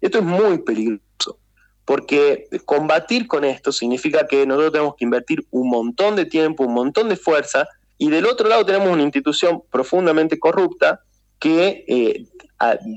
Esto 0.00 0.18
es 0.18 0.24
muy 0.24 0.58
peligroso 0.58 1.38
porque 1.86 2.48
combatir 2.64 3.28
con 3.28 3.44
esto 3.44 3.70
significa 3.70 4.26
que 4.26 4.44
nosotros 4.44 4.72
tenemos 4.72 4.96
que 4.96 5.04
invertir 5.04 5.46
un 5.50 5.70
montón 5.70 6.16
de 6.16 6.26
tiempo, 6.26 6.64
un 6.64 6.74
montón 6.74 7.08
de 7.08 7.16
fuerza, 7.16 7.66
y 7.96 8.10
del 8.10 8.26
otro 8.26 8.48
lado 8.48 8.66
tenemos 8.66 8.88
una 8.88 9.04
institución 9.04 9.62
profundamente 9.70 10.38
corrupta 10.38 11.00
que 11.38 11.84
eh, 11.86 12.26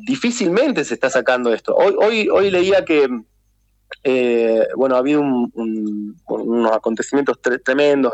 difícilmente 0.05 0.83
se 0.85 0.93
está 0.93 1.09
sacando 1.09 1.53
esto. 1.53 1.75
Hoy, 1.75 1.95
hoy, 1.97 2.29
hoy 2.29 2.51
leía 2.51 2.85
que, 2.85 3.07
eh, 4.03 4.67
bueno, 4.75 4.95
ha 4.95 4.99
habido 4.99 5.21
unos 5.21 6.71
acontecimientos 6.71 7.39
tremendos 7.63 8.13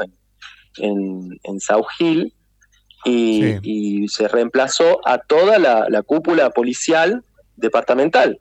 en, 0.78 1.40
en, 1.44 1.60
South 1.60 1.88
Hill 2.00 2.34
y, 3.06 4.08
se 4.08 4.28
reemplazó 4.28 5.00
a 5.08 5.20
toda 5.20 5.60
la 5.60 6.02
cúpula 6.04 6.50
policial 6.50 7.24
departamental. 7.56 8.40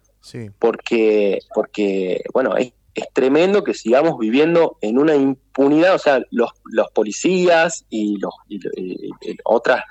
Porque, 0.58 1.40
porque, 1.54 2.22
bueno, 2.32 2.56
es, 2.56 2.72
tremendo 3.12 3.64
que 3.64 3.74
sigamos 3.74 4.18
viviendo 4.18 4.78
en 4.80 4.98
una 4.98 5.16
impunidad, 5.16 5.96
o 5.96 5.98
sea, 5.98 6.22
los, 6.30 6.50
los 6.64 6.90
policías 6.92 7.84
y 7.90 8.18
los 8.18 8.32
otras, 9.44 9.84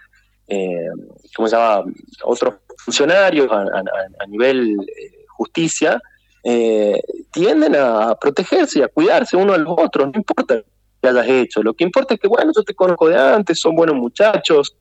eh, 0.47 0.87
¿cómo 1.35 1.47
se 1.47 1.55
llama? 1.55 1.83
Otros 2.23 2.55
funcionarios 2.77 3.51
a, 3.51 4.27
nivel 4.27 4.77
eh, 4.81 5.25
justicia 5.27 6.01
eh, 6.43 7.01
tienden 7.31 7.75
a 7.75 8.15
protegerse 8.15 8.79
y 8.79 8.81
a 8.81 8.87
cuidarse 8.87 9.37
uno 9.37 9.53
a 9.53 9.57
los 9.57 9.73
otros, 9.77 10.07
no 10.07 10.13
importa 10.15 10.61
que 11.01 11.07
hayas 11.07 11.27
hecho, 11.27 11.63
lo 11.63 11.73
que 11.73 11.83
importa 11.83 12.13
es 12.13 12.19
que, 12.19 12.27
bueno, 12.27 12.51
yo 12.55 12.63
te 12.63 12.73
conozco 12.73 13.09
de 13.09 13.17
antes, 13.17 13.59
son 13.59 13.75
buenos 13.75 13.95
muchachos, 13.95 14.75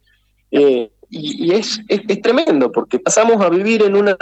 y, 0.51 0.91
y 1.09 1.53
es, 1.53 1.81
es, 1.89 2.21
tremendo, 2.21 2.71
porque 2.71 2.99
pasamos 2.99 3.41
a 3.41 3.49
vivir 3.49 3.83
en 3.83 3.97
una 3.97 4.17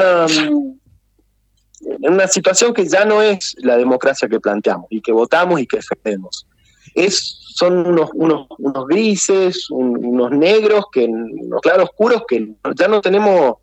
en 1.82 2.12
una 2.12 2.28
situación 2.28 2.74
que 2.74 2.86
ya 2.86 3.04
no 3.04 3.22
es 3.22 3.56
la 3.60 3.76
democracia 3.76 4.28
que 4.28 4.40
planteamos 4.40 4.86
y 4.90 5.00
que 5.00 5.12
votamos 5.12 5.60
y 5.60 5.66
que 5.66 5.78
defendemos. 5.78 6.46
Es, 6.94 7.39
son 7.60 7.86
unos, 7.86 8.08
unos, 8.14 8.46
unos 8.56 8.86
grises, 8.86 9.68
unos 9.68 10.30
negros, 10.30 10.86
que, 10.90 11.04
unos 11.04 11.60
claroscuros 11.60 12.22
que 12.26 12.54
ya 12.74 12.88
no 12.88 13.02
tenemos 13.02 13.56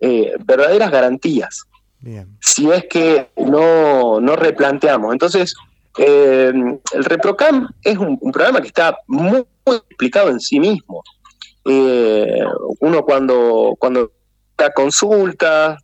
eh, 0.00 0.32
verdaderas 0.42 0.90
garantías. 0.90 1.64
Si 2.40 2.70
es 2.70 2.86
que 2.86 3.28
no, 3.36 4.20
no 4.20 4.36
replanteamos. 4.36 5.12
Entonces, 5.12 5.54
eh, 5.98 6.50
el 6.94 7.04
ReproCam 7.04 7.68
es 7.82 7.98
un, 7.98 8.18
programa 8.32 8.62
que 8.62 8.68
está 8.68 8.96
muy, 9.06 9.44
explicado 9.66 10.30
en 10.30 10.40
sí 10.40 10.58
mismo. 10.58 11.02
Eh, 11.66 12.42
uno 12.80 13.04
cuando, 13.04 13.76
cuando 13.78 14.12
da 14.56 14.72
consulta, 14.72 15.78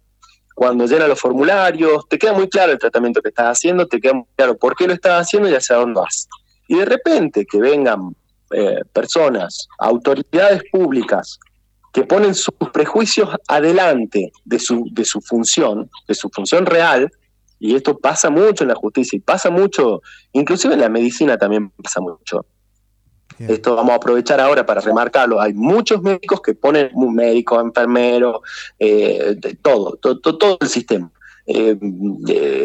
cuando 0.54 0.86
llena 0.86 1.06
los 1.06 1.20
formularios, 1.20 2.08
te 2.08 2.18
queda 2.18 2.32
muy 2.32 2.48
claro 2.48 2.72
el 2.72 2.78
tratamiento 2.78 3.20
que 3.20 3.28
estás 3.28 3.58
haciendo, 3.58 3.86
te 3.86 4.00
queda 4.00 4.14
muy 4.14 4.26
claro 4.34 4.56
por 4.56 4.74
qué 4.74 4.86
lo 4.86 4.94
estás 4.94 5.26
haciendo 5.26 5.50
y 5.50 5.54
hacia 5.54 5.76
dónde 5.76 6.00
vas. 6.00 6.26
Y 6.68 6.76
de 6.76 6.84
repente 6.84 7.44
que 7.44 7.58
vengan 7.58 8.14
eh, 8.50 8.82
personas, 8.92 9.68
autoridades 9.78 10.62
públicas, 10.70 11.40
que 11.92 12.04
ponen 12.04 12.34
sus 12.34 12.54
prejuicios 12.72 13.30
adelante 13.48 14.30
de 14.44 14.58
su, 14.58 14.86
de 14.92 15.04
su 15.04 15.20
función, 15.20 15.90
de 16.06 16.14
su 16.14 16.28
función 16.28 16.66
real, 16.66 17.10
y 17.58 17.74
esto 17.74 17.98
pasa 17.98 18.30
mucho 18.30 18.64
en 18.64 18.68
la 18.68 18.74
justicia 18.74 19.16
y 19.16 19.20
pasa 19.20 19.50
mucho, 19.50 20.02
inclusive 20.32 20.74
en 20.74 20.80
la 20.80 20.88
medicina 20.88 21.36
también 21.36 21.70
pasa 21.70 22.00
mucho. 22.00 22.46
Esto 23.38 23.76
vamos 23.76 23.92
a 23.92 23.96
aprovechar 23.96 24.40
ahora 24.40 24.66
para 24.66 24.80
remarcarlo. 24.80 25.40
Hay 25.40 25.54
muchos 25.54 26.02
médicos 26.02 26.40
que 26.40 26.54
ponen 26.54 26.90
médicos, 27.12 27.62
enfermeros, 27.62 28.40
eh, 28.78 29.36
todo, 29.62 29.96
todo, 29.96 30.18
todo, 30.18 30.58
el 30.60 30.68
sistema. 30.68 31.10
Eh, 31.46 31.76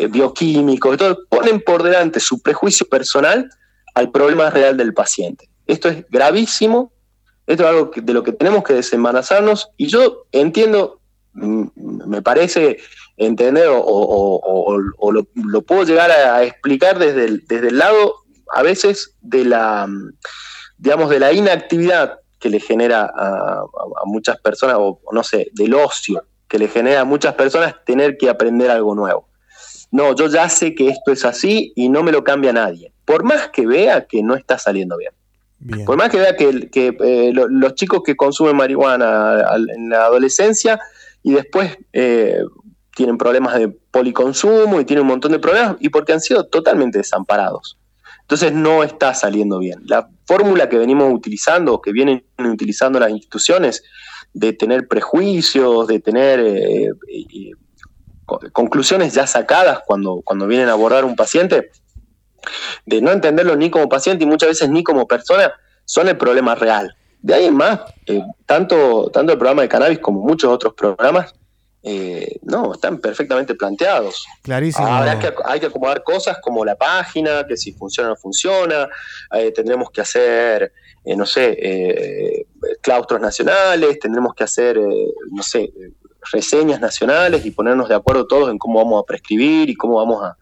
bioquímicos, 0.09 0.97
todo, 0.97 1.25
ponen 1.29 1.61
por 1.61 1.83
delante 1.83 2.19
su 2.19 2.41
prejuicio 2.41 2.87
personal 2.87 3.49
al 3.93 4.11
problema 4.11 4.49
real 4.49 4.77
del 4.77 4.93
paciente. 4.93 5.49
Esto 5.67 5.89
es 5.89 6.05
gravísimo, 6.09 6.91
esto 7.47 7.63
es 7.63 7.69
algo 7.69 7.91
de 7.95 8.13
lo 8.13 8.23
que 8.23 8.31
tenemos 8.31 8.63
que 8.63 8.73
desembarazarnos 8.73 9.69
y 9.77 9.87
yo 9.87 10.25
entiendo, 10.31 10.99
mm, 11.33 11.65
me 12.07 12.21
parece 12.21 12.77
entender 13.17 13.67
o, 13.69 15.11
lo, 15.11 15.61
puedo 15.61 15.83
llegar 15.83 16.11
a, 16.11 16.43
explicar 16.43 16.97
desde 16.97 17.39
desde 17.47 17.67
el 17.67 17.77
lado 17.77 18.15
a 18.51 18.63
veces 18.63 19.15
de 19.21 19.45
la 19.45 19.87
digamos, 20.83 21.09
de 21.09 21.19
la 21.19 21.31
inactividad 21.31 22.19
que 22.39 22.49
le 22.49 22.59
genera 22.59 23.09
a, 23.15 23.63
muchas 24.05 24.37
personas, 24.41 24.75
o 24.77 24.99
no 25.13 25.23
sé, 25.23 25.49
del 25.53 25.73
ocio 25.75 26.25
que 26.49 26.59
le 26.59 26.67
genera 26.67 27.01
a 27.01 27.05
muchas 27.05 27.35
personas 27.35 27.73
tener 27.85 28.17
que 28.17 28.29
aprender 28.29 28.69
algo 28.69 28.93
nuevo. 28.93 29.29
No, 29.93 30.15
yo 30.15 30.27
ya 30.27 30.49
sé 30.49 30.73
que 30.73 30.89
esto 30.89 31.11
es 31.11 31.23
así 31.23 31.71
y 31.75 31.87
no 31.87 32.01
me 32.01 32.11
lo 32.11 32.23
cambia 32.23 32.51
nadie. 32.51 32.91
Por 33.05 33.23
más 33.23 33.49
que 33.49 33.67
vea 33.67 34.05
que 34.07 34.23
no 34.23 34.35
está 34.35 34.57
saliendo 34.57 34.97
bien. 34.97 35.13
Por 35.85 35.97
más 35.97 36.09
que 36.09 36.17
vea 36.17 36.35
que, 36.35 36.97
eh, 36.99 37.31
los 37.31 37.75
chicos 37.75 38.01
que 38.03 38.15
consumen 38.15 38.57
marihuana 38.57 39.45
en 39.55 39.89
la 39.89 40.05
adolescencia 40.05 40.79
y 41.21 41.33
después 41.33 41.77
eh, 41.93 42.41
tienen 42.95 43.19
problemas 43.19 43.59
de 43.59 43.69
policonsumo 43.69 44.81
y 44.81 44.85
tienen 44.85 45.03
un 45.03 45.09
montón 45.09 45.31
de 45.31 45.37
problemas 45.37 45.77
y 45.79 45.89
porque 45.89 46.11
han 46.11 46.21
sido 46.21 46.47
totalmente 46.47 46.97
desamparados. 46.97 47.77
Entonces 48.21 48.51
no 48.51 48.83
está 48.83 49.13
saliendo 49.13 49.59
bien. 49.59 49.83
La 49.85 50.09
fórmula 50.25 50.69
que 50.69 50.77
venimos 50.79 51.13
utilizando, 51.13 51.79
que 51.81 51.91
vienen 51.91 52.25
utilizando 52.39 52.99
las 52.99 53.11
instituciones, 53.11 53.83
de 54.33 54.53
tener 54.53 54.87
prejuicios, 54.87 55.87
de 55.87 55.99
tener 55.99 56.39
eh, 56.39 56.87
eh, 57.07 57.51
conclusiones 58.25 59.13
ya 59.13 59.27
sacadas 59.27 59.79
cuando, 59.85 60.21
cuando 60.23 60.47
vienen 60.47 60.69
a 60.69 60.73
abordar 60.73 61.05
un 61.05 61.15
paciente, 61.15 61.71
de 62.85 63.01
no 63.01 63.11
entenderlo 63.11 63.55
ni 63.55 63.69
como 63.69 63.89
paciente 63.89 64.23
y 64.23 64.27
muchas 64.27 64.49
veces 64.49 64.69
ni 64.69 64.83
como 64.83 65.07
persona, 65.07 65.53
son 65.85 66.07
el 66.07 66.17
problema 66.17 66.55
real. 66.55 66.95
De 67.21 67.33
ahí 67.33 67.45
en 67.45 67.55
más, 67.55 67.79
eh, 68.05 68.21
tanto, 68.45 69.09
tanto 69.11 69.31
el 69.31 69.37
programa 69.37 69.61
de 69.61 69.69
cannabis 69.69 69.99
como 69.99 70.21
muchos 70.21 70.51
otros 70.51 70.73
programas 70.73 71.33
eh, 71.81 72.37
no, 72.43 72.73
están 72.73 72.99
perfectamente 72.99 73.55
planteados. 73.55 74.25
Clarísimo. 74.41 74.87
Ahora 74.87 75.19
que, 75.19 75.33
hay 75.45 75.59
que 75.59 75.65
acomodar 75.67 76.03
cosas 76.03 76.37
como 76.41 76.63
la 76.63 76.75
página, 76.75 77.45
que 77.47 77.57
si 77.57 77.73
funciona 77.73 78.09
o 78.09 78.11
no 78.11 78.15
funciona, 78.17 78.89
eh, 79.33 79.51
tendremos 79.51 79.89
que 79.89 80.01
hacer, 80.01 80.71
no 81.05 81.25
sé, 81.25 82.45
claustros 82.81 83.19
nacionales, 83.19 83.99
tendremos 83.99 84.33
que 84.33 84.45
hacer, 84.45 84.79
no 84.79 85.43
sé, 85.43 85.73
reseñas 86.31 86.79
nacionales 86.79 87.45
y 87.45 87.51
ponernos 87.51 87.89
de 87.89 87.95
acuerdo 87.95 88.27
todos 88.27 88.49
en 88.49 88.57
cómo 88.57 88.83
vamos 88.83 89.01
a 89.01 89.05
prescribir 89.05 89.69
y 89.69 89.75
cómo 89.75 89.95
vamos 89.95 90.23
a, 90.23 90.37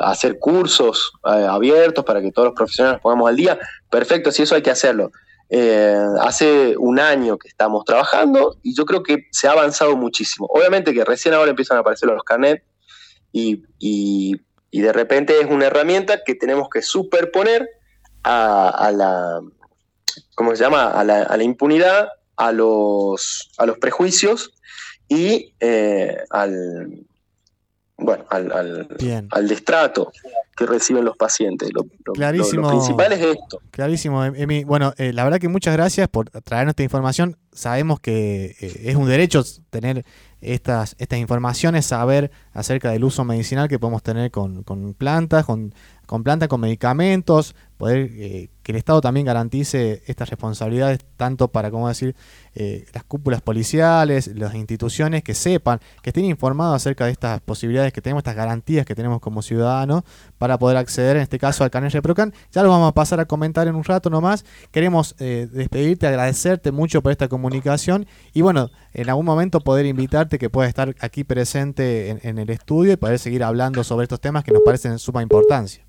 hacer 0.00 0.40
cursos 0.40 1.12
abiertos 1.22 2.04
para 2.04 2.20
que 2.20 2.32
todos 2.32 2.46
los 2.46 2.56
profesionales 2.56 3.00
pongamos 3.00 3.28
al 3.28 3.36
día. 3.36 3.58
Perfecto, 3.88 4.32
si 4.32 4.42
eso 4.42 4.56
hay 4.56 4.62
que 4.62 4.70
hacerlo. 4.70 5.12
Eh, 5.50 6.04
hace 6.20 6.74
un 6.78 6.98
año 6.98 7.36
que 7.38 7.48
estamos 7.48 7.84
trabajando 7.84 8.56
y 8.62 8.74
yo 8.74 8.86
creo 8.86 9.02
que 9.02 9.28
se 9.30 9.46
ha 9.46 9.52
avanzado 9.52 9.96
muchísimo. 9.96 10.48
Obviamente 10.50 10.92
que 10.92 11.04
recién 11.04 11.34
ahora 11.34 11.50
empiezan 11.50 11.76
a 11.76 11.80
aparecer 11.80 12.08
los 12.08 12.24
carnets 12.24 12.64
y, 13.30 13.62
y, 13.78 14.40
de 14.72 14.92
repente 14.92 15.40
es 15.40 15.46
una 15.48 15.66
herramienta 15.66 16.24
que 16.24 16.34
tenemos 16.34 16.68
que 16.68 16.82
superponer 16.82 17.68
a, 18.24 18.90
la, 18.92 19.40
¿cómo 20.34 20.56
se 20.56 20.62
llama? 20.62 20.90
A 20.90 21.04
la, 21.04 21.22
a 21.22 21.36
la, 21.36 21.44
impunidad, 21.44 22.08
a 22.36 22.50
los, 22.50 23.52
a 23.58 23.66
los 23.66 23.78
prejuicios 23.78 24.53
y 25.08 25.52
eh, 25.60 26.16
al, 26.30 27.04
bueno, 27.96 28.24
al, 28.30 28.52
al, 28.52 28.88
al, 29.30 29.48
destrato 29.48 30.12
que 30.56 30.66
reciben 30.66 31.04
los 31.04 31.16
pacientes. 31.16 31.70
Lo, 31.72 31.84
Clarísimo. 32.12 32.68
principal 32.68 33.12
es 33.12 33.20
esto. 33.20 33.60
Clarísimo, 33.70 34.24
Emi. 34.24 34.64
Bueno, 34.64 34.94
eh, 34.96 35.12
la 35.12 35.24
verdad 35.24 35.38
que 35.38 35.48
muchas 35.48 35.74
gracias 35.74 36.08
por 36.08 36.30
traernos 36.30 36.72
esta 36.72 36.82
información. 36.82 37.36
Sabemos 37.52 38.00
que 38.00 38.56
eh, 38.60 38.80
es 38.84 38.96
un 38.96 39.08
derecho 39.08 39.42
tener 39.70 40.04
estas, 40.40 40.96
estas 40.98 41.18
informaciones, 41.18 41.86
saber 41.86 42.30
acerca 42.52 42.90
del 42.90 43.04
uso 43.04 43.24
medicinal 43.24 43.68
que 43.68 43.78
podemos 43.78 44.02
tener 44.02 44.30
con, 44.30 44.62
con 44.62 44.94
plantas, 44.94 45.44
con 45.44 45.72
con 46.06 46.22
plantas, 46.22 46.48
con 46.48 46.60
medicamentos, 46.60 47.54
poder 47.84 48.10
eh, 48.14 48.48
que 48.62 48.72
el 48.72 48.76
Estado 48.76 49.02
también 49.02 49.26
garantice 49.26 50.02
estas 50.06 50.30
responsabilidades, 50.30 51.00
tanto 51.18 51.48
para, 51.48 51.70
como 51.70 51.86
decir, 51.86 52.16
eh, 52.54 52.86
las 52.94 53.04
cúpulas 53.04 53.42
policiales, 53.42 54.28
las 54.28 54.54
instituciones 54.54 55.22
que 55.22 55.34
sepan, 55.34 55.80
que 56.00 56.08
estén 56.08 56.24
informados 56.24 56.76
acerca 56.76 57.04
de 57.04 57.10
estas 57.10 57.42
posibilidades 57.42 57.92
que 57.92 58.00
tenemos, 58.00 58.22
estas 58.22 58.36
garantías 58.36 58.86
que 58.86 58.94
tenemos 58.94 59.20
como 59.20 59.42
ciudadanos 59.42 60.02
para 60.38 60.58
poder 60.58 60.78
acceder, 60.78 61.16
en 61.16 61.24
este 61.24 61.38
caso, 61.38 61.62
al 61.62 61.70
canal 61.70 61.90
Reprocan. 61.90 62.32
Ya 62.52 62.62
lo 62.62 62.70
vamos 62.70 62.88
a 62.88 62.94
pasar 62.94 63.20
a 63.20 63.26
comentar 63.26 63.68
en 63.68 63.74
un 63.74 63.84
rato 63.84 64.08
nomás. 64.08 64.46
Queremos 64.70 65.14
eh, 65.18 65.46
despedirte, 65.52 66.06
agradecerte 66.06 66.72
mucho 66.72 67.02
por 67.02 67.12
esta 67.12 67.28
comunicación 67.28 68.06
y 68.32 68.40
bueno, 68.40 68.70
en 68.94 69.10
algún 69.10 69.26
momento 69.26 69.60
poder 69.60 69.84
invitarte 69.84 70.38
que 70.38 70.48
puedas 70.48 70.70
estar 70.70 70.96
aquí 71.00 71.22
presente 71.22 72.08
en, 72.08 72.20
en 72.22 72.38
el 72.38 72.48
estudio 72.48 72.92
y 72.92 72.96
poder 72.96 73.18
seguir 73.18 73.44
hablando 73.44 73.84
sobre 73.84 74.04
estos 74.04 74.22
temas 74.22 74.42
que 74.42 74.52
nos 74.52 74.62
parecen 74.64 74.92
de 74.92 74.98
suma 74.98 75.22
importancia. 75.22 75.84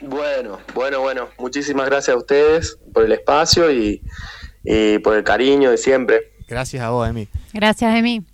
Bueno, 0.00 0.58
bueno, 0.74 1.00
bueno. 1.00 1.28
Muchísimas 1.38 1.86
gracias 1.86 2.14
a 2.14 2.18
ustedes 2.18 2.78
por 2.92 3.04
el 3.04 3.12
espacio 3.12 3.70
y, 3.70 4.02
por 5.02 5.16
el 5.16 5.24
cariño 5.24 5.70
de 5.70 5.78
siempre. 5.78 6.32
Gracias 6.48 6.82
a 6.82 6.90
vos, 6.90 7.08
Emi. 7.08 7.28
Gracias, 7.52 7.94
Emi. 7.94 8.24